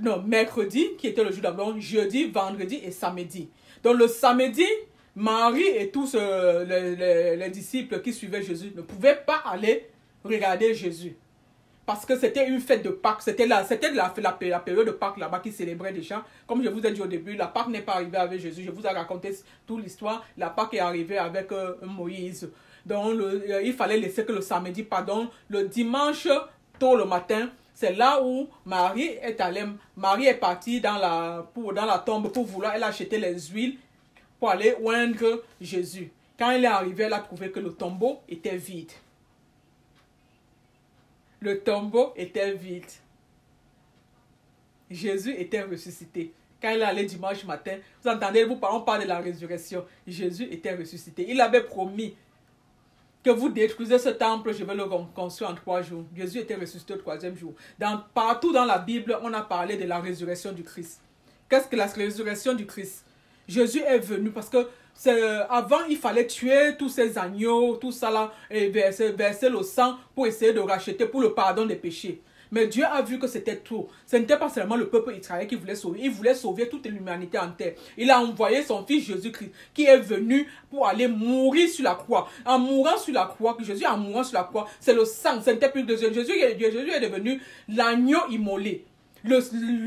Non, 0.00 0.22
mercredi, 0.22 0.90
qui 0.98 1.08
était 1.08 1.24
le 1.24 1.32
jour 1.32 1.42
d'abord, 1.42 1.78
jeudi, 1.78 2.26
vendredi 2.26 2.80
et 2.84 2.90
samedi. 2.90 3.48
Donc 3.82 3.98
le 3.98 4.08
samedi, 4.08 4.66
Marie 5.14 5.66
et 5.66 5.90
tous 5.90 6.14
euh, 6.14 7.36
les, 7.36 7.50
disciples 7.50 8.00
qui 8.00 8.12
suivaient 8.12 8.42
Jésus 8.42 8.72
ne 8.74 8.82
pouvaient 8.82 9.20
pas 9.26 9.42
aller 9.44 9.88
regarder 10.24 10.74
Jésus. 10.74 11.16
Parce 11.84 12.04
que 12.04 12.18
c'était 12.18 12.46
une 12.46 12.60
fête 12.60 12.84
de 12.84 12.90
Pâques. 12.90 13.22
C'était 13.22 13.46
la, 13.46 13.64
c'était 13.64 13.90
la, 13.90 14.12
la, 14.16 14.32
période 14.60 14.86
de 14.86 14.92
Pâques 14.92 15.16
là-bas 15.16 15.40
qui 15.40 15.50
célébrait 15.50 15.92
déjà. 15.92 16.24
Comme 16.46 16.62
je 16.62 16.68
vous 16.68 16.86
ai 16.86 16.92
dit 16.92 17.00
au 17.00 17.06
début, 17.06 17.34
la 17.34 17.46
Pâques 17.46 17.68
n'est 17.68 17.80
pas 17.80 17.94
arrivée 17.94 18.18
avec 18.18 18.40
Jésus. 18.40 18.62
Je 18.62 18.70
vous 18.70 18.86
ai 18.86 18.90
raconté 18.90 19.34
toute 19.66 19.82
l'histoire. 19.82 20.24
La 20.36 20.50
Pâques 20.50 20.74
est 20.74 20.80
arrivée 20.80 21.18
avec 21.18 21.50
euh, 21.50 21.74
Moïse. 21.82 22.50
Donc 22.84 23.18
euh, 23.18 23.62
il 23.64 23.72
fallait 23.72 23.98
laisser 23.98 24.24
que 24.24 24.32
le 24.32 24.42
samedi, 24.42 24.82
pardon, 24.82 25.30
le 25.48 25.64
dimanche 25.64 26.28
tôt 26.78 26.94
le 26.94 27.06
matin, 27.06 27.50
c'est 27.78 27.94
là 27.94 28.20
où 28.20 28.48
Marie 28.66 29.04
est 29.22 29.40
allée. 29.40 29.62
Marie 29.96 30.26
est 30.26 30.34
partie 30.34 30.80
dans 30.80 30.98
la, 30.98 31.48
pour, 31.54 31.72
dans 31.72 31.84
la 31.86 32.00
tombe 32.00 32.32
pour 32.32 32.44
vouloir 32.44 32.74
elle 32.74 32.82
acheter 32.82 33.20
les 33.20 33.38
huiles 33.38 33.78
pour 34.40 34.50
aller 34.50 34.74
oindre 34.82 35.44
Jésus. 35.60 36.10
Quand 36.36 36.50
elle 36.50 36.64
est 36.64 36.66
arrivée, 36.66 37.04
elle 37.04 37.12
a 37.12 37.20
trouvé 37.20 37.52
que 37.52 37.60
le 37.60 37.72
tombeau 37.72 38.18
était 38.28 38.56
vide. 38.56 38.90
Le 41.38 41.60
tombeau 41.60 42.12
était 42.16 42.52
vide. 42.52 42.90
Jésus 44.90 45.36
était 45.38 45.62
ressuscité. 45.62 46.32
Quand 46.60 46.70
il 46.70 46.80
est 46.80 46.84
allé 46.84 47.04
dimanche 47.04 47.44
matin, 47.44 47.76
vous 48.02 48.10
entendez, 48.10 48.42
vous 48.42 48.58
on 48.60 48.80
parle 48.80 49.04
de 49.04 49.06
la 49.08 49.20
résurrection. 49.20 49.86
Jésus 50.04 50.48
était 50.50 50.74
ressuscité. 50.74 51.26
Il 51.28 51.40
avait 51.40 51.62
promis 51.62 52.16
que 53.22 53.30
vous 53.30 53.48
détruisez 53.48 53.98
ce 53.98 54.10
temple, 54.10 54.52
je 54.54 54.64
vais 54.64 54.74
le 54.74 54.84
construire 55.14 55.50
en 55.50 55.54
trois 55.54 55.82
jours. 55.82 56.04
Jésus 56.16 56.38
était 56.38 56.54
ressuscité 56.54 56.94
au 56.94 56.98
troisième 56.98 57.36
jour. 57.36 57.52
Partout 58.14 58.52
dans 58.52 58.64
la 58.64 58.78
Bible, 58.78 59.18
on 59.22 59.32
a 59.34 59.42
parlé 59.42 59.76
de 59.76 59.84
la 59.84 60.00
résurrection 60.00 60.52
du 60.52 60.62
Christ. 60.62 61.00
Qu'est-ce 61.48 61.68
que 61.68 61.76
la 61.76 61.86
résurrection 61.86 62.54
du 62.54 62.66
Christ? 62.66 63.04
Jésus 63.46 63.80
est 63.80 63.98
venu 63.98 64.30
parce 64.30 64.48
que 64.48 64.66
avant, 65.48 65.84
il 65.88 65.96
fallait 65.96 66.26
tuer 66.26 66.76
tous 66.78 66.88
ces 66.88 67.16
agneaux, 67.18 67.76
tout 67.76 67.92
ça 67.92 68.10
là, 68.10 68.32
et 68.50 68.68
verser, 68.68 69.12
verser 69.12 69.48
le 69.48 69.62
sang 69.62 69.96
pour 70.14 70.26
essayer 70.26 70.52
de 70.52 70.60
racheter 70.60 71.06
pour 71.06 71.20
le 71.20 71.32
pardon 71.34 71.66
des 71.66 71.76
péchés. 71.76 72.20
Mais 72.50 72.66
Dieu 72.66 72.84
a 72.84 73.02
vu 73.02 73.18
que 73.18 73.26
c'était 73.26 73.56
trop. 73.56 73.88
Ce 74.06 74.16
n'était 74.16 74.36
pas 74.36 74.48
seulement 74.48 74.76
le 74.76 74.88
peuple 74.88 75.14
israélien 75.14 75.46
qui 75.46 75.56
voulait 75.56 75.74
sauver, 75.74 76.00
il 76.02 76.10
voulait 76.10 76.34
sauver 76.34 76.68
toute 76.68 76.86
l'humanité 76.86 77.38
en 77.38 77.50
terre. 77.50 77.74
Il 77.96 78.10
a 78.10 78.20
envoyé 78.20 78.62
son 78.62 78.84
fils 78.84 79.06
Jésus-Christ 79.06 79.50
qui 79.74 79.84
est 79.84 79.98
venu 79.98 80.48
pour 80.70 80.86
aller 80.86 81.08
mourir 81.08 81.68
sur 81.68 81.84
la 81.84 81.94
croix. 81.94 82.28
En 82.44 82.58
mourant 82.58 82.98
sur 82.98 83.14
la 83.14 83.26
croix, 83.26 83.56
Jésus 83.60 83.86
en 83.86 83.98
mourant 83.98 84.24
sur 84.24 84.38
la 84.38 84.44
croix, 84.44 84.66
c'est 84.80 84.94
le 84.94 85.04
sang, 85.04 85.40
ce 85.44 85.50
n'était 85.50 85.70
plus 85.70 85.82
de 85.82 85.96
Jésus. 85.96 86.14
Jésus 86.14 86.38
est 86.38 87.00
devenu 87.00 87.40
l'agneau 87.68 88.20
immolé. 88.30 88.84
Le, 89.24 89.40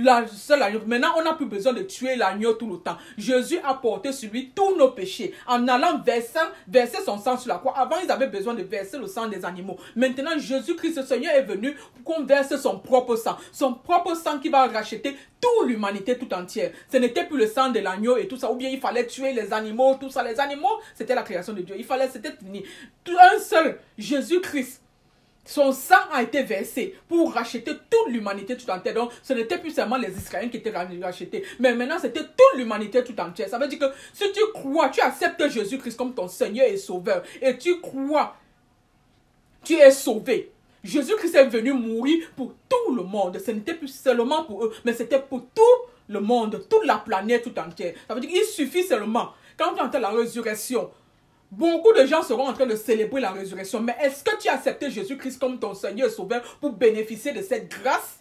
la, 0.04 0.28
seul 0.28 0.62
agneau. 0.62 0.82
Maintenant, 0.86 1.14
on 1.18 1.24
n'a 1.24 1.34
plus 1.34 1.46
besoin 1.46 1.74
de 1.74 1.82
tuer 1.84 2.16
l'agneau 2.16 2.54
tout 2.54 2.70
le 2.70 2.78
temps. 2.78 2.98
Jésus 3.18 3.60
a 3.64 3.74
porté 3.76 4.12
sur 4.12 4.32
lui 4.32 4.52
tous 4.56 4.76
nos 4.76 4.92
péchés 4.92 5.34
en 5.48 5.68
allant 5.68 6.00
verser, 6.00 6.40
verser 6.68 6.98
son 7.06 7.18
sang 7.18 7.38
sur 7.38 7.50
la 7.50 7.58
croix. 7.58 7.78
Avant, 7.78 7.98
ils 8.04 8.12
avaient 8.12 8.28
besoin 8.28 8.54
de 8.54 8.64
verser 8.64 8.98
le 8.98 9.08
sang 9.08 9.28
des 9.28 9.46
animaux. 9.46 9.78
Maintenant, 9.96 10.38
Jésus-Christ, 10.38 10.98
le 10.98 11.04
Seigneur, 11.04 11.34
est 11.34 11.44
venu 11.44 11.76
pour 12.04 12.16
qu'on 12.16 12.26
verse 12.26 12.56
son 12.58 12.80
propre 12.80 13.16
sang. 13.16 13.38
Son 13.52 13.74
propre 13.74 14.16
sang 14.16 14.40
qui 14.40 14.50
va 14.50 14.68
racheter 14.68 15.16
toute 15.40 15.68
l'humanité 15.68 16.18
tout 16.18 16.32
entière. 16.34 16.72
Ce 16.92 16.98
n'était 16.98 17.26
plus 17.26 17.38
le 17.38 17.48
sang 17.48 17.70
de 17.70 17.80
l'agneau 17.80 18.18
et 18.18 18.28
tout 18.28 18.38
ça. 18.38 18.52
Ou 18.52 18.56
bien 18.56 18.70
il 18.70 18.80
fallait 18.80 19.08
tuer 19.08 19.34
les 19.34 19.54
animaux, 19.54 19.96
tout 19.96 20.10
ça. 20.10 20.24
Les 20.24 20.40
animaux, 20.40 20.80
c'était 20.94 21.16
la 21.16 21.24
création 21.24 21.54
de 21.54 21.62
Dieu. 21.62 21.76
Il 21.78 21.86
fallait, 21.86 22.10
c'était 22.10 22.32
fini. 22.32 22.64
Un 23.08 23.40
seul, 23.40 23.80
Jésus-Christ 23.98 24.81
son 25.52 25.74
sang 25.74 25.96
a 26.14 26.24
été 26.24 26.44
versé 26.44 26.96
pour 27.10 27.34
racheter 27.34 27.74
toute 27.74 28.08
l'humanité 28.08 28.56
tout 28.56 28.70
entière. 28.70 28.94
Donc, 28.94 29.12
ce 29.22 29.34
n'était 29.34 29.58
plus 29.58 29.72
seulement 29.72 29.98
les 29.98 30.16
Israéliens 30.16 30.48
qui 30.48 30.58
étaient 30.58 30.72
rachetés, 30.72 31.44
mais 31.60 31.76
maintenant 31.76 32.00
c'était 32.00 32.22
toute 32.22 32.58
l'humanité 32.58 33.04
tout 33.04 33.20
entière. 33.20 33.50
Ça 33.50 33.60
veut 33.60 33.68
dire 33.68 33.80
que 33.80 33.94
si 34.14 34.32
tu 34.32 34.40
crois, 34.54 34.88
tu 34.88 35.02
acceptes 35.02 35.50
Jésus-Christ 35.50 35.98
comme 35.98 36.14
ton 36.14 36.30
Seigneur 36.30 36.68
et 36.68 36.78
Sauveur, 36.78 37.24
et 37.42 37.58
tu 37.58 37.82
crois, 37.82 38.38
tu 39.66 39.74
es 39.74 39.92
sauvé. 39.92 40.54
Jésus-Christ 40.86 41.36
est 41.36 41.48
venu 41.48 41.74
mourir 41.74 42.28
pour 42.38 42.54
tout 42.70 42.96
le 42.96 43.04
monde. 43.04 43.38
Ce 43.38 43.52
n'était 43.52 43.74
plus 43.74 43.90
seulement 43.90 44.46
pour 44.46 44.64
eux, 44.64 44.74
mais 44.86 44.94
c'était 44.94 45.20
pour 45.20 45.42
tout 45.54 45.92
le 46.08 46.22
monde, 46.22 46.66
toute 46.70 46.86
la 46.86 46.96
planète 46.96 47.44
tout 47.44 47.60
entière. 47.60 47.94
Ça 48.08 48.16
veut 48.16 48.22
dire 48.22 48.30
qu'il 48.30 48.44
suffit 48.46 48.84
seulement, 48.84 49.34
quand 49.58 49.74
tu 49.74 49.82
entends 49.82 50.00
la 50.00 50.10
résurrection, 50.12 50.90
Beaucoup 51.52 51.92
de 51.92 52.06
gens 52.06 52.24
seront 52.24 52.48
en 52.48 52.54
train 52.54 52.66
de 52.66 52.78
célébrer 52.78 53.20
la 53.20 53.32
résurrection. 53.32 53.82
Mais 53.82 53.96
est-ce 54.02 54.24
que 54.24 54.38
tu 54.40 54.48
as 54.48 54.54
accepté 54.54 54.90
Jésus-Christ 54.90 55.38
comme 55.38 55.60
ton 55.60 55.74
Seigneur 55.74 56.08
et 56.08 56.12
Sauveur 56.12 56.42
pour 56.62 56.72
bénéficier 56.72 57.34
de 57.34 57.42
cette 57.42 57.70
grâce? 57.70 58.20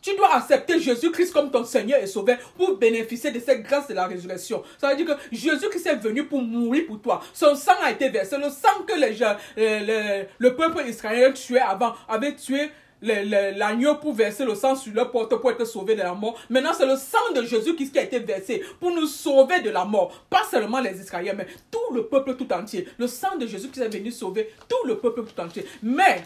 Tu 0.00 0.16
dois 0.16 0.36
accepter 0.36 0.80
Jésus-Christ 0.80 1.32
comme 1.32 1.50
ton 1.50 1.64
Seigneur 1.64 2.00
et 2.00 2.06
Sauveur 2.06 2.38
pour 2.56 2.76
bénéficier 2.78 3.30
de 3.30 3.40
cette 3.40 3.62
grâce 3.62 3.88
de 3.88 3.94
la 3.94 4.06
résurrection. 4.06 4.62
Ça 4.78 4.88
veut 4.88 4.96
dire 4.96 5.04
que 5.04 5.20
Jésus-Christ 5.32 5.86
est 5.86 5.96
venu 5.96 6.24
pour 6.26 6.40
mourir 6.40 6.84
pour 6.86 7.02
toi. 7.02 7.20
Son 7.34 7.54
sang 7.54 7.72
a 7.82 7.90
été 7.90 8.08
versé. 8.08 8.38
Le 8.38 8.48
sang 8.48 8.84
que 8.86 8.98
les 8.98 9.14
gens, 9.14 9.36
le, 9.56 10.24
le 10.38 10.56
peuple 10.56 10.82
israélien 10.86 11.32
tuait 11.32 11.60
avant 11.60 11.92
avait 12.08 12.36
tué 12.36 12.70
l'agneau 13.06 13.96
pour 13.96 14.14
verser 14.14 14.44
le 14.44 14.54
sang 14.54 14.74
sur 14.76 14.92
leur 14.92 15.10
porte 15.10 15.34
pour 15.36 15.50
être 15.50 15.64
sauvé 15.64 15.94
de 15.94 16.02
la 16.02 16.14
mort. 16.14 16.38
Maintenant, 16.50 16.72
c'est 16.76 16.86
le 16.86 16.96
sang 16.96 17.32
de 17.34 17.42
Jésus 17.42 17.74
qui 17.74 17.98
a 17.98 18.02
été 18.02 18.18
versé 18.18 18.62
pour 18.80 18.90
nous 18.90 19.06
sauver 19.06 19.60
de 19.60 19.70
la 19.70 19.84
mort. 19.84 20.24
Pas 20.28 20.42
seulement 20.50 20.80
les 20.80 21.00
Israéliens, 21.00 21.34
mais 21.34 21.46
tout 21.70 21.94
le 21.94 22.06
peuple 22.06 22.36
tout 22.36 22.52
entier. 22.52 22.88
Le 22.98 23.06
sang 23.06 23.36
de 23.38 23.46
Jésus 23.46 23.68
qui 23.68 23.80
est 23.80 23.88
venu 23.88 24.10
sauver 24.10 24.50
tout 24.68 24.86
le 24.86 24.98
peuple 24.98 25.24
tout 25.24 25.40
entier. 25.40 25.66
Mais 25.82 26.22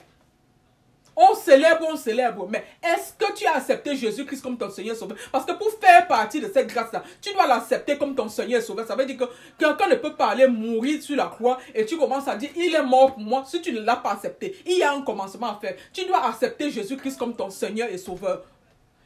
on 1.17 1.35
célèbre, 1.35 1.87
on 1.91 1.97
célèbre. 1.97 2.49
Mais 2.51 2.65
est-ce 2.83 3.13
que 3.13 3.33
tu 3.35 3.47
as 3.47 3.57
accepté 3.57 3.97
Jésus-Christ 3.97 4.43
comme 4.43 4.57
ton 4.57 4.71
Seigneur 4.71 4.97
Sauveur? 4.97 5.17
Parce 5.31 5.45
que 5.45 5.53
pour 5.53 5.71
faire 5.81 6.07
partie 6.07 6.41
de 6.41 6.51
cette 6.53 6.69
grâce-là, 6.69 7.03
tu 7.21 7.33
dois 7.33 7.47
l'accepter 7.47 7.99
comme 7.99 8.15
ton 8.15 8.29
Seigneur 8.29 8.63
Sauveur. 8.63 8.87
Ça 8.87 8.97
veut 8.97 9.07
dire 9.07 9.17
que 9.17 9.25
quelqu'un 9.59 9.89
ne 9.89 9.97
peut 9.97 10.15
pas 10.15 10.29
aller 10.29 10.47
mourir 10.47 11.03
sur 11.03 11.17
la 11.17 11.27
croix 11.27 11.59
et 11.75 11.85
tu 11.85 11.97
commences 11.97 12.29
à 12.29 12.37
dire, 12.37 12.51
il 12.57 12.75
est 12.75 12.83
mort 12.83 13.15
pour 13.15 13.23
moi 13.23 13.45
si 13.47 13.61
tu 13.61 13.73
ne 13.73 13.81
l'as 13.81 13.97
pas 13.97 14.13
accepté. 14.13 14.57
Il 14.67 14.79
y 14.79 14.83
a 14.83 14.93
un 14.93 15.03
commencement 15.03 15.51
à 15.51 15.59
faire. 15.61 15.75
Tu 15.93 16.05
dois 16.07 16.25
accepter 16.27 16.71
Jésus-Christ 16.71 17.19
comme 17.19 17.35
ton 17.35 17.51
Seigneur 17.51 17.89
et 17.91 17.99
Sauveur. 17.99 18.45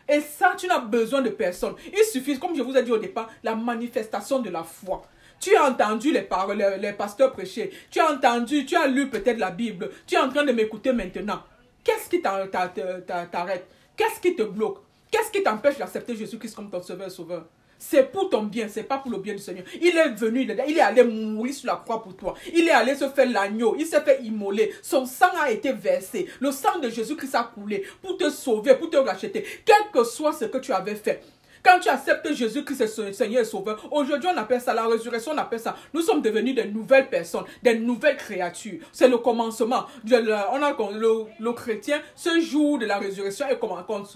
Et 0.08 0.20
ça, 0.20 0.54
tu 0.56 0.66
n'as 0.66 0.80
besoin 0.80 1.22
de 1.22 1.30
personne. 1.30 1.74
Il 1.86 2.04
suffit, 2.04 2.38
comme 2.38 2.54
je 2.54 2.62
vous 2.62 2.76
ai 2.76 2.82
dit 2.82 2.92
au 2.92 2.98
départ, 2.98 3.28
la 3.42 3.54
manifestation 3.54 4.38
de 4.38 4.50
la 4.50 4.62
foi. 4.62 5.02
Tu 5.40 5.56
as 5.56 5.64
entendu 5.64 6.12
les 6.12 6.22
paroles, 6.22 6.58
les, 6.58 6.78
les 6.78 6.92
pasteurs 6.92 7.32
prêcher. 7.32 7.70
Tu 7.90 8.00
as 8.00 8.12
entendu, 8.12 8.64
tu 8.66 8.76
as 8.76 8.86
lu 8.86 9.08
peut-être 9.08 9.38
la 9.38 9.50
Bible. 9.50 9.90
Tu 10.06 10.14
es 10.14 10.18
en 10.18 10.28
train 10.28 10.44
de 10.44 10.52
m'écouter 10.52 10.92
maintenant. 10.92 11.42
Qu'est-ce 11.84 12.08
qui 12.08 12.20
t'arrête? 12.20 13.66
Qu'est-ce 13.96 14.20
qui 14.20 14.34
te 14.34 14.42
bloque? 14.42 14.78
Qu'est-ce 15.10 15.30
qui 15.30 15.42
t'empêche 15.42 15.78
d'accepter 15.78 16.16
Jésus-Christ 16.16 16.56
comme 16.56 16.70
ton 16.70 16.82
sauveur 16.82 17.10
sauveur? 17.10 17.44
C'est 17.78 18.10
pour 18.10 18.30
ton 18.30 18.44
bien, 18.44 18.66
c'est 18.68 18.84
pas 18.84 18.98
pour 18.98 19.10
le 19.10 19.18
bien 19.18 19.34
du 19.34 19.40
Seigneur. 19.40 19.64
Il 19.78 19.94
est 19.94 20.08
venu, 20.10 20.42
il 20.42 20.78
est 20.78 20.80
allé 20.80 21.04
mourir 21.04 21.52
sur 21.52 21.66
la 21.66 21.76
croix 21.76 22.02
pour 22.02 22.16
toi. 22.16 22.34
Il 22.54 22.66
est 22.66 22.70
allé 22.70 22.94
se 22.94 23.08
faire 23.10 23.28
l'agneau, 23.28 23.76
il 23.78 23.84
s'est 23.84 24.00
fait 24.00 24.22
immoler. 24.22 24.72
Son 24.80 25.04
sang 25.04 25.28
a 25.38 25.50
été 25.50 25.72
versé. 25.72 26.26
Le 26.40 26.50
sang 26.50 26.78
de 26.78 26.88
Jésus-Christ 26.88 27.34
a 27.34 27.42
coulé 27.54 27.84
pour 28.00 28.16
te 28.16 28.30
sauver, 28.30 28.74
pour 28.76 28.88
te 28.88 28.96
racheter. 28.96 29.44
Quel 29.66 29.90
que 29.92 30.02
soit 30.02 30.32
ce 30.32 30.46
que 30.46 30.58
tu 30.58 30.72
avais 30.72 30.94
fait, 30.94 31.22
quand 31.64 31.80
tu 31.80 31.88
acceptes 31.88 32.30
Jésus-Christ 32.30 33.12
Seigneur 33.14 33.40
et 33.40 33.44
Sauveur, 33.44 33.88
aujourd'hui 33.90 34.28
on 34.32 34.36
appelle 34.36 34.60
ça 34.60 34.74
la 34.74 34.86
résurrection, 34.86 35.32
on 35.32 35.38
appelle 35.38 35.58
ça. 35.58 35.74
Nous 35.94 36.02
sommes 36.02 36.20
devenus 36.20 36.54
des 36.54 36.66
nouvelles 36.66 37.08
personnes, 37.08 37.44
des 37.62 37.78
nouvelles 37.78 38.18
créatures. 38.18 38.80
C'est 38.92 39.08
le 39.08 39.16
commencement. 39.16 39.86
On 40.06 40.62
a 40.62 40.76
le, 41.40 41.52
chrétien, 41.52 42.02
ce 42.14 42.38
jour 42.40 42.78
de 42.78 42.84
la 42.84 42.98
résurrection 42.98 43.48
est 43.48 43.58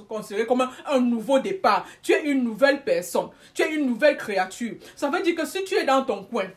considéré 0.07 0.47
comme 0.47 0.69
un, 0.87 1.01
nouveau 1.01 1.39
départ. 1.39 1.87
Tu 2.03 2.13
es 2.13 2.23
une 2.25 2.45
nouvelle 2.45 2.85
personne, 2.85 3.31
tu 3.55 3.63
es 3.63 3.75
une 3.75 3.87
nouvelle 3.87 4.19
créature. 4.19 4.75
Ça 4.95 5.09
veut 5.09 5.23
dire 5.23 5.35
que 5.35 5.47
si 5.47 5.65
tu 5.65 5.75
es 5.75 5.85
dans 5.85 6.05
ton 6.05 6.25
coin, 6.25 6.49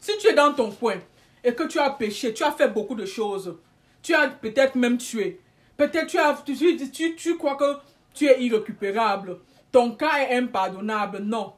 si 0.00 0.18
tu 0.18 0.26
es 0.26 0.34
dans 0.34 0.52
ton 0.52 0.72
coin 0.72 0.96
et 1.44 1.54
que 1.54 1.62
tu 1.64 1.78
as 1.78 1.90
péché, 1.90 2.34
tu 2.34 2.42
as 2.42 2.50
fait 2.50 2.68
beaucoup 2.68 2.96
de 2.96 3.06
choses, 3.06 3.56
tu 4.02 4.14
as 4.14 4.26
peut-être 4.28 4.74
même 4.74 4.98
tué, 4.98 5.40
Peut-être 5.78 6.08
tu, 6.08 6.18
as, 6.18 6.34
tu, 6.44 6.90
tu, 6.90 7.14
tu 7.14 7.36
crois 7.38 7.54
que 7.54 7.76
tu 8.12 8.26
es 8.26 8.42
irrécupérable. 8.42 9.38
Ton 9.70 9.92
cas 9.92 10.18
est 10.18 10.36
impardonnable. 10.36 11.20
Non. 11.20 11.54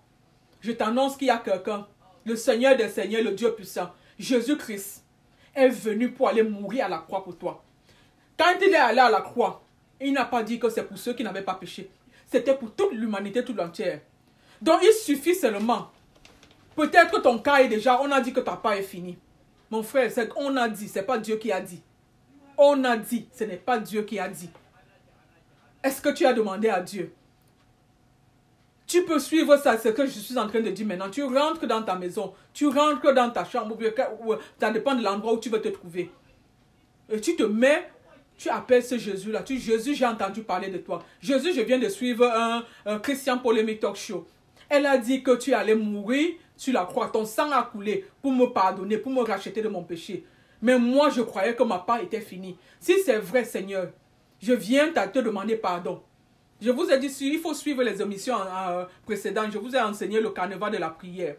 Je 0.61 0.73
t'annonce 0.73 1.17
qu'il 1.17 1.29
y 1.29 1.31
a 1.31 1.39
quelqu'un, 1.39 1.87
le 2.27 2.37
Seigneur 2.37 2.77
des 2.77 2.91
Seigneurs, 2.91 3.25
le 3.25 3.31
Dieu 3.31 3.55
puissant, 3.55 3.91
Jésus-Christ, 4.19 5.07
est 5.55 5.71
venu 5.71 6.13
pour 6.13 6.29
aller 6.29 6.43
mourir 6.43 6.85
à 6.85 6.89
la 6.91 6.99
croix 6.99 7.25
pour 7.25 7.39
toi. 7.39 7.65
Quand 8.37 8.53
il 8.61 8.69
est 8.69 8.77
allé 8.77 8.99
à 8.99 9.09
la 9.09 9.23
croix, 9.23 9.63
il 9.99 10.13
n'a 10.13 10.27
pas 10.27 10.43
dit 10.43 10.59
que 10.59 10.69
c'est 10.69 10.85
pour 10.85 10.99
ceux 10.99 11.15
qui 11.15 11.25
n'avaient 11.25 11.41
pas 11.41 11.55
péché. 11.55 11.91
C'était 12.27 12.55
pour 12.55 12.75
toute 12.75 12.93
l'humanité 12.93 13.43
tout 13.43 13.59
entière. 13.59 14.03
Donc 14.61 14.81
il 14.83 14.93
suffit 14.93 15.35
seulement. 15.35 15.91
Peut-être 16.77 17.11
que 17.11 17.21
ton 17.21 17.39
cas 17.39 17.57
est 17.63 17.69
déjà, 17.69 17.99
on 18.03 18.11
a 18.11 18.21
dit 18.21 18.35
que 18.35 18.41
ta 18.41 18.57
part 18.57 18.75
est 18.75 18.83
fini. 18.83 19.17
Mon 19.71 19.83
frère, 19.83 20.11
c'est 20.11 20.29
on 20.37 20.55
a 20.59 20.69
dit, 20.69 20.89
c'est 20.89 21.05
pas 21.05 21.17
Dieu 21.17 21.37
qui 21.37 21.51
a 21.51 21.61
dit. 21.61 21.83
On 22.63 22.85
a 22.85 22.99
dit, 22.99 23.27
ce 23.33 23.45
n'est 23.45 23.57
pas 23.57 23.79
Dieu 23.79 24.03
qui 24.03 24.19
a 24.19 24.29
dit. 24.29 24.51
Est-ce 25.83 26.03
que 26.03 26.11
tu 26.11 26.27
as 26.27 26.35
demandé 26.35 26.69
à 26.69 26.81
Dieu? 26.81 27.11
Tu 28.87 29.03
peux 29.05 29.19
suivre 29.19 29.57
ça, 29.57 29.79
ce 29.79 29.89
que 29.89 30.05
je 30.05 30.11
suis 30.11 30.37
en 30.37 30.47
train 30.47 30.61
de 30.61 30.69
dire 30.69 30.87
maintenant. 30.87 31.09
Tu 31.09 31.23
rentres 31.23 31.67
dans 31.67 31.83
ta 31.83 31.95
maison, 31.95 32.35
tu 32.53 32.67
rentres 32.67 33.15
dans 33.15 33.31
ta 33.31 33.47
chambre, 33.47 33.79
ou, 34.27 34.35
ça 34.61 34.71
dépend 34.71 34.95
de 34.95 35.03
l'endroit 35.03 35.33
où 35.33 35.39
tu 35.39 35.49
veux 35.49 35.63
te 35.63 35.69
trouver. 35.69 36.11
Et 37.09 37.19
tu 37.19 37.35
te 37.35 37.45
mets, 37.45 37.91
tu 38.37 38.51
appelles 38.51 38.85
ce 38.85 38.99
Jésus-là. 38.99 39.43
Tu 39.43 39.59
Jésus, 39.59 39.95
j'ai 39.95 40.05
entendu 40.05 40.43
parler 40.43 40.69
de 40.69 40.77
toi. 40.77 41.03
Jésus, 41.23 41.55
je 41.55 41.63
viens 41.63 41.79
de 41.79 41.89
suivre 41.89 42.27
un, 42.27 42.63
un 42.85 42.99
Christian 42.99 43.39
Polémique 43.39 43.81
Talk 43.81 43.97
Show. 43.97 44.27
Elle 44.69 44.85
a 44.85 44.99
dit 44.99 45.23
que 45.23 45.35
tu 45.37 45.55
allais 45.55 45.75
mourir 45.75 46.33
sur 46.59 46.75
la 46.75 46.85
croix. 46.85 47.09
Ton 47.09 47.25
sang 47.25 47.51
a 47.53 47.63
coulé 47.63 48.05
pour 48.21 48.33
me 48.33 48.45
pardonner, 48.45 48.99
pour 48.99 49.13
me 49.13 49.23
racheter 49.23 49.63
de 49.63 49.69
mon 49.69 49.83
péché. 49.83 50.27
Mais 50.63 50.79
moi, 50.79 51.11
je 51.11 51.23
croyais 51.23 51.55
que 51.55 51.63
ma 51.63 51.79
part 51.79 52.01
était 52.01 52.21
finie. 52.21 52.57
Si 52.79 52.95
c'est 53.05 53.19
vrai, 53.19 53.45
Seigneur, 53.45 53.89
je 54.41 54.53
viens 54.53 54.93
te 54.93 55.19
demander 55.19 55.57
pardon. 55.57 56.03
Je 56.61 56.71
vous 56.71 56.91
ai 56.91 56.99
dit, 56.99 57.11
il 57.21 57.39
faut 57.39 57.55
suivre 57.55 57.83
les 57.83 58.03
émissions 58.03 58.37
euh, 58.39 58.85
précédentes. 59.07 59.51
Je 59.53 59.59
vous 59.59 59.75
ai 59.75 59.81
enseigné 59.81 60.21
le 60.21 60.31
carnaval 60.31 60.73
de 60.73 60.79
la 60.79 60.91
prière. 60.91 61.37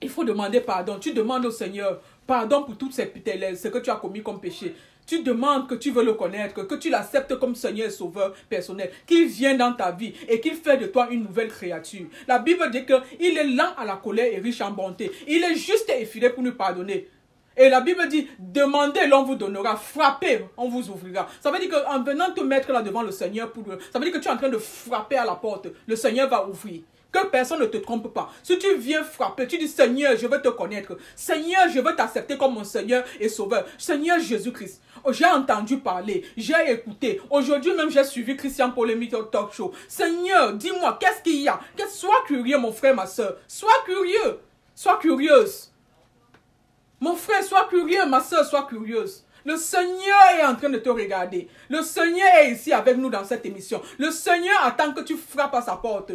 Il 0.00 0.08
faut 0.08 0.24
demander 0.24 0.60
pardon. 0.60 0.98
Tu 0.98 1.12
demandes 1.12 1.44
au 1.44 1.50
Seigneur 1.50 2.00
pardon 2.26 2.62
pour 2.62 2.78
toutes 2.78 2.94
ces 2.94 3.12
ce 3.56 3.68
que 3.68 3.78
tu 3.78 3.90
as 3.90 3.96
commis 3.96 4.22
comme 4.22 4.40
péché. 4.40 4.74
Tu 5.06 5.22
demandes 5.22 5.68
que 5.68 5.74
tu 5.74 5.90
veux 5.90 6.04
le 6.04 6.14
connaître, 6.14 6.66
que 6.66 6.74
tu 6.76 6.88
l'acceptes 6.88 7.38
comme 7.38 7.54
Seigneur 7.54 7.88
et 7.88 7.90
Sauveur 7.90 8.32
personnel, 8.48 8.90
qu'il 9.06 9.26
vienne 9.26 9.58
dans 9.58 9.72
ta 9.72 9.90
vie 9.90 10.14
et 10.28 10.40
qu'il 10.40 10.54
fait 10.54 10.76
de 10.76 10.86
toi 10.86 11.08
une 11.10 11.24
nouvelle 11.24 11.48
créature. 11.48 12.06
La 12.28 12.38
Bible 12.38 12.70
dit 12.70 12.86
qu'il 12.86 13.36
est 13.36 13.44
lent 13.44 13.74
à 13.76 13.84
la 13.84 13.96
colère 13.96 14.32
et 14.32 14.38
riche 14.38 14.60
en 14.60 14.70
bonté. 14.70 15.10
Il 15.26 15.42
est 15.42 15.56
juste 15.56 15.90
et 15.90 16.06
fidèle 16.06 16.32
pour 16.32 16.42
nous 16.42 16.54
pardonner 16.54 17.08
Et 17.56 17.68
la 17.68 17.80
Bible 17.80 18.06
dit, 18.08 18.28
demandez, 18.38 19.06
l'on 19.06 19.24
vous 19.24 19.34
donnera, 19.34 19.76
frappez, 19.76 20.46
on 20.56 20.68
vous 20.68 20.88
ouvrira. 20.88 21.26
Ça 21.40 21.50
veut 21.50 21.58
dire 21.58 21.70
qu'en 21.70 22.02
venant 22.02 22.30
te 22.32 22.40
mettre 22.40 22.72
là 22.72 22.80
devant 22.80 23.02
le 23.02 23.10
Seigneur, 23.10 23.50
pour, 23.50 23.64
ça 23.92 23.98
veut 23.98 24.04
dire 24.04 24.14
que 24.14 24.18
tu 24.18 24.28
es 24.28 24.30
en 24.30 24.36
train 24.36 24.48
de 24.48 24.58
frapper 24.58 25.16
à 25.16 25.24
la 25.24 25.34
porte, 25.34 25.68
le 25.86 25.96
Seigneur 25.96 26.28
va 26.28 26.46
ouvrir. 26.46 26.82
Que 27.12 27.26
personne 27.26 27.58
ne 27.58 27.66
te 27.66 27.78
trompe 27.78 28.14
pas. 28.14 28.32
Si 28.40 28.56
tu 28.56 28.76
viens 28.76 29.02
frapper, 29.02 29.48
tu 29.48 29.58
dis 29.58 29.66
Seigneur, 29.66 30.16
je 30.16 30.28
veux 30.28 30.40
te 30.40 30.48
connaître. 30.48 30.96
Seigneur, 31.16 31.68
je 31.68 31.80
veux 31.80 31.96
t'accepter 31.96 32.38
comme 32.38 32.54
mon 32.54 32.62
Seigneur 32.62 33.02
et 33.18 33.28
Sauveur. 33.28 33.66
Seigneur 33.78 34.20
Jésus-Christ. 34.20 34.80
J'ai 35.10 35.26
entendu 35.26 35.78
parler, 35.78 36.24
j'ai 36.36 36.70
écouté. 36.70 37.20
Aujourd'hui 37.28 37.72
même, 37.74 37.90
j'ai 37.90 38.04
suivi 38.04 38.36
Christian 38.36 38.70
Polémique 38.70 39.14
au 39.14 39.24
talk 39.24 39.52
show. 39.52 39.72
Seigneur, 39.88 40.52
dis-moi, 40.52 40.98
qu'est-ce 41.00 41.22
qu'il 41.22 41.42
y 41.42 41.48
a? 41.48 41.58
Sois 41.88 42.22
curieux, 42.26 42.58
mon 42.58 42.70
frère, 42.70 42.94
ma 42.94 43.06
soeur. 43.06 43.38
Sois 43.48 43.82
curieux. 43.84 44.38
Sois 44.76 44.98
curieuse. 44.98 45.69
Mon 47.00 47.16
frère, 47.16 47.42
sois 47.42 47.66
curieux. 47.68 48.06
Ma 48.06 48.20
soeur, 48.20 48.44
sois 48.44 48.66
curieuse. 48.68 49.24
Le 49.44 49.56
Seigneur 49.56 50.20
est 50.38 50.44
en 50.44 50.54
train 50.54 50.68
de 50.68 50.78
te 50.78 50.90
regarder. 50.90 51.48
Le 51.70 51.82
Seigneur 51.82 52.28
est 52.42 52.52
ici 52.52 52.72
avec 52.72 52.98
nous 52.98 53.08
dans 53.08 53.24
cette 53.24 53.46
émission. 53.46 53.80
Le 53.98 54.10
Seigneur 54.10 54.62
attend 54.64 54.92
que 54.92 55.00
tu 55.00 55.16
frappes 55.16 55.54
à 55.54 55.62
sa 55.62 55.76
porte. 55.76 56.12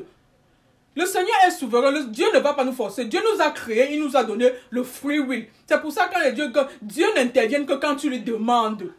Le 0.96 1.06
Seigneur 1.06 1.36
est 1.48 1.52
souverain. 1.52 1.92
Dieu 2.04 2.28
ne 2.34 2.40
va 2.40 2.54
pas 2.54 2.64
nous 2.64 2.72
forcer. 2.72 3.06
Dieu 3.06 3.20
nous 3.20 3.42
a 3.42 3.50
créés. 3.50 3.94
Il 3.94 4.00
nous 4.00 4.16
a 4.16 4.24
donné 4.24 4.52
le 4.70 4.84
free 4.84 5.20
will. 5.20 5.48
C'est 5.66 5.82
pour 5.82 5.92
ça 5.92 6.08
que 6.08 6.32
Dieu, 6.32 6.52
Dieu 6.82 7.08
n'intervient 7.16 7.66
que 7.66 7.74
quand 7.74 7.96
tu 7.96 8.10
lui 8.10 8.20
demandes. 8.20 8.94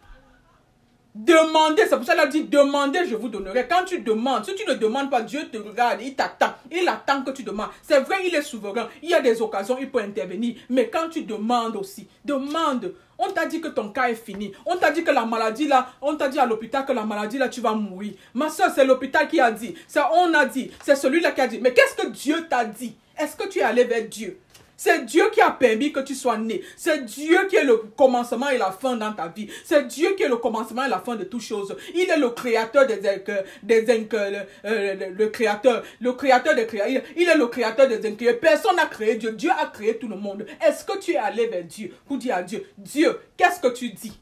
Demandez, 1.18 1.84
c'est 1.88 1.96
pour 1.96 2.04
ça 2.04 2.12
qu'il 2.12 2.22
a 2.22 2.26
dit 2.26 2.44
demandez, 2.44 3.06
je 3.08 3.16
vous 3.16 3.30
donnerai. 3.30 3.66
Quand 3.66 3.86
tu 3.86 4.00
demandes, 4.00 4.44
si 4.44 4.54
tu 4.54 4.68
ne 4.68 4.74
demandes 4.74 5.10
pas, 5.10 5.22
Dieu 5.22 5.48
te 5.50 5.56
regarde, 5.56 6.02
il 6.02 6.14
t'attend. 6.14 6.52
Il 6.70 6.86
attend 6.86 7.22
que 7.22 7.30
tu 7.30 7.42
demandes. 7.42 7.70
C'est 7.82 8.00
vrai, 8.00 8.16
il 8.26 8.34
est 8.34 8.42
souverain. 8.42 8.86
Il 9.02 9.08
y 9.08 9.14
a 9.14 9.22
des 9.22 9.40
occasions, 9.40 9.78
il 9.80 9.90
peut 9.90 10.00
intervenir. 10.00 10.56
Mais 10.68 10.90
quand 10.90 11.08
tu 11.08 11.22
demandes 11.22 11.74
aussi, 11.76 12.06
demande. 12.22 12.92
On 13.18 13.30
t'a 13.30 13.46
dit 13.46 13.62
que 13.62 13.68
ton 13.68 13.88
cas 13.88 14.10
est 14.10 14.14
fini. 14.14 14.52
On 14.66 14.76
t'a 14.76 14.90
dit 14.90 15.04
que 15.04 15.10
la 15.10 15.24
maladie 15.24 15.66
là, 15.66 15.88
on 16.02 16.16
t'a 16.16 16.28
dit 16.28 16.38
à 16.38 16.44
l'hôpital 16.44 16.84
que 16.84 16.92
la 16.92 17.04
maladie 17.04 17.38
là, 17.38 17.48
tu 17.48 17.62
vas 17.62 17.72
mourir. 17.72 18.12
Ma 18.34 18.50
soeur, 18.50 18.70
c'est 18.74 18.84
l'hôpital 18.84 19.26
qui 19.26 19.40
a 19.40 19.50
dit. 19.50 19.74
C'est 19.88 20.02
on 20.12 20.34
a 20.34 20.44
dit. 20.44 20.70
C'est 20.84 20.96
celui-là 20.96 21.30
qui 21.30 21.40
a 21.40 21.46
dit. 21.46 21.60
Mais 21.62 21.72
qu'est-ce 21.72 21.94
que 21.94 22.08
Dieu 22.08 22.46
t'a 22.46 22.66
dit? 22.66 22.94
Est-ce 23.18 23.36
que 23.36 23.48
tu 23.48 23.60
es 23.60 23.62
allé 23.62 23.84
vers 23.84 24.06
Dieu? 24.06 24.38
C'est 24.76 25.04
Dieu 25.06 25.24
qui 25.32 25.40
a 25.40 25.50
permis 25.50 25.92
que 25.92 26.00
tu 26.00 26.14
sois 26.14 26.36
né. 26.36 26.62
C'est 26.76 27.04
Dieu 27.04 27.46
qui 27.48 27.56
est 27.56 27.64
le 27.64 27.76
commencement 27.96 28.48
et 28.50 28.58
la 28.58 28.70
fin 28.72 28.96
dans 28.96 29.12
ta 29.12 29.28
vie. 29.28 29.48
C'est 29.64 29.86
Dieu 29.86 30.14
qui 30.16 30.22
est 30.22 30.28
le 30.28 30.36
commencement 30.36 30.84
et 30.84 30.88
la 30.88 30.98
fin 31.00 31.16
de 31.16 31.24
toutes 31.24 31.42
choses. 31.42 31.74
Il 31.94 32.08
est 32.10 32.18
le 32.18 32.30
créateur 32.30 32.86
des 32.86 32.96
des 32.96 34.08
euh, 34.14 34.44
le, 34.64 35.10
le, 35.14 35.28
créateur, 35.28 35.82
le 36.00 36.12
créateur 36.12 36.54
des 36.54 36.66
créateurs. 36.66 37.02
Il 37.16 37.28
est 37.28 37.36
le 37.36 37.46
créateur 37.46 37.88
des 37.88 38.06
incréés. 38.06 38.34
Personne 38.34 38.76
n'a 38.76 38.86
créé 38.86 39.16
Dieu. 39.16 39.32
Dieu 39.32 39.50
a 39.50 39.66
créé 39.66 39.96
tout 39.96 40.08
le 40.08 40.16
monde. 40.16 40.46
Est-ce 40.66 40.84
que 40.84 40.98
tu 40.98 41.12
es 41.12 41.16
allé 41.16 41.46
vers 41.46 41.64
Dieu 41.64 41.94
pour 42.06 42.18
dire 42.18 42.36
à 42.36 42.42
Dieu, 42.42 42.66
Dieu, 42.76 43.18
qu'est-ce 43.36 43.60
que 43.60 43.68
tu 43.68 43.90
dis? 43.90 44.18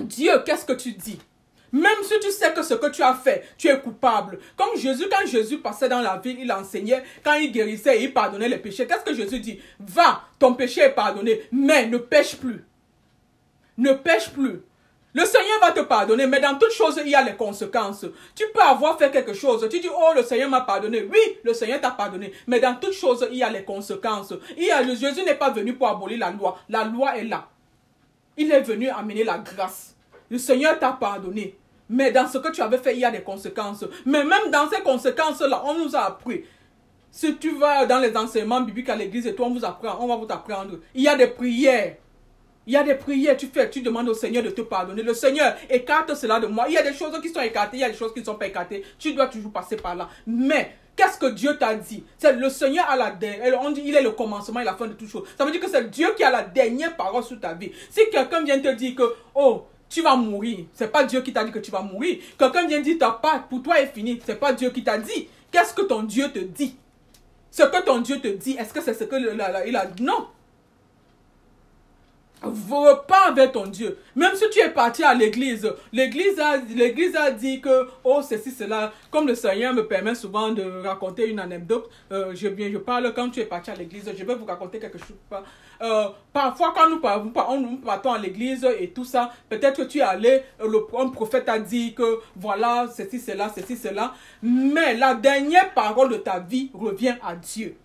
Dieu, 0.00 0.32
qu'est-ce 0.44 0.64
que 0.64 0.72
tu 0.72 0.92
dis? 0.92 1.18
Même 1.72 2.02
si 2.02 2.20
tu 2.20 2.30
sais 2.30 2.52
que 2.52 2.62
ce 2.62 2.74
que 2.74 2.90
tu 2.90 3.02
as 3.02 3.14
fait, 3.14 3.48
tu 3.56 3.68
es 3.68 3.80
coupable. 3.80 4.38
Comme 4.56 4.76
Jésus, 4.76 5.06
quand 5.10 5.26
Jésus 5.26 5.58
passait 5.58 5.88
dans 5.88 6.02
la 6.02 6.18
ville, 6.18 6.38
il 6.38 6.52
enseignait, 6.52 7.02
quand 7.24 7.34
il 7.34 7.50
guérissait 7.50 8.02
il 8.02 8.12
pardonnait 8.12 8.48
les 8.48 8.58
péchés. 8.58 8.86
Qu'est-ce 8.86 9.04
que 9.04 9.14
Jésus 9.14 9.40
dit? 9.40 9.58
Va, 9.80 10.22
ton 10.38 10.54
péché 10.54 10.82
est 10.82 10.90
pardonné, 10.90 11.42
mais 11.50 11.86
ne 11.86 11.96
pêche 11.96 12.36
plus. 12.36 12.64
Ne 13.78 13.94
pêche 13.94 14.30
plus. 14.30 14.60
Le 15.14 15.24
Seigneur 15.26 15.60
va 15.60 15.72
te 15.72 15.80
pardonner, 15.80 16.26
mais 16.26 16.40
dans 16.40 16.56
toutes 16.58 16.72
choses, 16.72 17.00
il 17.04 17.10
y 17.10 17.14
a 17.14 17.22
les 17.22 17.36
conséquences. 17.36 18.06
Tu 18.34 18.44
peux 18.54 18.62
avoir 18.62 18.98
fait 18.98 19.10
quelque 19.10 19.34
chose. 19.34 19.66
Tu 19.70 19.80
dis, 19.80 19.88
oh, 19.90 20.12
le 20.14 20.22
Seigneur 20.22 20.48
m'a 20.48 20.62
pardonné. 20.62 21.02
Oui, 21.02 21.38
le 21.42 21.52
Seigneur 21.52 21.80
t'a 21.80 21.90
pardonné. 21.90 22.32
Mais 22.46 22.60
dans 22.60 22.74
toutes 22.76 22.94
choses, 22.94 23.26
il 23.30 23.36
y 23.36 23.42
a 23.42 23.50
les 23.50 23.64
conséquences. 23.64 24.32
Il 24.56 24.64
y 24.64 24.70
a, 24.70 24.82
Jésus 24.82 25.22
n'est 25.22 25.34
pas 25.34 25.50
venu 25.50 25.74
pour 25.74 25.88
abolir 25.88 26.18
la 26.18 26.30
loi. 26.30 26.58
La 26.68 26.84
loi 26.84 27.18
est 27.18 27.24
là. 27.24 27.46
Il 28.38 28.50
est 28.50 28.62
venu 28.62 28.88
amener 28.88 29.24
la 29.24 29.38
grâce. 29.38 29.96
Le 30.30 30.38
Seigneur 30.38 30.78
t'a 30.78 30.92
pardonné. 30.92 31.58
Mais 31.92 32.10
dans 32.10 32.26
ce 32.26 32.38
que 32.38 32.50
tu 32.50 32.62
avais 32.62 32.78
fait, 32.78 32.94
il 32.94 33.00
y 33.00 33.04
a 33.04 33.10
des 33.10 33.20
conséquences. 33.20 33.84
Mais 34.06 34.24
même 34.24 34.50
dans 34.50 34.68
ces 34.70 34.80
conséquences-là, 34.80 35.62
on 35.66 35.78
nous 35.78 35.94
a 35.94 36.06
appris. 36.06 36.42
Si 37.10 37.36
tu 37.36 37.58
vas 37.58 37.84
dans 37.84 37.98
les 37.98 38.16
enseignements 38.16 38.62
bibliques 38.62 38.88
à 38.88 38.96
l'église 38.96 39.26
et 39.26 39.34
toi, 39.34 39.46
on 39.46 39.50
vous 39.50 39.64
apprend, 39.64 39.98
on 40.00 40.06
va 40.06 40.16
vous 40.16 40.26
apprendre. 40.30 40.78
Il 40.94 41.02
y 41.02 41.08
a 41.08 41.14
des 41.14 41.26
prières. 41.26 41.96
Il 42.66 42.72
y 42.72 42.76
a 42.76 42.82
des 42.82 42.94
prières, 42.94 43.36
tu 43.36 43.48
fais, 43.48 43.68
tu 43.68 43.82
demandes 43.82 44.08
au 44.08 44.14
Seigneur 44.14 44.42
de 44.42 44.48
te 44.48 44.62
pardonner. 44.62 45.02
Le 45.02 45.12
Seigneur 45.12 45.54
écarte 45.68 46.14
cela 46.14 46.40
de 46.40 46.46
moi. 46.46 46.64
Il 46.68 46.74
y 46.74 46.78
a 46.78 46.82
des 46.82 46.94
choses 46.94 47.20
qui 47.20 47.28
sont 47.28 47.42
écartées, 47.42 47.76
il 47.76 47.80
y 47.80 47.84
a 47.84 47.90
des 47.90 47.96
choses 47.96 48.14
qui 48.14 48.20
ne 48.20 48.24
sont 48.24 48.36
pas 48.36 48.46
écartées. 48.46 48.82
Tu 48.98 49.12
dois 49.12 49.26
toujours 49.26 49.52
passer 49.52 49.76
par 49.76 49.94
là. 49.94 50.08
Mais 50.26 50.76
Qu'est-ce 50.94 51.18
que 51.18 51.26
Dieu 51.26 51.56
t'a 51.56 51.74
dit? 51.74 52.04
C'est 52.18 52.34
le 52.34 52.50
Seigneur 52.50 52.88
à 52.88 52.96
la 52.96 53.10
dernière. 53.10 53.60
On 53.62 53.70
dit 53.70 53.82
il 53.84 53.94
est 53.96 54.02
le 54.02 54.10
commencement 54.10 54.60
et 54.60 54.64
la 54.64 54.74
fin 54.74 54.86
de 54.86 54.92
toutes 54.92 55.08
choses. 55.08 55.26
Ça 55.38 55.44
veut 55.44 55.50
dire 55.50 55.60
que 55.60 55.68
c'est 55.68 55.90
Dieu 55.90 56.08
qui 56.14 56.22
a 56.22 56.30
la 56.30 56.42
dernière 56.42 56.96
parole 56.96 57.24
sur 57.24 57.40
ta 57.40 57.54
vie. 57.54 57.72
Si 57.88 58.02
quelqu'un 58.10 58.42
vient 58.44 58.60
te 58.60 58.68
dire 58.74 58.94
que, 58.94 59.14
oh, 59.34 59.64
tu 59.92 60.02
vas 60.02 60.16
mourir. 60.16 60.64
C'est 60.72 60.90
pas 60.90 61.04
Dieu 61.04 61.20
qui 61.20 61.32
t'a 61.32 61.44
dit 61.44 61.52
que 61.52 61.58
tu 61.58 61.70
vas 61.70 61.82
mourir. 61.82 62.18
Quelqu'un 62.38 62.66
vient 62.66 62.80
dire 62.80 62.96
ta 62.98 63.10
part 63.10 63.46
pour 63.48 63.62
toi 63.62 63.80
est 63.80 63.92
fini. 63.92 64.18
C'est 64.24 64.40
pas 64.40 64.52
Dieu 64.52 64.70
qui 64.70 64.82
t'a 64.82 64.98
dit. 64.98 65.28
Qu'est-ce 65.50 65.74
que 65.74 65.82
ton 65.82 66.02
Dieu 66.02 66.30
te 66.32 66.38
dit? 66.38 66.76
Ce 67.50 67.62
que 67.62 67.84
ton 67.84 68.00
Dieu 68.00 68.18
te 68.18 68.28
dit, 68.28 68.52
est-ce 68.52 68.72
que 68.72 68.80
c'est 68.80 68.94
ce 68.94 69.04
que 69.04 69.16
il 69.68 69.76
a 69.76 69.86
dit 69.86 70.02
Non. 70.02 70.28
Repars 72.42 73.28
avec 73.28 73.52
ton 73.52 73.66
Dieu. 73.66 73.98
Même 74.16 74.34
si 74.34 74.48
tu 74.50 74.58
es 74.58 74.70
parti 74.70 75.04
à 75.04 75.14
l'église, 75.14 75.72
l'église 75.92 76.38
a, 76.38 77.22
a 77.22 77.30
dit 77.30 77.60
que, 77.60 77.88
oh, 78.02 78.20
ceci, 78.22 78.50
cela, 78.50 78.92
comme 79.10 79.28
le 79.28 79.34
Seigneur 79.34 79.72
me 79.72 79.86
permet 79.86 80.14
souvent 80.14 80.50
de 80.50 80.62
raconter 80.82 81.28
une 81.28 81.38
anecdote, 81.38 81.88
euh, 82.10 82.32
je, 82.34 82.48
viens, 82.48 82.70
je 82.70 82.78
parle 82.78 83.12
quand 83.14 83.30
tu 83.30 83.40
es 83.40 83.44
parti 83.44 83.70
à 83.70 83.74
l'église, 83.76 84.10
je 84.16 84.24
vais 84.24 84.34
vous 84.34 84.44
raconter 84.44 84.78
quelque 84.78 84.98
chose. 84.98 85.16
Euh, 85.82 86.08
parfois, 86.32 86.74
quand 86.76 86.88
nous, 86.88 87.00
nous 87.60 87.76
partons 87.78 88.12
à 88.12 88.18
l'église 88.18 88.66
et 88.78 88.90
tout 88.90 89.04
ça, 89.04 89.30
peut-être 89.48 89.78
que 89.78 89.88
tu 89.88 89.98
es 89.98 90.02
allé, 90.02 90.42
euh, 90.60 90.68
le, 90.68 90.84
un 90.98 91.08
prophète 91.08 91.48
a 91.48 91.58
dit 91.58 91.94
que, 91.94 92.20
voilà, 92.36 92.88
ceci, 92.94 93.20
cela, 93.20 93.52
ceci, 93.54 93.76
cela, 93.76 94.14
mais 94.42 94.94
la 94.94 95.14
dernière 95.14 95.72
parole 95.74 96.10
de 96.10 96.16
ta 96.16 96.40
vie 96.40 96.70
revient 96.74 97.14
à 97.24 97.36
Dieu. 97.36 97.76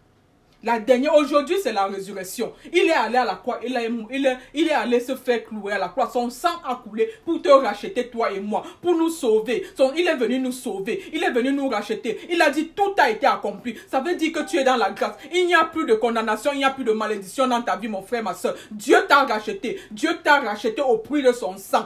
La 0.63 0.79
dernière, 0.79 1.15
aujourd'hui, 1.15 1.55
c'est 1.61 1.71
la 1.71 1.85
résurrection. 1.85 2.51
Il 2.73 2.87
est 2.87 2.91
allé 2.91 3.17
à 3.17 3.25
la 3.25 3.35
croix, 3.35 3.59
il 3.63 3.75
est, 3.75 3.89
il, 4.11 4.25
est, 4.25 4.37
il 4.55 4.67
est 4.67 4.73
allé 4.73 4.99
se 4.99 5.15
faire 5.15 5.43
clouer 5.43 5.73
à 5.73 5.77
la 5.77 5.89
croix. 5.89 6.09
Son 6.11 6.31
sang 6.31 6.61
a 6.67 6.81
coulé 6.83 7.11
pour 7.23 7.39
te 7.43 7.49
racheter, 7.49 8.07
toi 8.07 8.31
et 8.31 8.39
moi, 8.39 8.63
pour 8.81 8.95
nous 8.95 9.09
sauver. 9.09 9.67
Son, 9.77 9.93
il 9.95 10.07
est 10.07 10.15
venu 10.15 10.39
nous 10.39 10.51
sauver, 10.51 11.03
il 11.13 11.23
est 11.23 11.29
venu 11.29 11.51
nous 11.51 11.69
racheter. 11.69 12.19
Il 12.31 12.41
a 12.41 12.49
dit 12.49 12.69
tout 12.69 12.95
a 12.97 13.11
été 13.11 13.27
accompli. 13.27 13.75
Ça 13.87 13.99
veut 13.99 14.15
dire 14.15 14.31
que 14.31 14.49
tu 14.49 14.57
es 14.57 14.63
dans 14.63 14.77
la 14.77 14.89
grâce. 14.89 15.15
Il 15.31 15.45
n'y 15.45 15.53
a 15.53 15.63
plus 15.63 15.85
de 15.85 15.93
condamnation, 15.93 16.51
il 16.53 16.57
n'y 16.57 16.65
a 16.65 16.71
plus 16.71 16.83
de 16.83 16.91
malédiction 16.91 17.47
dans 17.47 17.61
ta 17.61 17.75
vie, 17.75 17.87
mon 17.87 18.01
frère, 18.01 18.23
ma 18.23 18.33
soeur. 18.33 18.55
Dieu 18.71 18.97
t'a 19.07 19.25
racheté. 19.25 19.79
Dieu 19.91 20.09
t'a 20.23 20.39
racheté 20.39 20.81
au 20.81 20.97
prix 20.97 21.21
de 21.21 21.33
son 21.33 21.55
sang. 21.57 21.85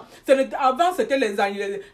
Avant, 0.58 0.94
c'était 0.96 1.18
les, 1.18 1.36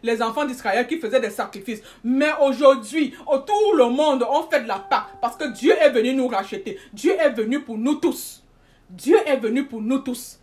les, 0.03 0.21
enfants 0.21 0.45
d'Israël 0.45 0.85
qui 0.85 0.99
faisaient 0.99 1.19
des 1.19 1.31
sacrifices. 1.31 1.81
Mais 2.03 2.29
aujourd'hui, 2.39 3.15
tout 3.25 3.75
le 3.75 3.85
monde, 3.85 4.23
on 4.29 4.43
fait 4.43 4.61
de 4.61 4.67
la 4.67 4.79
part 4.79 5.09
parce 5.21 5.35
que 5.37 5.45
Dieu 5.45 5.73
est 5.81 5.89
venu 5.89 6.13
nous 6.13 6.27
racheter. 6.27 6.66
Dieu 6.93 7.13
est 7.19 7.29
venu 7.29 7.61
pour 7.61 7.77
nous 7.77 7.95
tous. 7.95 8.43
Dieu 8.89 9.17
est 9.25 9.37
venu 9.37 9.65
pour 9.65 9.81
nous 9.81 9.99
tous. 9.99 10.39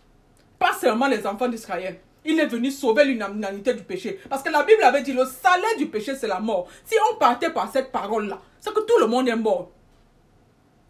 Pas 0.57 0.73
seulement 0.73 1.07
les 1.07 1.25
enfants 1.27 1.47
d'Israël. 1.47 1.99
Il 2.23 2.39
est 2.39 2.47
venu 2.47 2.71
sauver 2.71 3.05
l'unanimité 3.05 3.73
du 3.73 3.83
péché. 3.83 4.19
Parce 4.29 4.41
que 4.41 4.51
la 4.51 4.63
Bible 4.63 4.81
avait 4.83 5.03
dit, 5.03 5.13
le 5.13 5.25
salaire 5.25 5.77
du 5.77 5.85
péché, 5.87 6.15
c'est 6.15 6.27
la 6.27 6.39
mort. 6.39 6.67
Si 6.85 6.95
on 7.11 7.17
partait 7.17 7.51
par 7.51 7.71
cette 7.71 7.91
parole-là, 7.91 8.39
c'est 8.59 8.73
que 8.73 8.79
tout 8.79 8.97
le 8.99 9.05
monde 9.05 9.27
est 9.27 9.35
mort. 9.35 9.69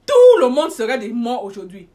Tout 0.05 0.39
le 0.39 0.47
monde 0.49 0.71
serait 0.71 0.97
des 0.97 1.11
morts 1.11 1.43
aujourd'hui. 1.43 1.89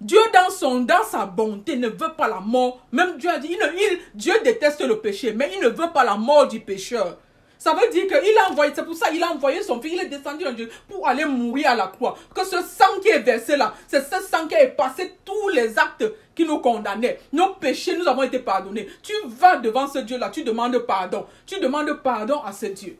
Dieu, 0.00 0.18
dans, 0.34 0.50
son, 0.50 0.80
dans 0.80 1.04
sa 1.04 1.26
bonté, 1.26 1.76
ne 1.76 1.88
veut 1.88 2.14
pas 2.16 2.26
la 2.26 2.40
mort. 2.40 2.84
Même 2.90 3.18
Dieu 3.18 3.30
a 3.30 3.38
dit, 3.38 3.56
il, 3.56 3.98
Dieu 4.14 4.32
déteste 4.42 4.80
le 4.80 4.98
péché, 4.98 5.32
mais 5.32 5.52
il 5.54 5.62
ne 5.62 5.68
veut 5.68 5.92
pas 5.94 6.02
la 6.02 6.16
mort 6.16 6.48
du 6.48 6.58
pécheur. 6.58 7.18
Ça 7.62 7.74
veut 7.74 7.88
dire 7.92 8.08
qu'il 8.08 8.38
a 8.38 8.50
envoyé, 8.50 8.72
c'est 8.74 8.84
pour 8.84 8.96
ça 8.96 9.08
qu'il 9.08 9.22
a 9.22 9.30
envoyé 9.30 9.62
son 9.62 9.80
fils, 9.80 9.92
il 9.92 10.00
est 10.00 10.08
descendu 10.08 10.44
en 10.44 10.52
Dieu 10.52 10.68
pour 10.88 11.06
aller 11.06 11.24
mourir 11.24 11.70
à 11.70 11.76
la 11.76 11.86
croix. 11.86 12.18
Que 12.34 12.44
ce 12.44 12.60
sang 12.60 12.98
qui 13.00 13.08
est 13.08 13.20
versé 13.20 13.56
là, 13.56 13.72
c'est 13.86 14.00
ce 14.00 14.20
sang 14.20 14.48
qui 14.48 14.56
a 14.56 14.66
passé 14.66 15.14
tous 15.24 15.48
les 15.50 15.78
actes 15.78 16.04
qui 16.34 16.44
nous 16.44 16.58
condamnaient. 16.58 17.20
Nos 17.32 17.54
péchés, 17.54 17.96
nous 17.96 18.08
avons 18.08 18.24
été 18.24 18.40
pardonnés. 18.40 18.88
Tu 19.00 19.12
vas 19.26 19.58
devant 19.58 19.86
ce 19.86 20.00
Dieu 20.00 20.18
là, 20.18 20.30
tu 20.30 20.42
demandes 20.42 20.76
pardon. 20.78 21.24
Tu 21.46 21.60
demandes 21.60 21.92
pardon 22.02 22.40
à 22.44 22.52
ce 22.52 22.66
Dieu. 22.66 22.98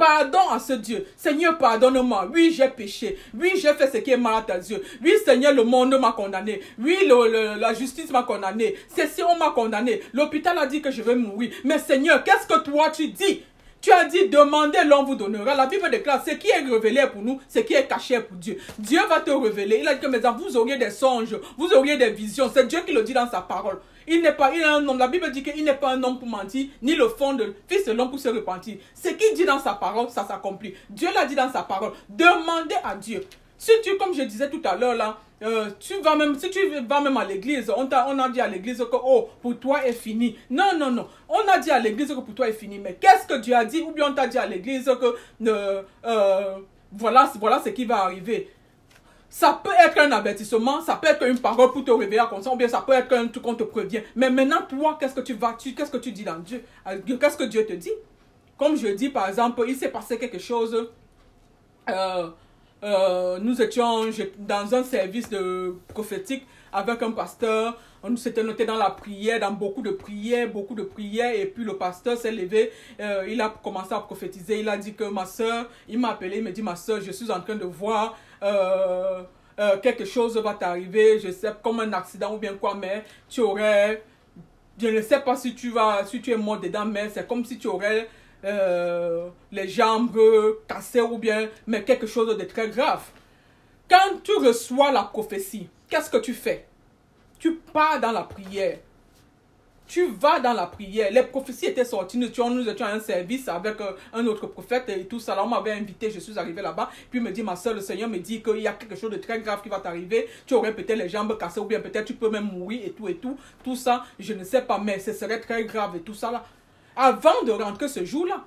Pardon 0.00 0.48
à 0.50 0.58
ce 0.58 0.72
Dieu. 0.72 1.06
Seigneur, 1.14 1.58
pardonne-moi. 1.58 2.26
Oui, 2.32 2.54
j'ai 2.56 2.68
péché. 2.68 3.18
Oui, 3.38 3.52
j'ai 3.56 3.74
fait 3.74 3.92
ce 3.92 3.98
qui 3.98 4.12
est 4.12 4.16
mal 4.16 4.36
à 4.38 4.40
tes 4.40 4.72
yeux. 4.72 4.82
Oui, 5.04 5.12
Seigneur, 5.26 5.52
le 5.52 5.62
monde 5.62 5.94
m'a 6.00 6.12
condamné. 6.12 6.62
Oui, 6.78 6.96
la 7.06 7.74
justice 7.74 8.10
m'a 8.10 8.22
condamné. 8.22 8.76
Ceci, 8.96 9.22
on 9.22 9.36
m'a 9.36 9.50
condamné. 9.50 10.00
L'hôpital 10.14 10.56
a 10.56 10.64
dit 10.64 10.80
que 10.80 10.90
je 10.90 11.02
vais 11.02 11.14
mourir. 11.14 11.50
Mais 11.64 11.78
Seigneur, 11.78 12.24
qu'est-ce 12.24 12.46
que 12.46 12.60
toi 12.60 12.88
tu 12.88 13.08
dis? 13.08 13.42
Tu 13.82 13.92
as 13.92 14.04
dit, 14.06 14.28
demandez, 14.28 14.78
l'on 14.86 15.04
vous 15.04 15.16
donnera. 15.16 15.54
La 15.54 15.66
Bible 15.66 15.90
déclare, 15.90 16.24
ce 16.26 16.34
qui 16.34 16.48
est 16.48 16.60
révélé 16.60 17.02
pour 17.12 17.20
nous, 17.20 17.38
ce 17.46 17.58
qui 17.58 17.74
est 17.74 17.86
caché 17.86 18.20
pour 18.20 18.38
Dieu. 18.38 18.56
Dieu 18.78 19.00
va 19.06 19.20
te 19.20 19.30
révéler. 19.30 19.80
Il 19.82 19.88
a 19.88 19.94
dit 19.96 20.00
que, 20.00 20.06
mes 20.06 20.18
vous 20.18 20.56
auriez 20.56 20.78
des 20.78 20.90
songes, 20.90 21.36
vous 21.58 21.70
auriez 21.74 21.98
des 21.98 22.10
visions. 22.10 22.50
C'est 22.52 22.66
Dieu 22.66 22.80
qui 22.86 22.92
le 22.94 23.02
dit 23.02 23.12
dans 23.12 23.28
sa 23.28 23.42
parole. 23.42 23.78
Il 24.12 24.22
n'est 24.22 24.32
pas, 24.32 24.50
il 24.52 24.60
est 24.60 24.64
un 24.64 24.86
homme. 24.88 24.98
La 24.98 25.06
Bible 25.06 25.30
dit 25.30 25.44
qu'il 25.44 25.62
n'est 25.62 25.72
pas 25.72 25.92
un 25.92 26.02
homme 26.02 26.18
pour 26.18 26.26
mentir, 26.26 26.66
ni 26.82 26.96
le 26.96 27.08
fond 27.08 27.32
de 27.34 27.54
fils 27.68 27.84
de 27.84 27.92
l'homme 27.92 28.10
pour 28.10 28.18
se 28.18 28.28
repentir. 28.28 28.78
Ce 28.92 29.08
qu'il 29.10 29.34
dit 29.36 29.44
dans 29.44 29.60
sa 29.60 29.74
parole, 29.74 30.10
ça 30.10 30.26
s'accomplit. 30.26 30.74
Dieu 30.90 31.08
l'a 31.14 31.26
dit 31.26 31.36
dans 31.36 31.50
sa 31.50 31.62
parole. 31.62 31.92
Demandez 32.08 32.74
à 32.82 32.96
Dieu. 32.96 33.24
Si 33.56 33.70
tu, 33.84 33.96
comme 33.98 34.12
je 34.12 34.22
disais 34.22 34.50
tout 34.50 34.62
à 34.64 34.74
l'heure 34.74 34.94
là, 34.94 35.18
euh, 35.42 35.70
tu 35.78 35.94
vas 36.00 36.16
même, 36.16 36.36
si 36.36 36.50
tu 36.50 36.58
vas 36.88 37.00
même 37.00 37.16
à 37.18 37.24
l'église, 37.24 37.70
on, 37.70 37.88
on 37.88 38.18
a 38.18 38.28
dit 38.30 38.40
à 38.40 38.48
l'église 38.48 38.78
que, 38.78 38.96
oh, 38.96 39.28
pour 39.40 39.56
toi 39.60 39.86
est 39.86 39.92
fini. 39.92 40.36
Non, 40.50 40.76
non, 40.76 40.90
non. 40.90 41.06
On 41.28 41.48
a 41.48 41.58
dit 41.58 41.70
à 41.70 41.78
l'église 41.78 42.08
que 42.08 42.14
pour 42.20 42.34
toi 42.34 42.48
est 42.48 42.52
fini. 42.52 42.80
Mais 42.80 42.98
qu'est-ce 43.00 43.28
que 43.28 43.38
Dieu 43.38 43.54
a 43.54 43.64
dit? 43.64 43.80
Ou 43.80 43.92
bien 43.92 44.08
on 44.10 44.14
t'a 44.14 44.26
dit 44.26 44.38
à 44.38 44.46
l'église 44.46 44.86
que, 44.86 45.14
euh, 45.46 45.82
euh, 46.04 46.56
voilà, 46.92 47.30
voilà 47.38 47.62
ce 47.64 47.68
qui 47.68 47.84
va 47.84 47.98
arriver. 48.04 48.50
Ça 49.32 49.60
peut 49.62 49.70
être 49.78 49.96
un 50.00 50.10
avertissement, 50.10 50.80
ça 50.80 50.96
peut 50.96 51.06
être 51.06 51.24
une 51.24 51.38
parole 51.38 51.70
pour 51.70 51.84
te 51.84 51.90
réveiller 51.92 52.18
à 52.18 52.26
conscience, 52.26 52.52
ou 52.52 52.58
bien 52.58 52.66
ça 52.66 52.82
peut 52.84 52.94
être 52.94 53.12
un 53.12 53.28
truc 53.28 53.44
qu'on 53.44 53.54
te 53.54 53.62
prévient. 53.62 54.02
Mais 54.16 54.28
maintenant, 54.28 54.62
toi, 54.68 54.96
qu'est-ce 54.98 55.14
que 55.14 55.20
tu 55.20 55.34
vas, 55.34 55.54
tu, 55.56 55.72
qu'est-ce 55.72 55.92
que 55.92 55.98
tu 55.98 56.10
dis 56.10 56.24
dans 56.24 56.40
Dieu? 56.40 56.64
Qu'est-ce 57.06 57.36
que 57.36 57.44
Dieu 57.44 57.64
te 57.64 57.74
dit? 57.74 57.92
Comme 58.58 58.76
je 58.76 58.88
dis, 58.88 59.08
par 59.08 59.28
exemple, 59.28 59.62
il 59.68 59.76
s'est 59.76 59.88
passé 59.88 60.18
quelque 60.18 60.40
chose. 60.40 60.90
Euh, 61.88 62.28
euh, 62.82 63.38
nous 63.40 63.62
étions 63.62 64.06
dans 64.36 64.74
un 64.74 64.82
service 64.82 65.28
de 65.30 65.76
prophétique 65.88 66.44
avec 66.72 67.00
un 67.00 67.12
pasteur. 67.12 67.78
On 68.02 68.16
s'était 68.16 68.42
noté 68.42 68.64
dans 68.64 68.76
la 68.76 68.90
prière, 68.90 69.38
dans 69.38 69.52
beaucoup 69.52 69.82
de 69.82 69.90
prières, 69.90 70.50
beaucoup 70.50 70.74
de 70.74 70.82
prières. 70.82 71.34
Et 71.34 71.46
puis 71.46 71.64
le 71.64 71.76
pasteur 71.76 72.16
s'est 72.16 72.32
levé, 72.32 72.72
euh, 73.00 73.26
il 73.28 73.40
a 73.40 73.50
commencé 73.62 73.92
à 73.92 74.00
prophétiser. 74.00 74.60
Il 74.60 74.68
a 74.68 74.76
dit 74.76 74.94
que 74.94 75.04
ma 75.04 75.26
soeur, 75.26 75.68
il 75.88 75.98
m'a 75.98 76.10
appelé, 76.10 76.38
il 76.38 76.42
m'a 76.42 76.50
dit 76.50 76.62
ma 76.62 76.76
soeur, 76.76 77.00
je 77.00 77.12
suis 77.12 77.30
en 77.30 77.40
train 77.40 77.56
de 77.56 77.64
voir 77.64 78.18
euh, 78.42 79.22
quelque 79.82 80.04
chose 80.04 80.36
va 80.38 80.54
t'arriver, 80.54 81.18
je 81.18 81.30
sais, 81.30 81.52
comme 81.62 81.80
un 81.80 81.92
accident 81.92 82.34
ou 82.34 82.38
bien 82.38 82.54
quoi, 82.54 82.74
mais 82.74 83.04
tu 83.28 83.40
aurais, 83.40 84.02
je 84.80 84.88
ne 84.88 85.02
sais 85.02 85.20
pas 85.20 85.36
si 85.36 85.54
tu 85.54 85.70
vas, 85.70 86.04
si 86.06 86.20
tu 86.22 86.32
es 86.32 86.36
mort 86.36 86.58
dedans, 86.58 86.86
mais 86.86 87.10
c'est 87.10 87.26
comme 87.28 87.44
si 87.44 87.58
tu 87.58 87.68
aurais 87.68 88.08
euh, 88.44 89.28
les 89.52 89.68
jambes 89.68 90.18
cassées 90.66 91.02
ou 91.02 91.18
bien, 91.18 91.48
mais 91.66 91.84
quelque 91.84 92.06
chose 92.06 92.36
de 92.36 92.44
très 92.44 92.68
grave. 92.68 93.02
Quand 93.88 94.22
tu 94.22 94.32
reçois 94.36 94.92
la 94.92 95.02
prophétie, 95.02 95.68
qu'est-ce 95.88 96.08
que 96.08 96.18
tu 96.18 96.32
fais? 96.32 96.66
Tu 97.38 97.56
pars 97.56 98.00
dans 98.00 98.12
la 98.12 98.22
prière. 98.22 98.78
Tu 99.90 100.06
vas 100.06 100.38
dans 100.38 100.52
la 100.52 100.68
prière. 100.68 101.10
Les 101.10 101.24
prophéties 101.24 101.66
étaient 101.66 101.84
sorties. 101.84 102.16
Nous 102.16 102.28
étions, 102.28 102.48
nous 102.48 102.68
étions 102.68 102.86
à 102.86 102.92
un 102.92 103.00
service 103.00 103.48
avec 103.48 103.80
euh, 103.80 103.90
un 104.12 104.24
autre 104.28 104.46
prophète 104.46 104.88
et 104.88 105.04
tout 105.04 105.18
ça. 105.18 105.34
Là, 105.34 105.42
on 105.42 105.48
m'avait 105.48 105.72
invité. 105.72 106.12
Je 106.12 106.20
suis 106.20 106.38
arrivé 106.38 106.62
là-bas. 106.62 106.90
Puis 107.10 107.18
il 107.18 107.24
me 107.24 107.32
dit, 107.32 107.42
ma 107.42 107.56
soeur, 107.56 107.74
le 107.74 107.80
Seigneur 107.80 108.08
me 108.08 108.18
dit 108.18 108.40
qu'il 108.40 108.60
y 108.60 108.68
a 108.68 108.72
quelque 108.74 108.94
chose 108.94 109.10
de 109.10 109.16
très 109.16 109.40
grave 109.40 109.62
qui 109.64 109.68
va 109.68 109.80
t'arriver. 109.80 110.28
Tu 110.46 110.54
aurais 110.54 110.76
peut-être 110.76 110.96
les 110.96 111.08
jambes 111.08 111.36
cassées 111.36 111.58
ou 111.58 111.64
bien 111.64 111.80
peut-être 111.80 112.04
tu 112.04 112.14
peux 112.14 112.30
même 112.30 112.52
mourir 112.52 112.82
et 112.84 112.90
tout 112.90 113.08
et 113.08 113.16
tout. 113.16 113.36
Tout 113.64 113.74
ça, 113.74 114.04
je 114.16 114.32
ne 114.32 114.44
sais 114.44 114.62
pas, 114.62 114.78
mais 114.78 115.00
ce 115.00 115.12
serait 115.12 115.40
très 115.40 115.64
grave 115.64 115.96
et 115.96 116.00
tout 116.02 116.14
ça 116.14 116.30
là. 116.30 116.44
Avant 116.94 117.42
de 117.44 117.50
rentrer 117.50 117.88
ce 117.88 118.04
jour-là, 118.04 118.44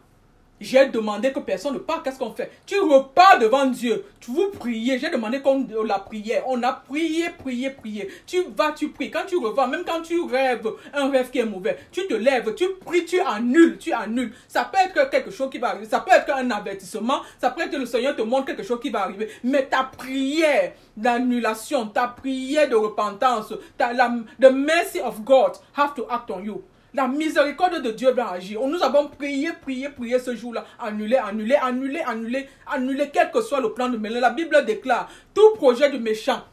j'ai 0.63 0.87
demandé 0.87 1.31
que 1.31 1.39
personne 1.39 1.73
ne 1.73 1.79
parle. 1.79 2.03
Qu'est-ce 2.03 2.17
qu'on 2.17 2.33
fait? 2.33 2.51
Tu 2.65 2.79
repars 2.79 3.39
devant 3.39 3.65
Dieu. 3.65 4.05
Tu 4.19 4.31
vous 4.31 4.49
priez. 4.51 4.97
J'ai 4.97 5.09
demandé 5.09 5.41
qu'on 5.41 5.67
la 5.85 5.99
prière. 5.99 6.43
On 6.47 6.61
a 6.63 6.71
prié, 6.71 7.29
prié, 7.37 7.69
prié. 7.69 8.09
Tu 8.25 8.43
vas, 8.55 8.71
tu 8.71 8.89
pries. 8.89 9.11
Quand 9.11 9.25
tu 9.27 9.37
revois, 9.37 9.67
même 9.67 9.83
quand 9.85 10.01
tu 10.01 10.21
rêves 10.21 10.67
un 10.93 11.09
rêve 11.09 11.29
qui 11.29 11.39
est 11.39 11.45
mauvais, 11.45 11.77
tu 11.91 12.07
te 12.07 12.13
lèves, 12.13 12.55
tu 12.55 12.65
pries, 12.85 13.05
tu 13.05 13.19
annules, 13.19 13.77
tu 13.77 13.91
annules. 13.91 14.33
Ça 14.47 14.69
peut 14.71 14.79
être 14.83 15.09
quelque 15.09 15.31
chose 15.31 15.49
qui 15.49 15.57
va 15.57 15.69
arriver. 15.69 15.85
Ça 15.85 15.99
peut 15.99 16.11
être 16.11 16.33
un 16.33 16.49
avertissement. 16.51 17.21
Ça 17.39 17.49
peut 17.49 17.63
être 17.63 17.71
que 17.71 17.77
le 17.77 17.85
Seigneur 17.85 18.15
te 18.15 18.21
montre 18.21 18.45
quelque 18.45 18.63
chose 18.63 18.79
qui 18.79 18.89
va 18.89 19.03
arriver. 19.03 19.29
Mais 19.43 19.65
ta 19.65 19.83
prière 19.83 20.73
d'annulation, 20.95 21.87
ta 21.87 22.07
prière 22.07 22.69
de 22.69 22.75
repentance, 22.75 23.53
ta, 23.77 23.93
la, 23.93 24.13
the 24.39 24.51
mercy 24.51 25.01
of 25.01 25.23
God 25.23 25.53
have 25.75 25.93
to 25.95 26.05
act 26.09 26.31
on 26.31 26.41
you. 26.43 26.63
La 26.93 27.07
miséricorde 27.07 27.81
de 27.81 27.89
Dieu 27.91 28.11
va 28.11 28.31
agir. 28.31 28.61
Nous 28.61 28.83
avons 28.83 29.07
prié, 29.07 29.49
prié, 29.61 29.89
prié 29.89 30.19
ce 30.19 30.35
jour-là. 30.35 30.63
Annuler, 30.79 31.17
annuler, 31.17 31.55
annuler, 31.55 32.01
annuler, 32.01 32.49
annuler, 32.67 33.09
quel 33.11 33.31
que 33.31 33.41
soit 33.41 33.59
le 33.59 33.73
plan 33.73 33.89
de 33.89 33.97
Mélan. 33.97 34.19
La 34.19 34.29
Bible 34.29 34.63
déclare, 34.63 35.09
tout 35.33 35.55
projet 35.55 35.89
du 35.89 35.97
méchant, 35.97 36.43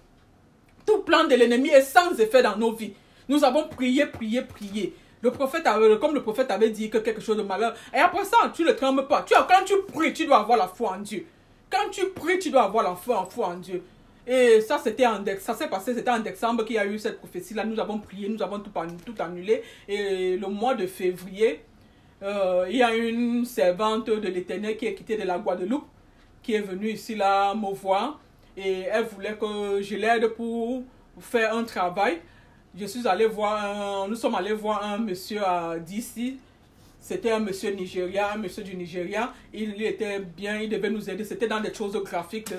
tout 0.87 1.03
plan 1.03 1.25
de 1.25 1.35
l'ennemi 1.35 1.69
est 1.69 1.83
sans 1.83 2.19
effet 2.19 2.43
dans 2.43 2.57
nos 2.57 2.73
vies. 2.73 2.95
Nous 3.29 3.45
avons 3.45 3.69
prié, 3.69 4.07
prié, 4.07 4.41
prié. 4.41 4.95
Le 5.21 5.31
prophète 5.31 5.67
avait, 5.67 5.99
comme 5.99 6.15
le 6.15 6.23
prophète 6.23 6.51
avait 6.51 6.71
dit 6.71 6.89
que 6.89 6.99
quelque 6.99 7.21
chose 7.21 7.37
de 7.37 7.43
malheur. 7.43 7.75
Et 7.95 7.99
après 7.99 8.25
ça, 8.25 8.39
tu 8.55 8.65
ne 8.65 8.73
trembles 8.73 9.07
pas. 9.07 9.23
Tu, 9.23 9.35
quand 9.35 9.65
tu 9.67 9.75
pries, 9.93 10.15
tu 10.15 10.25
dois 10.25 10.39
avoir 10.39 10.57
la 10.57 10.69
foi 10.69 10.93
en 10.93 11.01
Dieu. 11.01 11.27
Quand 11.69 11.91
tu 11.91 12.09
pries, 12.09 12.39
tu 12.39 12.51
dois 12.51 12.65
avoir 12.65 12.83
la 12.83 12.95
foi, 12.95 13.29
foi 13.31 13.49
en 13.49 13.57
Dieu. 13.57 13.83
Et 14.27 14.61
ça, 14.61 14.79
c'était 14.79 15.07
en, 15.07 15.25
ça 15.39 15.55
s'est 15.55 15.69
passé, 15.69 15.95
c'était 15.95 16.11
en 16.11 16.21
décembre 16.21 16.65
qu'il 16.65 16.77
y 16.77 16.79
a 16.79 16.87
eu 16.87 16.99
cette 16.99 17.19
prophétie-là. 17.19 17.65
Nous 17.65 17.81
avons 17.81 17.99
prié, 17.99 18.29
nous 18.29 18.43
avons 18.43 18.61
tout, 18.61 18.71
tout 19.05 19.15
annulé. 19.23 19.63
Et 19.89 20.37
le 20.37 20.47
mois 20.49 20.75
de 20.75 20.87
février, 20.87 21.61
euh, 22.23 22.67
il 22.69 22.77
y 22.77 22.83
a 22.83 22.95
une 22.95 23.45
servante 23.45 24.07
de 24.07 24.29
l'Éternel 24.29 24.77
qui 24.77 24.87
est 24.87 24.95
quittée 24.95 25.17
de 25.17 25.25
la 25.25 25.39
Guadeloupe, 25.39 25.87
qui 26.43 26.55
est 26.55 26.61
venue 26.61 26.91
ici 26.91 27.15
là 27.15 27.55
me 27.55 27.73
voir. 27.73 28.21
Et 28.57 28.83
elle 28.83 29.05
voulait 29.05 29.37
que 29.37 29.81
je 29.81 29.97
l'aide 29.97 30.27
pour 30.29 30.83
faire 31.21 31.55
un 31.57 31.65
travail. 31.65 32.21
Je 32.79 32.87
suis 32.87 33.09
allé 33.09 33.27
voir, 33.27 34.07
nous 34.07 34.15
sommes 34.15 34.35
allés 34.35 34.53
voir 34.53 34.85
un 34.85 34.99
monsieur 34.99 35.43
à 35.43 35.79
DC 35.79 36.37
c'était 37.01 37.31
un 37.31 37.41
monsieur 37.41 37.71
nigérien, 37.71 38.27
un 38.35 38.37
monsieur 38.37 38.63
du 38.63 38.77
Nigeria. 38.77 39.33
Il, 39.55 39.83
était 39.83 40.21
bien, 40.21 40.59
il 40.59 40.69
devait 40.69 40.91
nous 40.91 41.09
aider. 41.09 41.25
C'était 41.25 41.49
dans 41.49 41.61
des 41.61 41.73
choses 41.73 41.97
graphiques 42.05 42.53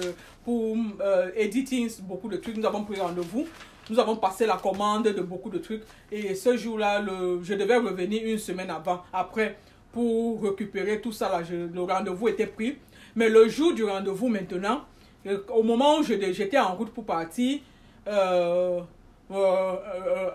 pour 0.44 0.76
euh, 1.02 1.30
editing, 1.36 1.90
beaucoup 2.02 2.30
de 2.30 2.38
trucs. 2.38 2.58
Nous 2.58 2.66
avons 2.66 2.84
pris 2.84 3.00
rendez-vous. 3.00 3.48
Nous 3.90 4.00
avons 4.00 4.16
passé 4.16 4.46
la 4.46 4.58
commande 4.58 5.04
de 5.04 5.22
beaucoup 5.22 5.50
de 5.50 5.58
trucs. 5.58 5.84
Et 6.12 6.36
ce 6.36 6.56
jour-là, 6.56 7.04
je 7.42 7.54
devais 7.54 7.78
revenir 7.78 8.26
une 8.26 8.38
semaine 8.38 8.70
avant, 8.70 9.02
après, 9.12 9.58
pour 9.92 10.42
récupérer 10.44 11.02
tout 11.02 11.12
ça. 11.12 11.30
Là, 11.30 11.42
le 11.50 11.82
rendez-vous 11.82 12.28
était 12.30 12.48
pris. 12.48 12.78
Mais 13.16 13.30
le 13.30 13.50
jour 13.50 13.74
du 13.74 13.84
rendez-vous 13.84 14.30
maintenant, 14.30 14.82
euh, 15.26 15.40
au 15.54 15.64
moment 15.64 16.00
où 16.00 16.04
j'étais 16.04 16.60
en 16.60 16.76
route 16.76 16.92
pour 16.92 17.06
partir, 17.06 17.60
euh, 18.08 18.80
euh, 19.34 19.76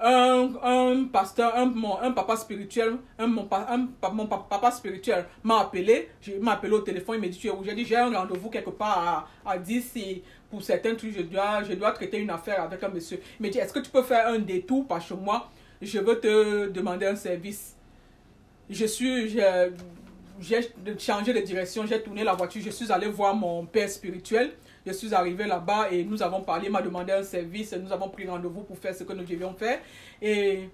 euh, 0.02 0.48
un, 0.62 0.92
un, 0.92 1.04
pasteur, 1.04 1.54
un, 1.56 1.72
un 2.02 2.12
papa 2.12 2.36
spirituel, 2.36 2.96
un, 3.18 3.26
mon, 3.26 3.48
un, 3.52 3.88
mon 4.12 4.26
papa 4.26 4.70
spirituel 4.70 5.26
m'a 5.42 5.60
appelé, 5.60 6.08
m'a 6.40 6.52
appelé 6.52 6.72
au 6.72 6.80
téléphone, 6.80 7.16
il 7.16 7.20
m'a 7.20 7.28
dit 7.28 7.38
tu 7.38 7.48
es 7.48 7.50
où? 7.50 7.62
J'ai 7.64 7.74
dit 7.74 7.84
j'ai 7.84 7.96
un 7.96 8.10
rendez-vous 8.10 8.48
quelque 8.48 8.70
part 8.70 9.28
à, 9.44 9.50
à 9.50 9.58
10 9.58 9.92
et 9.96 10.22
pour 10.50 10.62
certains 10.62 10.94
trucs, 10.94 11.14
je 11.14 11.22
dois, 11.22 11.62
je 11.64 11.74
dois 11.74 11.92
traiter 11.92 12.18
une 12.18 12.30
affaire 12.30 12.62
avec 12.62 12.82
un 12.82 12.88
monsieur. 12.88 13.20
Il 13.38 13.42
m'a 13.46 13.48
dit 13.50 13.58
est-ce 13.58 13.72
que 13.72 13.80
tu 13.80 13.90
peux 13.90 14.02
faire 14.02 14.28
un 14.28 14.38
détour 14.38 14.86
par 14.86 15.00
chez 15.00 15.14
moi? 15.14 15.50
Je 15.82 15.98
veux 15.98 16.18
te 16.18 16.68
demander 16.68 17.06
un 17.06 17.16
service. 17.16 17.76
Je 18.70 18.86
suis, 18.86 19.28
j'ai 19.28 20.60
changé 20.98 21.32
de 21.32 21.40
direction, 21.40 21.86
j'ai 21.86 22.02
tourné 22.02 22.24
la 22.24 22.34
voiture, 22.34 22.62
je 22.64 22.70
suis 22.70 22.90
allé 22.90 23.08
voir 23.08 23.34
mon 23.34 23.66
père 23.66 23.88
spirituel. 23.90 24.52
Je 24.86 24.92
suis 24.92 25.12
arrivé 25.12 25.46
là-bas 25.46 25.88
et 25.90 26.04
nous 26.04 26.22
avons 26.22 26.42
parlé, 26.42 26.68
m'a 26.68 26.80
demandé 26.80 27.12
un 27.12 27.24
service, 27.24 27.72
nous 27.72 27.92
avons 27.92 28.08
pris 28.08 28.28
rendez-vous 28.28 28.62
pour 28.62 28.78
faire 28.78 28.94
ce 28.94 29.02
que 29.02 29.12
nous 29.12 29.24
devions 29.24 29.52
faire. 29.52 29.80
Et 30.22 30.70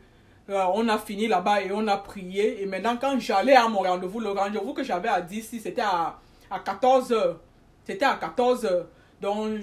euh, 0.50 0.64
on 0.74 0.86
a 0.88 0.98
fini 0.98 1.28
là-bas 1.28 1.62
et 1.62 1.72
on 1.72 1.88
a 1.88 1.96
prié. 1.96 2.62
Et 2.62 2.66
maintenant, 2.66 2.98
quand 3.00 3.18
j'allais 3.18 3.54
à 3.56 3.66
mon 3.68 3.78
rendez-vous, 3.78 4.20
le 4.20 4.28
rendez-vous 4.28 4.74
que 4.74 4.82
j'avais 4.84 5.08
à 5.08 5.22
10, 5.22 5.58
c'était 5.62 5.80
à, 5.80 6.18
à 6.50 6.58
14 6.58 7.10
h 7.10 7.36
C'était 7.84 8.04
à 8.04 8.16
14 8.16 8.66
h 8.66 8.84
Donc, 9.18 9.60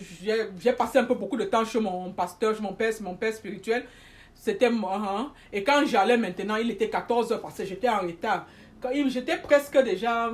j'ai 0.60 0.74
passé 0.74 0.98
un 0.98 1.04
peu 1.04 1.14
beaucoup 1.14 1.38
de 1.38 1.44
temps 1.44 1.64
chez 1.64 1.80
mon 1.80 2.12
pasteur, 2.12 2.56
chez 2.56 2.64
mon 2.64 2.74
père, 2.74 2.92
mon 3.02 3.14
père 3.14 3.34
spirituel. 3.36 3.86
C'était 4.34 4.72
moi. 4.72 5.32
Et 5.54 5.64
quand 5.64 5.86
j'allais 5.86 6.18
maintenant, 6.18 6.56
il 6.56 6.72
était 6.72 6.90
14 6.90 7.34
h 7.34 7.40
parce 7.40 7.56
que 7.56 7.66
j'étais 7.66 7.90
en 7.90 8.00
retard. 8.00 8.48
J'étais 9.10 9.38
presque 9.38 9.78
déjà 9.84 10.32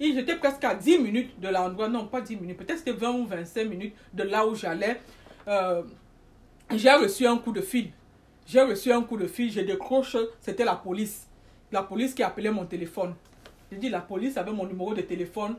J'étais 0.00 0.36
presque 0.36 0.62
à 0.64 0.74
10 0.74 0.98
minutes 0.98 1.40
de 1.40 1.48
l'endroit, 1.48 1.88
non 1.88 2.06
pas 2.06 2.20
10 2.20 2.36
minutes, 2.36 2.56
peut-être 2.56 2.78
c'était 2.78 2.92
20 2.92 3.10
ou 3.12 3.26
25 3.26 3.64
minutes 3.64 3.94
de 4.14 4.22
là 4.22 4.46
où 4.46 4.54
j'allais. 4.54 5.00
Euh, 5.48 5.82
j'ai 6.74 6.90
reçu 6.92 7.26
un 7.26 7.36
coup 7.38 7.52
de 7.52 7.60
fil. 7.60 7.90
J'ai 8.46 8.62
reçu 8.62 8.92
un 8.92 9.02
coup 9.02 9.16
de 9.16 9.26
fil, 9.26 9.50
je 9.50 9.60
décroche, 9.60 10.16
c'était 10.40 10.64
la 10.64 10.76
police. 10.76 11.26
La 11.72 11.82
police 11.82 12.14
qui 12.14 12.22
appelait 12.22 12.50
mon 12.50 12.64
téléphone. 12.64 13.14
J'ai 13.70 13.78
dit, 13.78 13.88
la 13.90 14.00
police 14.00 14.36
avait 14.36 14.52
mon 14.52 14.64
numéro 14.66 14.94
de 14.94 15.02
téléphone. 15.02 15.56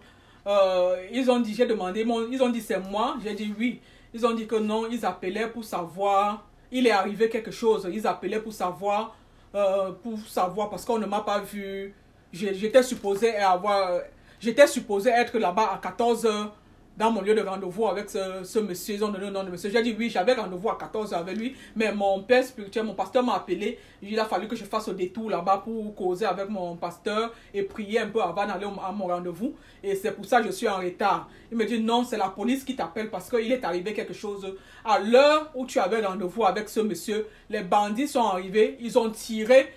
Euh, 0.48 1.06
ils 1.12 1.30
ont 1.30 1.40
dit, 1.40 1.54
j'ai 1.54 1.68
demandé, 1.68 2.06
ils 2.32 2.42
ont 2.42 2.50
dit 2.50 2.62
c'est 2.62 2.80
moi. 2.80 3.18
J'ai 3.24 3.34
dit 3.34 3.54
oui. 3.58 3.82
Ils 4.14 4.26
ont 4.26 4.34
dit 4.34 4.48
que 4.48 4.56
non, 4.56 4.88
ils 4.90 5.06
appelaient 5.06 5.50
pour 5.50 5.64
savoir, 5.64 6.48
il 6.72 6.88
est 6.88 6.92
arrivé 6.92 7.30
quelque 7.30 7.52
chose. 7.52 7.88
Ils 7.92 8.08
appelaient 8.08 8.40
pour 8.40 8.54
savoir, 8.54 9.16
euh, 9.54 9.92
pour 9.92 10.18
savoir, 10.28 10.70
parce 10.70 10.84
qu'on 10.86 10.98
ne 10.98 11.06
m'a 11.06 11.22
pas 11.22 11.40
vu. 11.40 11.94
J'étais 12.32 12.82
supposé 12.82 13.36
avoir 13.36 14.02
J'étais 14.40 14.68
supposé 14.68 15.10
être 15.10 15.38
là-bas 15.38 15.72
à 15.74 15.80
14 15.80 16.26
h 16.26 16.50
dans 16.96 17.12
mon 17.12 17.22
lieu 17.22 17.36
de 17.36 17.42
rendez-vous 17.42 17.88
avec 17.88 18.10
ce, 18.10 18.60
monsieur. 18.60 18.96
Ils 18.96 19.04
ont 19.04 19.10
donné 19.10 19.26
le 19.26 19.32
nom 19.32 19.44
de 19.44 19.50
monsieur. 19.50 19.70
J'ai 19.70 19.82
dit 19.82 19.94
oui, 20.00 20.10
j'avais 20.10 20.34
rendez-vous 20.34 20.70
à 20.70 20.78
14 20.78 21.12
h 21.12 21.16
avec 21.16 21.38
lui. 21.38 21.56
Mais 21.76 21.92
mon 21.94 22.24
père 22.24 22.42
spirituel, 22.46 22.86
mon 22.86 22.94
pasteur 22.94 23.22
m'a 23.22 23.36
appelé. 23.36 23.78
Il 24.02 24.18
a 24.18 24.24
fallu 24.24 24.48
que 24.48 24.56
je 24.56 24.64
fasse 24.64 24.88
le 24.88 24.94
détour 24.94 25.30
là-bas 25.30 25.64
pour 25.66 25.94
causer 25.94 26.26
avec 26.26 26.48
mon 26.48 26.78
pasteur 26.78 27.34
et 27.54 27.64
prier 27.64 28.00
un 28.00 28.08
peu 28.08 28.22
avant 28.22 28.46
d'aller 28.46 28.66
à 28.66 28.92
mon 28.94 29.08
rendez-vous. 29.08 29.56
Et 29.84 29.96
c'est 29.96 30.12
pour 30.12 30.24
ça 30.24 30.40
que 30.40 30.48
je 30.48 30.52
suis 30.52 30.70
en 30.70 30.78
retard. 30.78 31.30
Il 31.52 31.58
me 31.58 31.66
dit 31.66 31.82
non, 31.82 32.06
c'est 32.06 32.18
la 32.18 32.30
police 32.30 32.64
qui 32.64 32.78
t'appelle 32.78 33.10
parce 33.10 33.30
qu'il 33.30 33.52
est 33.52 33.66
arrivé 33.66 33.94
quelque 33.94 34.14
chose. 34.14 34.56
À 34.86 35.00
l'heure 35.00 35.52
où 35.54 35.66
tu 35.66 35.80
avais 35.80 36.06
rendez-vous 36.06 36.46
avec 36.46 36.70
ce 36.70 36.80
monsieur, 36.80 37.28
les 37.50 37.62
bandits 37.62 38.08
sont 38.08 38.24
arrivés. 38.24 38.78
Ils 38.80 38.98
ont 38.98 39.10
tiré 39.10 39.74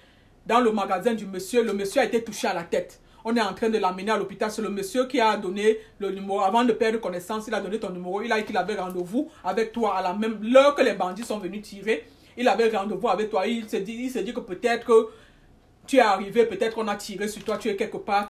dans 0.46 0.60
le 0.60 0.70
magasin 0.70 1.14
du 1.14 1.26
monsieur. 1.26 1.64
Le 1.64 1.72
monsieur 1.72 2.00
a 2.00 2.04
été 2.04 2.22
touché 2.22 2.46
à 2.46 2.54
la 2.54 2.62
tête. 2.62 3.01
On 3.24 3.36
est 3.36 3.40
en 3.40 3.54
train 3.54 3.68
de 3.68 3.78
l'amener 3.78 4.10
à 4.10 4.16
l'hôpital. 4.16 4.50
C'est 4.50 4.62
le 4.62 4.70
monsieur 4.70 5.06
qui 5.06 5.20
a 5.20 5.36
donné 5.36 5.78
le 5.98 6.10
numéro. 6.10 6.40
Avant 6.40 6.64
de 6.64 6.72
perdre 6.72 7.00
connaissance, 7.00 7.46
il 7.46 7.54
a 7.54 7.60
donné 7.60 7.78
ton 7.78 7.90
numéro. 7.90 8.22
Il 8.22 8.32
a 8.32 8.38
dit 8.38 8.44
qu'il 8.44 8.56
avait 8.56 8.74
rendez-vous 8.74 9.30
avec 9.44 9.72
toi 9.72 9.96
à 9.96 10.02
la 10.02 10.14
même 10.14 10.38
l'heure 10.42 10.74
que 10.74 10.82
les 10.82 10.94
bandits 10.94 11.24
sont 11.24 11.38
venus 11.38 11.62
tirer. 11.62 12.04
Il 12.36 12.48
avait 12.48 12.68
rendez-vous 12.68 13.08
avec 13.08 13.30
toi. 13.30 13.46
Il 13.46 13.68
s'est 13.68 13.80
dit, 13.80 13.94
il 13.94 14.10
s'est 14.10 14.22
dit 14.22 14.32
que 14.32 14.40
peut-être 14.40 14.86
que 14.86 15.08
tu 15.86 15.96
es 15.96 16.00
arrivé, 16.00 16.46
peut-être 16.46 16.74
qu'on 16.74 16.88
a 16.88 16.96
tiré 16.96 17.28
sur 17.28 17.42
toi, 17.44 17.58
tu 17.58 17.68
es 17.68 17.76
quelque 17.76 17.96
part. 17.96 18.20